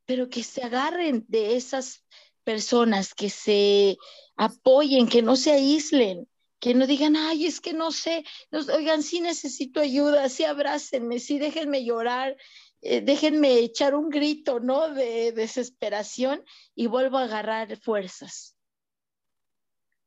pero 0.06 0.30
que 0.30 0.46
se 0.46 0.64
agarren 0.64 1.26
de 1.28 1.58
esas 1.58 2.06
personas, 2.46 3.14
que 3.14 3.30
se 3.30 3.98
apoyen, 4.42 5.08
que 5.08 5.22
no 5.22 5.36
se 5.36 5.52
aíslen, 5.52 6.28
que 6.60 6.74
no 6.74 6.88
digan, 6.88 7.16
ay, 7.16 7.46
es 7.46 7.62
que 7.62 7.74
no 7.74 7.92
sé, 7.92 8.24
oigan, 8.52 9.04
sí 9.04 9.22
necesito 9.22 9.80
ayuda, 9.80 10.30
sí 10.30 10.44
abrácenme, 10.46 11.20
sí 11.20 11.38
déjenme 11.38 11.86
llorar, 11.86 12.36
eh, 12.82 13.02
déjenme 13.02 13.60
echar 13.60 13.94
un 13.94 14.10
grito, 14.10 14.60
¿no? 14.60 14.90
De 14.90 15.32
desesperación 15.32 16.44
y 16.74 16.88
vuelvo 16.88 17.20
a 17.20 17.26
agarrar 17.26 17.78
fuerzas. 17.78 18.56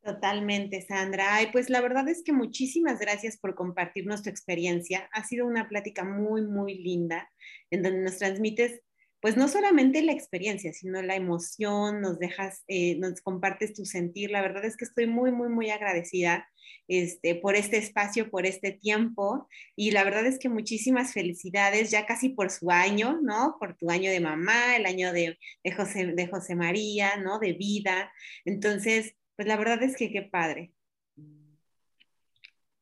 Totalmente, 0.03 0.83
Sandra. 0.83 1.37
Ay, 1.37 1.51
pues 1.53 1.71
la 1.71 1.81
verdad 1.81 2.09
es 2.09 2.25
que 2.25 2.33
muchísimas 2.33 2.99
gracias 2.99 3.39
por 3.39 3.55
compartirnos 3.55 4.25
tu 4.25 4.31
experiencia. 4.31 5.09
Ha 5.13 5.25
sido 5.25 5.47
una 5.47 5.69
plática 5.69 6.05
muy, 6.05 6.43
muy 6.43 6.75
linda, 6.75 7.31
en 7.71 7.83
donde 7.85 8.01
nos 8.01 8.19
transmites 8.19 8.83
pues 9.25 9.39
no 9.39 9.49
solamente 9.49 10.03
la 10.03 10.13
experiencia, 10.13 10.75
sino 10.75 11.01
la 11.01 11.17
emoción, 11.17 12.03
nos 12.03 12.19
dejas, 12.19 12.63
eh, 12.69 12.99
nos 12.99 13.23
compartes 13.23 13.73
tu 13.73 13.87
sentir. 13.87 14.31
La 14.31 14.43
verdad 14.43 14.67
es 14.67 14.77
que 14.77 14.85
estoy 14.85 15.07
muy, 15.07 15.33
muy, 15.33 15.49
muy 15.49 15.71
agradecida 15.71 16.47
este, 16.89 17.35
por 17.35 17.57
este 17.57 17.79
espacio, 17.79 18.29
por 18.31 18.45
este 18.45 18.73
tiempo. 18.73 19.49
Y 19.77 19.93
la 19.93 20.05
verdad 20.05 20.27
es 20.27 20.39
que 20.39 20.51
muchísimas 20.51 21.15
felicidades, 21.15 21.91
ya 21.91 22.05
casi 22.05 22.29
por 22.29 22.51
su 22.51 22.71
año, 22.71 23.19
¿no? 23.23 23.57
Por 23.59 23.79
tu 23.79 23.91
año 23.91 24.11
de 24.11 24.21
mamá, 24.21 24.77
el 24.77 24.85
año 24.85 25.11
de, 25.11 25.39
de, 25.65 25.73
José, 25.73 26.05
de 26.05 26.27
José 26.27 26.55
María, 26.55 27.17
¿no? 27.17 27.39
De 27.39 27.55
vida. 27.55 28.13
Entonces, 28.45 29.15
pues 29.37 29.49
la 29.49 29.57
verdad 29.57 29.83
es 29.83 29.97
que 29.97 30.13
qué 30.13 30.21
padre. 30.21 30.75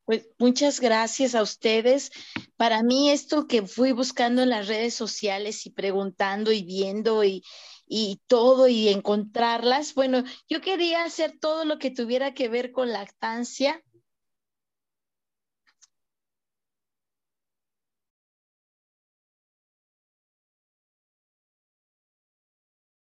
Pues 0.05 0.27
muchas 0.37 0.79
gracias 0.81 1.33
a 1.35 1.41
ustedes. 1.41 2.11
Para 2.57 2.83
mí 2.83 3.09
esto 3.11 3.47
que 3.47 3.65
fui 3.67 3.91
buscando 3.93 4.41
en 4.43 4.49
las 4.49 4.67
redes 4.67 4.93
sociales 4.93 5.65
y 5.65 5.69
preguntando 5.71 6.51
y 6.51 6.63
viendo 6.63 7.23
y, 7.23 7.43
y 7.87 8.21
todo 8.27 8.67
y 8.67 8.89
encontrarlas, 8.89 9.93
bueno, 9.93 10.23
yo 10.49 10.61
quería 10.61 11.03
hacer 11.03 11.37
todo 11.39 11.63
lo 11.65 11.79
que 11.79 11.91
tuviera 11.91 12.33
que 12.33 12.49
ver 12.49 12.71
con 12.71 12.91
lactancia. 12.91 13.81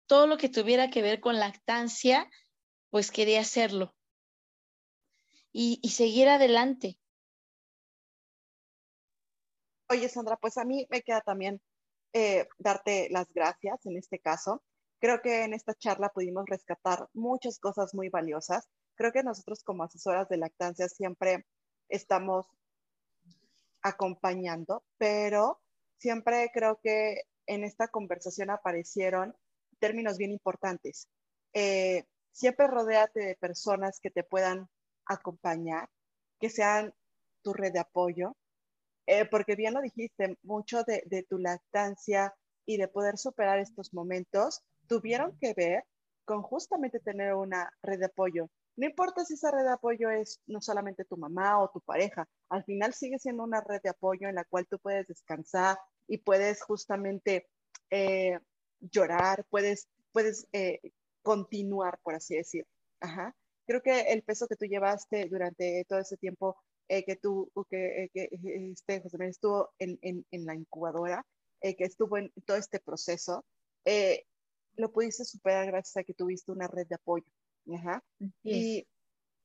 Todo 0.06 0.28
lo 0.28 0.36
que 0.36 0.48
tuviera 0.48 0.90
que 0.90 1.02
ver 1.02 1.18
con 1.18 1.40
lactancia, 1.40 2.30
pues 2.90 3.10
quería 3.10 3.40
hacerlo 3.40 3.94
y, 5.52 5.88
seguir 5.90 6.28
adelante. 6.28 6.98
Oye, 9.88 10.08
Sandra, 10.08 10.36
pues 10.36 10.56
a 10.56 10.64
mí 10.64 10.86
me 10.90 11.02
queda 11.02 11.20
también 11.20 11.60
eh, 12.14 12.48
darte 12.58 13.08
las 13.10 13.30
gracias 13.32 13.84
en 13.84 13.96
este 13.96 14.18
caso. 14.18 14.62
Creo 14.98 15.20
que 15.20 15.44
en 15.44 15.52
esta 15.52 15.74
charla 15.74 16.08
pudimos 16.08 16.44
rescatar 16.46 17.08
muchas 17.12 17.58
cosas 17.58 17.94
muy 17.94 18.08
valiosas. 18.08 18.68
Creo 18.94 19.12
que 19.12 19.22
nosotros 19.22 19.62
como 19.64 19.82
asesoras 19.82 20.28
de 20.28 20.38
lactancia 20.38 20.88
siempre 20.88 21.44
estamos 21.88 22.46
acompañando, 23.82 24.84
pero 24.96 25.60
siempre 25.98 26.50
creo 26.54 26.80
que 26.82 27.22
en 27.46 27.64
esta 27.64 27.88
conversación 27.88 28.50
aparecieron 28.50 29.36
términos 29.78 30.16
bien 30.16 30.30
importantes. 30.30 31.08
Eh, 31.52 32.04
siempre 32.30 32.68
rodéate 32.68 33.20
de 33.20 33.36
personas 33.36 33.98
que 34.00 34.10
te 34.10 34.22
puedan 34.22 34.68
acompañar, 35.06 35.88
que 36.40 36.50
sean 36.50 36.94
tu 37.42 37.52
red 37.52 37.72
de 37.72 37.80
apoyo, 37.80 38.36
eh, 39.06 39.24
porque 39.26 39.56
bien 39.56 39.74
lo 39.74 39.80
dijiste, 39.80 40.38
mucho 40.42 40.84
de, 40.84 41.02
de 41.06 41.22
tu 41.24 41.38
lactancia 41.38 42.34
y 42.64 42.76
de 42.76 42.88
poder 42.88 43.18
superar 43.18 43.58
estos 43.58 43.92
momentos 43.92 44.62
tuvieron 44.86 45.36
que 45.40 45.54
ver 45.54 45.84
con 46.24 46.42
justamente 46.42 47.00
tener 47.00 47.34
una 47.34 47.72
red 47.82 47.98
de 47.98 48.06
apoyo. 48.06 48.48
No 48.76 48.86
importa 48.86 49.24
si 49.24 49.34
esa 49.34 49.50
red 49.50 49.64
de 49.64 49.72
apoyo 49.72 50.10
es 50.10 50.40
no 50.46 50.60
solamente 50.62 51.04
tu 51.04 51.16
mamá 51.16 51.60
o 51.60 51.70
tu 51.70 51.80
pareja, 51.80 52.26
al 52.48 52.64
final 52.64 52.94
sigue 52.94 53.18
siendo 53.18 53.42
una 53.42 53.60
red 53.60 53.82
de 53.82 53.90
apoyo 53.90 54.28
en 54.28 54.36
la 54.36 54.44
cual 54.44 54.66
tú 54.66 54.78
puedes 54.78 55.06
descansar 55.06 55.78
y 56.08 56.18
puedes 56.18 56.62
justamente 56.62 57.48
eh, 57.90 58.38
llorar, 58.80 59.44
puedes, 59.50 59.88
puedes 60.12 60.46
eh, 60.52 60.80
continuar, 61.22 61.98
por 62.02 62.14
así 62.14 62.36
decir. 62.36 62.66
Ajá. 63.00 63.34
Creo 63.72 63.80
que 63.82 64.12
el 64.12 64.22
peso 64.22 64.46
que 64.46 64.56
tú 64.56 64.66
llevaste 64.66 65.28
durante 65.30 65.86
todo 65.88 65.98
ese 66.00 66.18
tiempo 66.18 66.58
eh, 66.88 67.06
que 67.06 67.16
tú, 67.16 67.50
que, 67.70 68.10
que 68.12 68.28
este, 68.70 69.00
José 69.00 69.16
María 69.16 69.30
estuvo 69.30 69.70
en, 69.78 69.98
en, 70.02 70.26
en, 70.30 70.44
la 70.44 70.54
incubadora, 70.54 71.24
que 71.62 71.74
estuvo 71.78 72.18
en 72.18 72.30
todo 72.44 72.58
este 72.58 72.80
proceso, 72.80 73.46
lo 74.76 74.92
pudiste 74.92 75.24
superar 75.24 75.68
gracias 75.68 75.96
a 75.96 76.04
que 76.04 76.12
tuviste 76.12 76.52
una 76.52 76.68
red 76.68 76.86
de 76.86 76.96
apoyo. 76.96 77.24
Ajá. 77.74 78.04
Y 78.42 78.86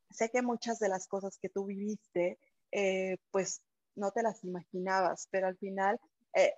sé 0.10 0.30
que 0.30 0.42
muchas 0.42 0.78
de 0.80 0.90
las 0.90 1.08
cosas 1.08 1.38
que 1.42 1.48
tú 1.48 1.64
viviste, 1.64 2.38
pues 3.32 3.62
no 3.96 4.12
te 4.12 4.24
las 4.24 4.44
imaginabas, 4.44 5.30
pero 5.32 5.48
al 5.48 5.56
final, 5.56 6.02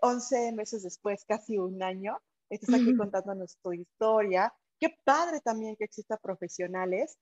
11 0.01 0.53
meses 0.53 0.81
después, 0.81 1.23
casi 1.23 1.59
un 1.59 1.83
año, 1.83 2.17
estás 2.49 2.73
aquí 2.73 2.97
contándonos 2.97 3.59
tu 3.61 3.73
historia. 3.73 4.51
Qué 4.79 4.89
padre 5.05 5.39
también 5.41 5.75
que 5.75 5.83
exista 5.83 6.17
profesionales 6.17 7.19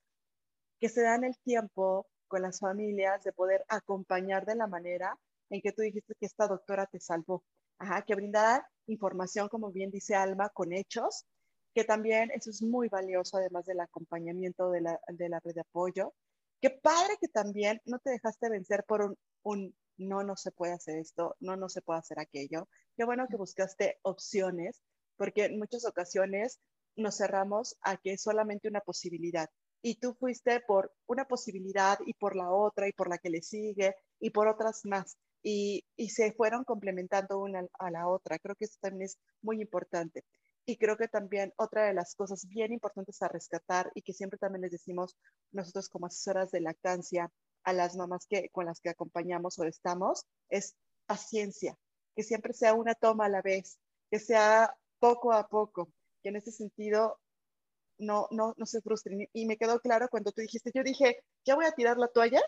que 0.80 0.90
se 0.90 1.02
dan 1.02 1.24
el 1.24 1.38
tiempo 1.40 2.08
con 2.28 2.42
las 2.42 2.60
familias 2.60 3.24
de 3.24 3.34
poder 3.34 3.64
acompañar 3.70 4.46
de 4.46 4.56
la 4.56 4.68
manera 4.68 5.18
en 5.50 5.62
que 5.62 5.72
tú 5.72 5.82
dijiste 5.82 6.14
que 6.20 6.26
esta 6.26 6.48
doctora 6.48 6.86
te 6.88 7.00
salvó. 7.00 7.44
Ajá, 7.80 8.04
que 8.04 8.16
brindar 8.16 8.66
información, 8.88 9.50
como 9.50 9.72
bien 9.72 9.92
dice 9.92 10.16
Alma, 10.16 10.50
con 10.50 10.74
hechos, 10.74 11.26
que 11.74 11.84
también 11.84 12.32
eso 12.32 12.50
es 12.50 12.62
muy 12.62 12.90
valioso, 12.90 13.38
además 13.38 13.66
del 13.66 13.80
acompañamiento 13.80 14.72
de 14.72 14.82
la, 14.82 15.00
de 15.08 15.30
la 15.30 15.40
red 15.40 15.54
de 15.54 15.62
apoyo. 15.62 16.14
Qué 16.60 16.72
padre 16.72 17.18
que 17.22 17.28
también 17.28 17.82
no 17.86 18.00
te 18.00 18.10
dejaste 18.10 18.50
vencer 18.50 18.84
por 18.88 19.02
un, 19.04 19.18
un 19.44 19.76
no, 19.98 20.24
no 20.24 20.36
se 20.36 20.52
puede 20.52 20.74
hacer 20.74 20.98
esto, 20.98 21.36
no, 21.40 21.56
no 21.56 21.70
se 21.70 21.82
puede 21.82 22.00
hacer 22.00 22.20
aquello. 22.20 22.68
Qué 22.96 23.06
bueno 23.06 23.28
que 23.30 23.38
buscaste 23.38 24.00
opciones 24.02 24.82
porque 25.18 25.46
en 25.46 25.60
muchas 25.60 25.86
ocasiones 25.86 26.60
nos 26.96 27.18
cerramos 27.18 27.78
a 27.82 27.98
que 27.98 28.14
es 28.14 28.22
solamente 28.22 28.68
una 28.68 28.82
posibilidad. 28.82 29.50
Y 29.82 29.96
tú 29.96 30.14
fuiste 30.16 30.60
por 30.62 30.92
una 31.06 31.26
posibilidad 31.26 32.00
y 32.06 32.14
por 32.14 32.36
la 32.36 32.52
otra 32.52 32.88
y 32.88 32.94
por 32.94 33.10
la 33.10 33.18
que 33.18 33.30
le 33.30 33.42
sigue 33.42 33.96
y 34.20 34.32
por 34.32 34.48
otras 34.48 34.86
más. 34.86 35.18
Y, 35.44 35.86
y 35.96 36.10
se 36.10 36.34
fueron 36.34 36.64
complementando 36.64 37.40
una 37.40 37.66
a 37.80 37.92
la 37.92 38.08
otra. 38.08 38.40
Creo 38.40 38.56
que 38.56 38.66
eso 38.66 38.78
también 38.82 39.04
es 39.04 39.18
muy 39.42 39.62
importante. 39.62 40.24
Y 40.70 40.76
creo 40.76 40.98
que 40.98 41.08
también 41.08 41.54
otra 41.56 41.86
de 41.86 41.94
las 41.94 42.14
cosas 42.14 42.46
bien 42.46 42.74
importantes 42.74 43.22
a 43.22 43.30
rescatar 43.30 43.90
y 43.96 44.02
que 44.02 44.12
siempre 44.12 44.38
también 44.38 44.64
les 44.64 44.72
decimos 44.72 45.16
nosotros 45.54 45.88
como 45.88 46.08
asesoras 46.08 46.52
de 46.52 46.60
lactancia 46.60 47.32
a 47.64 47.72
las 47.72 47.96
mamás 47.96 48.26
que, 48.28 48.50
con 48.50 48.66
las 48.66 48.82
que 48.82 48.90
acompañamos 48.90 49.58
o 49.60 49.64
estamos 49.64 50.26
es 50.50 50.76
paciencia, 51.06 51.78
que 52.16 52.24
siempre 52.24 52.54
sea 52.54 52.74
una 52.74 52.96
toma 52.96 53.26
a 53.26 53.30
la 53.30 53.42
vez, 53.42 53.80
que 54.12 54.20
sea 54.20 54.76
poco 55.00 55.32
a 55.32 55.48
poco, 55.48 55.90
que 56.22 56.30
en 56.30 56.36
ese 56.36 56.52
sentido 56.52 57.18
no, 57.98 58.28
no, 58.32 58.54
no 58.58 58.66
se 58.66 58.82
frustren. 58.82 59.28
Y 59.34 59.46
me 59.46 59.58
quedó 59.58 59.80
claro 59.80 60.08
cuando 60.10 60.32
tú 60.32 60.42
dijiste, 60.42 60.72
yo 60.74 60.84
dije, 60.84 61.24
ya 61.46 61.56
voy 61.56 61.66
a 61.66 61.72
tirar 61.72 61.98
la 61.98 62.08
toalla 62.08 62.42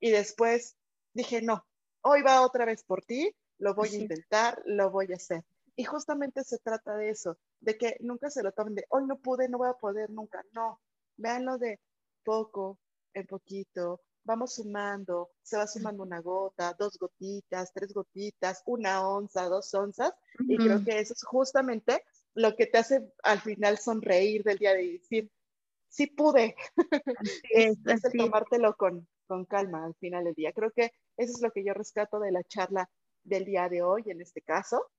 y 0.00 0.10
después 0.10 0.76
dije, 1.14 1.42
no, 1.42 1.64
hoy 2.02 2.22
va 2.22 2.42
otra 2.42 2.64
vez 2.64 2.84
por 2.84 3.04
ti, 3.04 3.34
lo 3.58 3.74
voy 3.74 3.88
a 3.90 3.98
intentar, 3.98 4.62
lo 4.66 4.90
voy 4.90 5.12
a 5.12 5.16
hacer. 5.16 5.44
Y 5.76 5.84
justamente 5.84 6.42
se 6.44 6.58
trata 6.58 6.96
de 6.96 7.10
eso, 7.10 7.38
de 7.60 7.78
que 7.78 7.96
nunca 8.00 8.30
se 8.30 8.42
lo 8.42 8.52
tomen 8.52 8.74
de, 8.74 8.84
hoy 8.88 9.06
no 9.06 9.18
pude, 9.18 9.48
no 9.48 9.58
voy 9.58 9.68
a 9.68 9.74
poder 9.74 10.10
nunca. 10.10 10.42
No, 10.52 10.80
véanlo 11.16 11.58
de 11.58 11.80
poco 12.24 12.78
en 13.14 13.26
poquito, 13.26 14.00
vamos 14.24 14.54
sumando, 14.56 15.30
se 15.42 15.56
va 15.56 15.66
sumando 15.66 16.02
una 16.02 16.20
gota, 16.20 16.74
dos 16.78 16.98
gotitas, 16.98 17.72
tres 17.72 17.92
gotitas, 17.92 18.62
una 18.66 19.08
onza, 19.08 19.48
dos 19.48 19.72
onzas, 19.72 20.12
y 20.40 20.56
creo 20.56 20.84
que 20.84 21.00
eso 21.00 21.14
es 21.14 21.24
justamente 21.24 22.04
lo 22.38 22.54
que 22.56 22.66
te 22.66 22.78
hace 22.78 23.12
al 23.22 23.40
final 23.40 23.78
sonreír 23.78 24.42
del 24.44 24.58
día 24.58 24.74
de 24.74 24.92
decir, 24.92 25.30
sí 25.88 26.06
pude. 26.06 26.54
es, 27.50 27.76
es 27.86 28.04
el 28.04 28.12
tomártelo 28.12 28.74
con, 28.76 29.08
con 29.26 29.44
calma 29.44 29.84
al 29.84 29.94
final 29.96 30.24
del 30.24 30.34
día. 30.34 30.52
Creo 30.52 30.70
que 30.70 30.92
eso 31.16 31.32
es 31.32 31.42
lo 31.42 31.50
que 31.50 31.64
yo 31.64 31.74
rescato 31.74 32.20
de 32.20 32.32
la 32.32 32.44
charla 32.44 32.88
del 33.24 33.44
día 33.44 33.68
de 33.68 33.82
hoy, 33.82 34.04
en 34.06 34.20
este 34.20 34.42
caso. 34.42 34.90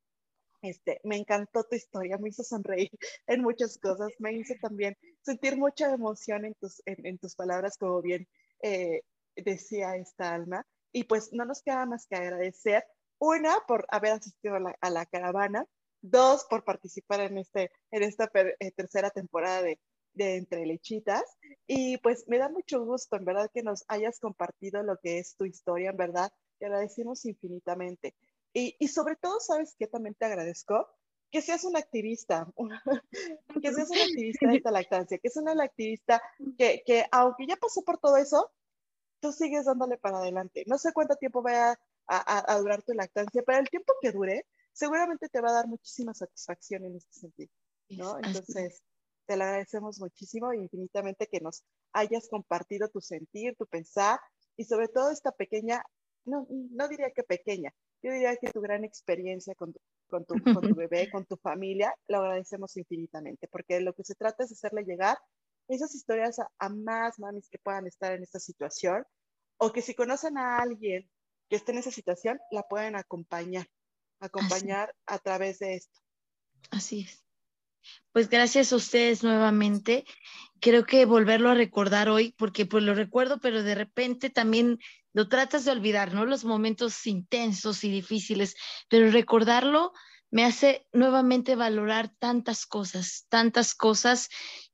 Este, 0.61 0.99
me 1.05 1.15
encantó 1.15 1.63
tu 1.63 1.75
historia, 1.75 2.17
me 2.17 2.29
hizo 2.29 2.43
sonreír 2.43 2.89
en 3.27 3.41
muchas 3.41 3.77
cosas, 3.77 4.09
me 4.19 4.33
hizo 4.33 4.55
también 4.61 4.97
sentir 5.21 5.57
mucha 5.57 5.93
emoción 5.93 6.43
en 6.43 6.53
tus, 6.55 6.81
en, 6.85 7.05
en 7.05 7.17
tus 7.17 7.35
palabras, 7.35 7.77
como 7.77 8.01
bien 8.01 8.27
eh, 8.61 9.01
decía 9.35 9.95
esta 9.95 10.33
alma. 10.33 10.65
Y 10.91 11.05
pues 11.05 11.29
no 11.31 11.45
nos 11.45 11.61
queda 11.61 11.85
más 11.85 12.05
que 12.07 12.15
agradecer, 12.15 12.83
una, 13.19 13.59
por 13.67 13.85
haber 13.89 14.13
asistido 14.13 14.55
a 14.55 14.89
la, 14.89 15.05
caravana, 15.05 15.65
dos, 16.01 16.45
por 16.49 16.63
participar 16.63 17.21
en, 17.21 17.37
este, 17.37 17.71
en 17.91 18.03
esta 18.03 18.29
eh, 18.33 18.71
tercera 18.71 19.09
temporada 19.09 19.61
de, 19.61 19.79
de 20.13 20.37
Entre 20.37 20.65
Lechitas. 20.65 21.23
Y 21.67 21.97
pues 21.97 22.25
me 22.27 22.37
da 22.37 22.49
mucho 22.49 22.83
gusto, 22.83 23.15
en 23.15 23.25
verdad, 23.25 23.49
que 23.53 23.63
nos 23.63 23.83
hayas 23.87 24.19
compartido 24.19 24.83
lo 24.83 24.97
que 24.97 25.19
es 25.19 25.35
tu 25.35 25.45
historia, 25.45 25.91
en 25.91 25.97
verdad. 25.97 26.31
Te 26.59 26.65
agradecemos 26.65 27.25
infinitamente. 27.25 28.15
Y, 28.53 28.75
y 28.79 28.87
sobre 28.87 29.15
todo, 29.15 29.39
¿sabes 29.39 29.75
qué? 29.77 29.87
También 29.87 30.15
te 30.15 30.25
agradezco 30.25 30.87
que 31.31 31.41
seas 31.41 31.63
una 31.63 31.79
activista, 31.79 32.47
que 33.61 33.73
seas 33.73 33.89
una 33.89 34.03
activista 34.03 34.47
de 34.47 34.57
esta 34.57 34.71
lactancia, 34.71 35.17
que 35.17 35.27
es 35.27 35.37
una 35.37 35.63
activista 35.63 36.21
que, 36.57 36.81
que 36.85 37.05
aunque 37.11 37.45
ya 37.47 37.55
pasó 37.55 37.83
por 37.83 37.99
todo 37.99 38.17
eso, 38.17 38.51
tú 39.19 39.31
sigues 39.31 39.65
dándole 39.65 39.97
para 39.97 40.19
adelante. 40.19 40.63
No 40.67 40.77
sé 40.77 40.91
cuánto 40.93 41.15
tiempo 41.15 41.41
vaya 41.41 41.79
a, 42.07 42.53
a, 42.53 42.57
durar 42.57 42.81
tu 42.81 42.93
lactancia, 42.93 43.43
pero 43.45 43.59
el 43.59 43.69
tiempo 43.69 43.93
que 44.01 44.11
dure, 44.11 44.45
seguramente 44.73 45.29
te 45.29 45.41
va 45.41 45.49
a 45.49 45.53
dar 45.53 45.67
muchísima 45.67 46.13
satisfacción 46.13 46.85
en 46.85 46.95
este 46.95 47.19
sentido, 47.19 47.51
¿no? 47.89 48.17
Entonces, 48.17 48.81
te 49.25 49.37
lo 49.37 49.43
agradecemos 49.43 49.99
muchísimo 49.99 50.51
e 50.51 50.57
infinitamente 50.57 51.27
que 51.27 51.39
nos 51.39 51.63
hayas 51.93 52.27
compartido 52.29 52.87
tu 52.89 53.01
sentir, 53.01 53.55
tu 53.55 53.67
pensar 53.67 54.19
y 54.57 54.65
sobre 54.65 54.87
todo 54.87 55.11
esta 55.11 55.31
pequeña, 55.31 55.83
no, 56.25 56.47
no 56.49 56.87
diría 56.87 57.11
que 57.11 57.23
pequeña, 57.23 57.71
yo 58.01 58.11
diría 58.11 58.35
que 58.37 58.51
tu 58.51 58.61
gran 58.61 58.83
experiencia 58.83 59.53
con 59.55 59.73
tu, 59.73 59.79
con 60.09 60.25
tu, 60.25 60.35
con 60.43 60.61
tu 60.61 60.75
bebé, 60.75 61.09
con 61.13 61.25
tu 61.25 61.37
familia, 61.37 61.93
lo 62.07 62.19
agradecemos 62.19 62.75
infinitamente, 62.77 63.47
porque 63.47 63.81
lo 63.81 63.93
que 63.93 64.03
se 64.03 64.15
trata 64.15 64.43
es 64.43 64.51
hacerle 64.51 64.83
llegar 64.83 65.17
esas 65.67 65.93
historias 65.93 66.39
a, 66.39 66.69
más 66.69 67.19
mamis 67.19 67.47
que 67.49 67.59
puedan 67.59 67.87
estar 67.87 68.13
en 68.13 68.23
esta 68.23 68.39
situación 68.39 69.05
o 69.57 69.71
que 69.71 69.81
si 69.81 69.93
conocen 69.93 70.37
a 70.37 70.57
alguien 70.57 71.09
que 71.49 71.57
esté 71.57 71.71
en 71.71 71.79
esa 71.79 71.91
situación, 71.91 72.39
la 72.51 72.63
pueden 72.63 72.95
acompañar, 72.95 73.67
acompañar 74.19 74.95
a 75.05 75.19
través 75.19 75.59
de 75.59 75.75
esto. 75.75 75.99
Así 76.71 77.01
es. 77.01 77.23
Pues 78.11 78.29
gracias 78.29 78.73
a 78.73 78.75
ustedes 78.75 79.23
nuevamente. 79.23 80.05
Creo 80.59 80.85
que 80.85 81.05
volverlo 81.05 81.49
a 81.49 81.55
recordar 81.55 82.09
hoy, 82.09 82.33
porque 82.37 82.65
pues 82.65 82.83
lo 82.83 82.93
recuerdo, 82.93 83.39
pero 83.39 83.63
de 83.63 83.75
repente 83.75 84.29
también 84.29 84.79
lo 85.13 85.29
tratas 85.29 85.65
de 85.65 85.71
olvidar, 85.71 86.13
¿no? 86.13 86.25
Los 86.25 86.43
momentos 86.43 87.07
intensos 87.07 87.83
y 87.83 87.89
difíciles, 87.89 88.55
pero 88.89 89.09
recordarlo 89.09 89.93
me 90.31 90.45
hace 90.45 90.85
nuevamente 90.93 91.55
valorar 91.55 92.09
tantas 92.19 92.65
cosas, 92.65 93.25
tantas 93.29 93.73
cosas 93.73 94.29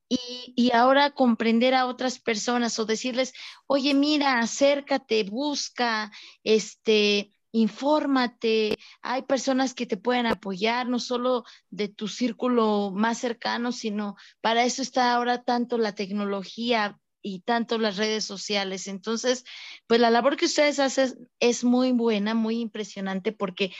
y, 0.07 0.71
ahora 0.73 1.11
comprender 1.11 1.73
a 1.73 1.87
otras 1.87 2.19
personas 2.19 2.77
o 2.77 2.85
decirles, 2.85 3.33
oye, 3.65 3.93
mira, 3.93 4.39
acércate, 4.39 5.23
busca, 5.23 6.11
este, 6.43 7.31
infórmate, 7.55 8.77
hay 9.01 9.21
personas 9.21 9.73
que 9.73 9.85
te 9.85 9.95
pueden 9.95 10.25
apoyar, 10.25 10.89
no 10.89 10.99
solo 10.99 11.45
de 11.69 11.87
tu 11.87 12.09
círculo 12.09 12.91
más 12.93 13.17
cercano, 13.17 13.71
sino 13.71 14.17
para 14.41 14.65
eso 14.65 14.81
está 14.81 15.13
ahora 15.13 15.43
tanto 15.43 15.77
la 15.77 15.95
tecnología 15.95 16.99
y 17.21 17.39
tanto 17.39 17.77
las 17.77 17.95
redes 17.95 18.25
sociales. 18.25 18.87
Entonces, 18.87 19.45
pues 19.87 20.01
la 20.01 20.09
labor 20.09 20.35
que 20.35 20.47
ustedes 20.47 20.79
hacen 20.79 21.29
es 21.39 21.63
muy 21.63 21.93
buena, 21.93 22.33
muy 22.33 22.59
impresionante, 22.59 23.31
porque 23.31 23.73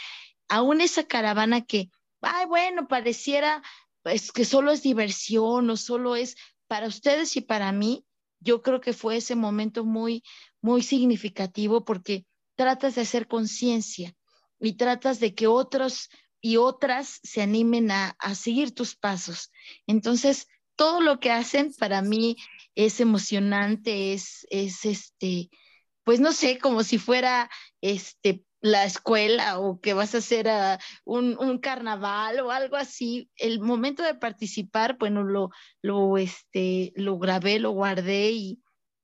aún 0.48 0.80
esa 0.80 1.04
caravana 1.04 1.66
que, 1.66 1.90
ay, 2.22 2.46
bueno, 2.46 2.88
pareciera 2.88 3.62
es 4.06 4.32
que 4.32 4.46
solo 4.46 4.72
es 4.72 4.84
diversión 4.84 5.70
o 5.70 5.76
solo 5.76 6.16
es 6.16 6.38
para 6.68 6.88
ustedes 6.88 7.36
y 7.36 7.42
para 7.42 7.74
mí, 7.74 8.06
yo 8.40 8.62
creo 8.62 8.80
que 8.80 8.94
fue 8.94 9.18
ese 9.18 9.36
momento 9.36 9.84
muy, 9.84 10.24
muy 10.62 10.82
significativo 10.82 11.84
porque 11.84 12.26
tratas 12.56 12.96
de 12.96 13.02
hacer 13.02 13.28
conciencia 13.28 14.16
y 14.60 14.74
tratas 14.74 15.20
de 15.20 15.36
que 15.36 15.48
otros 15.48 16.10
y 16.42 16.58
otras 16.58 17.20
se 17.24 17.42
animen 17.42 17.92
a, 17.92 18.16
a, 18.20 18.36
seguir 18.36 18.74
tus 18.74 18.96
pasos. 18.96 19.52
Entonces, 19.88 20.48
todo 20.76 21.02
lo 21.02 21.20
que 21.20 21.32
hacen 21.32 21.74
para 21.74 22.02
mí 22.02 22.38
es 22.76 23.00
emocionante, 23.00 24.14
es, 24.14 24.46
es 24.50 24.86
este, 24.86 25.50
pues 26.04 26.20
no 26.20 26.34
sé, 26.34 26.60
como 26.60 26.84
si 26.84 26.98
fuera 26.98 27.50
este 27.82 28.44
la 28.62 28.84
escuela 28.84 29.60
o 29.60 29.80
que 29.80 29.94
vas 29.94 30.16
a 30.16 30.18
hacer 30.18 30.50
ah, 30.50 30.80
un, 31.04 31.38
un, 31.40 31.60
carnaval 31.60 32.40
o 32.40 32.50
algo 32.50 32.78
así, 32.78 33.30
el 33.36 33.60
momento 33.60 34.02
de 34.02 34.16
participar, 34.16 34.98
bueno, 34.98 35.24
lo, 35.24 35.52
lo, 35.84 36.18
este, 36.18 36.92
lo 36.96 37.20
grabé, 37.20 37.60
lo 37.60 37.72
guardé 37.72 38.32
y, 38.32 38.60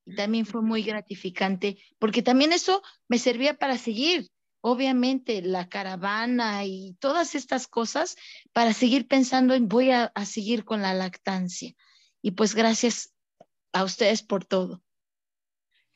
y 0.06 0.16
también 0.16 0.46
fue 0.46 0.62
muy 0.62 0.84
gratificante, 0.84 1.78
porque 2.00 2.22
también 2.22 2.54
eso 2.54 2.82
me 3.08 3.18
servía 3.18 3.56
para 3.56 3.78
seguir, 3.78 4.30
obviamente, 4.62 5.42
la 5.42 5.70
caravana 5.70 6.66
y 6.66 6.96
todas 7.00 7.36
estas 7.36 7.68
cosas, 7.68 8.16
para 8.54 8.74
seguir 8.74 9.08
pensando 9.08 9.54
en 9.54 9.68
voy 9.68 9.92
a, 9.92 10.06
a 10.16 10.26
seguir 10.26 10.66
con 10.66 10.82
la 10.82 10.94
lactancia. 10.94 11.74
Y 12.22 12.32
pues 12.32 12.56
gracias 12.56 13.14
a 13.74 13.84
ustedes 13.84 14.24
por 14.24 14.46
todo. 14.46 14.82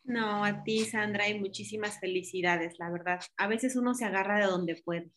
No, 0.03 0.45
a 0.45 0.63
ti, 0.63 0.85
Sandra, 0.85 1.27
y 1.27 1.39
muchísimas 1.39 1.99
felicidades, 1.99 2.77
la 2.77 2.91
verdad. 2.91 3.21
A 3.37 3.47
veces 3.47 3.75
uno 3.75 3.95
se 3.95 4.05
agarra 4.05 4.37
de 4.39 4.45
donde 4.45 4.75
puede, 4.75 5.11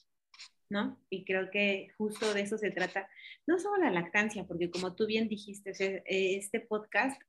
¿no? 0.70 0.98
Y 1.10 1.26
creo 1.26 1.50
que 1.50 1.88
justo 1.98 2.32
de 2.32 2.40
eso 2.40 2.56
se 2.56 2.70
trata, 2.70 3.06
no 3.46 3.58
solo 3.58 3.84
la 3.84 3.90
lactancia, 3.90 4.46
porque 4.46 4.70
como 4.70 4.94
tú 4.94 5.06
bien 5.06 5.28
dijiste, 5.28 5.72
este 6.06 6.60
podcast, 6.60 7.20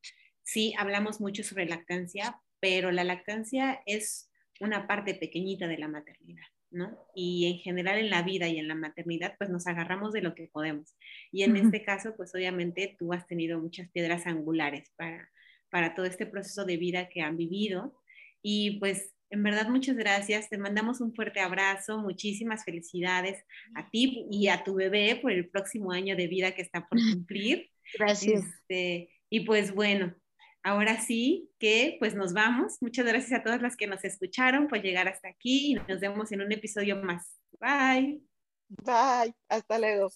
sí, 0.52 0.74
hablamos 0.78 1.22
mucho 1.22 1.44
sobre 1.44 1.66
lactancia, 1.66 2.40
pero 2.60 2.92
la 2.92 3.04
lactancia 3.04 3.82
es 3.86 4.30
una 4.60 4.88
parte 4.88 5.16
pequeñita 5.16 5.68
de 5.68 5.78
la 5.78 5.88
maternidad, 5.88 6.46
¿no? 6.72 6.98
Y 7.16 7.48
en 7.48 7.60
general 7.60 8.00
en 8.00 8.10
la 8.10 8.24
vida 8.24 8.48
y 8.48 8.58
en 8.60 8.68
la 8.68 8.76
maternidad, 8.76 9.36
pues 9.38 9.50
nos 9.50 9.68
agarramos 9.68 10.14
de 10.14 10.22
lo 10.22 10.36
que 10.36 10.48
podemos. 10.48 10.96
Y 11.32 11.44
en 11.44 11.56
este 11.56 11.84
caso, 11.84 12.16
pues 12.18 12.34
obviamente 12.36 12.96
tú 13.00 13.14
has 13.14 13.26
tenido 13.28 13.60
muchas 13.60 13.90
piedras 13.92 14.28
angulares 14.28 14.92
para 14.96 15.30
para 15.70 15.96
todo 15.96 16.06
este 16.06 16.26
proceso 16.26 16.66
de 16.66 16.78
vida 16.78 17.10
que 17.10 17.22
han 17.22 17.38
vivido. 17.38 17.94
Y 18.42 18.80
pues 18.80 19.14
en 19.30 19.44
verdad 19.44 19.70
muchas 19.70 19.96
gracias, 19.96 20.50
te 20.50 20.58
mandamos 20.58 21.02
un 21.02 21.14
fuerte 21.14 21.40
abrazo, 21.40 22.00
muchísimas 22.00 22.66
felicidades 22.66 23.44
a 23.76 23.90
ti 23.90 24.26
y 24.32 24.48
a 24.48 24.64
tu 24.64 24.76
bebé 24.76 25.20
por 25.22 25.32
el 25.32 25.48
próximo 25.48 25.92
año 25.92 26.16
de 26.16 26.28
vida 26.28 26.54
que 26.54 26.62
está 26.62 26.88
por 26.88 26.98
cumplir. 27.14 27.70
Gracias. 27.98 28.44
Este, 28.44 29.10
y 29.30 29.42
pues 29.42 29.74
bueno, 29.74 30.16
ahora 30.64 31.00
sí 31.02 31.50
que 31.60 31.98
pues 32.00 32.16
nos 32.16 32.34
vamos. 32.34 32.78
Muchas 32.82 33.06
gracias 33.06 33.40
a 33.40 33.44
todas 33.44 33.62
las 33.62 33.76
que 33.76 33.88
nos 33.88 34.04
escucharon 34.04 34.68
por 34.68 34.82
llegar 34.82 35.08
hasta 35.08 35.30
aquí 35.30 35.72
y 35.72 35.76
nos 35.76 36.00
vemos 36.00 36.32
en 36.32 36.42
un 36.42 36.52
episodio 36.52 36.96
más. 36.98 37.40
Bye. 37.60 38.22
Bye. 38.70 39.34
Hasta 39.50 39.80
luego. 39.80 40.12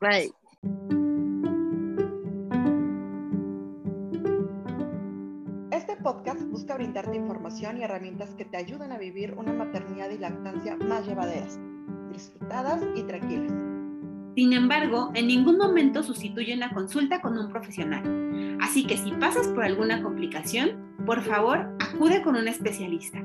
Bye. 0.00 0.32
podcast 6.02 6.42
busca 6.44 6.74
brindarte 6.74 7.16
información 7.16 7.78
y 7.78 7.84
herramientas 7.84 8.34
que 8.34 8.44
te 8.44 8.56
ayuden 8.56 8.92
a 8.92 8.98
vivir 8.98 9.34
una 9.34 9.52
maternidad 9.52 10.10
y 10.10 10.18
lactancia 10.18 10.76
más 10.76 11.06
llevaderas, 11.06 11.58
disfrutadas 12.10 12.82
y 12.96 13.02
tranquilas. 13.02 13.69
Sin 14.34 14.52
embargo, 14.52 15.10
en 15.14 15.26
ningún 15.26 15.58
momento 15.58 16.02
sustituye 16.02 16.54
una 16.54 16.72
consulta 16.72 17.20
con 17.20 17.36
un 17.36 17.48
profesional. 17.48 18.58
Así 18.60 18.86
que 18.86 18.96
si 18.96 19.12
pasas 19.12 19.48
por 19.48 19.64
alguna 19.64 20.02
complicación, 20.02 20.94
por 21.04 21.22
favor, 21.22 21.76
acude 21.80 22.22
con 22.22 22.36
un 22.36 22.48
especialista. 22.48 23.22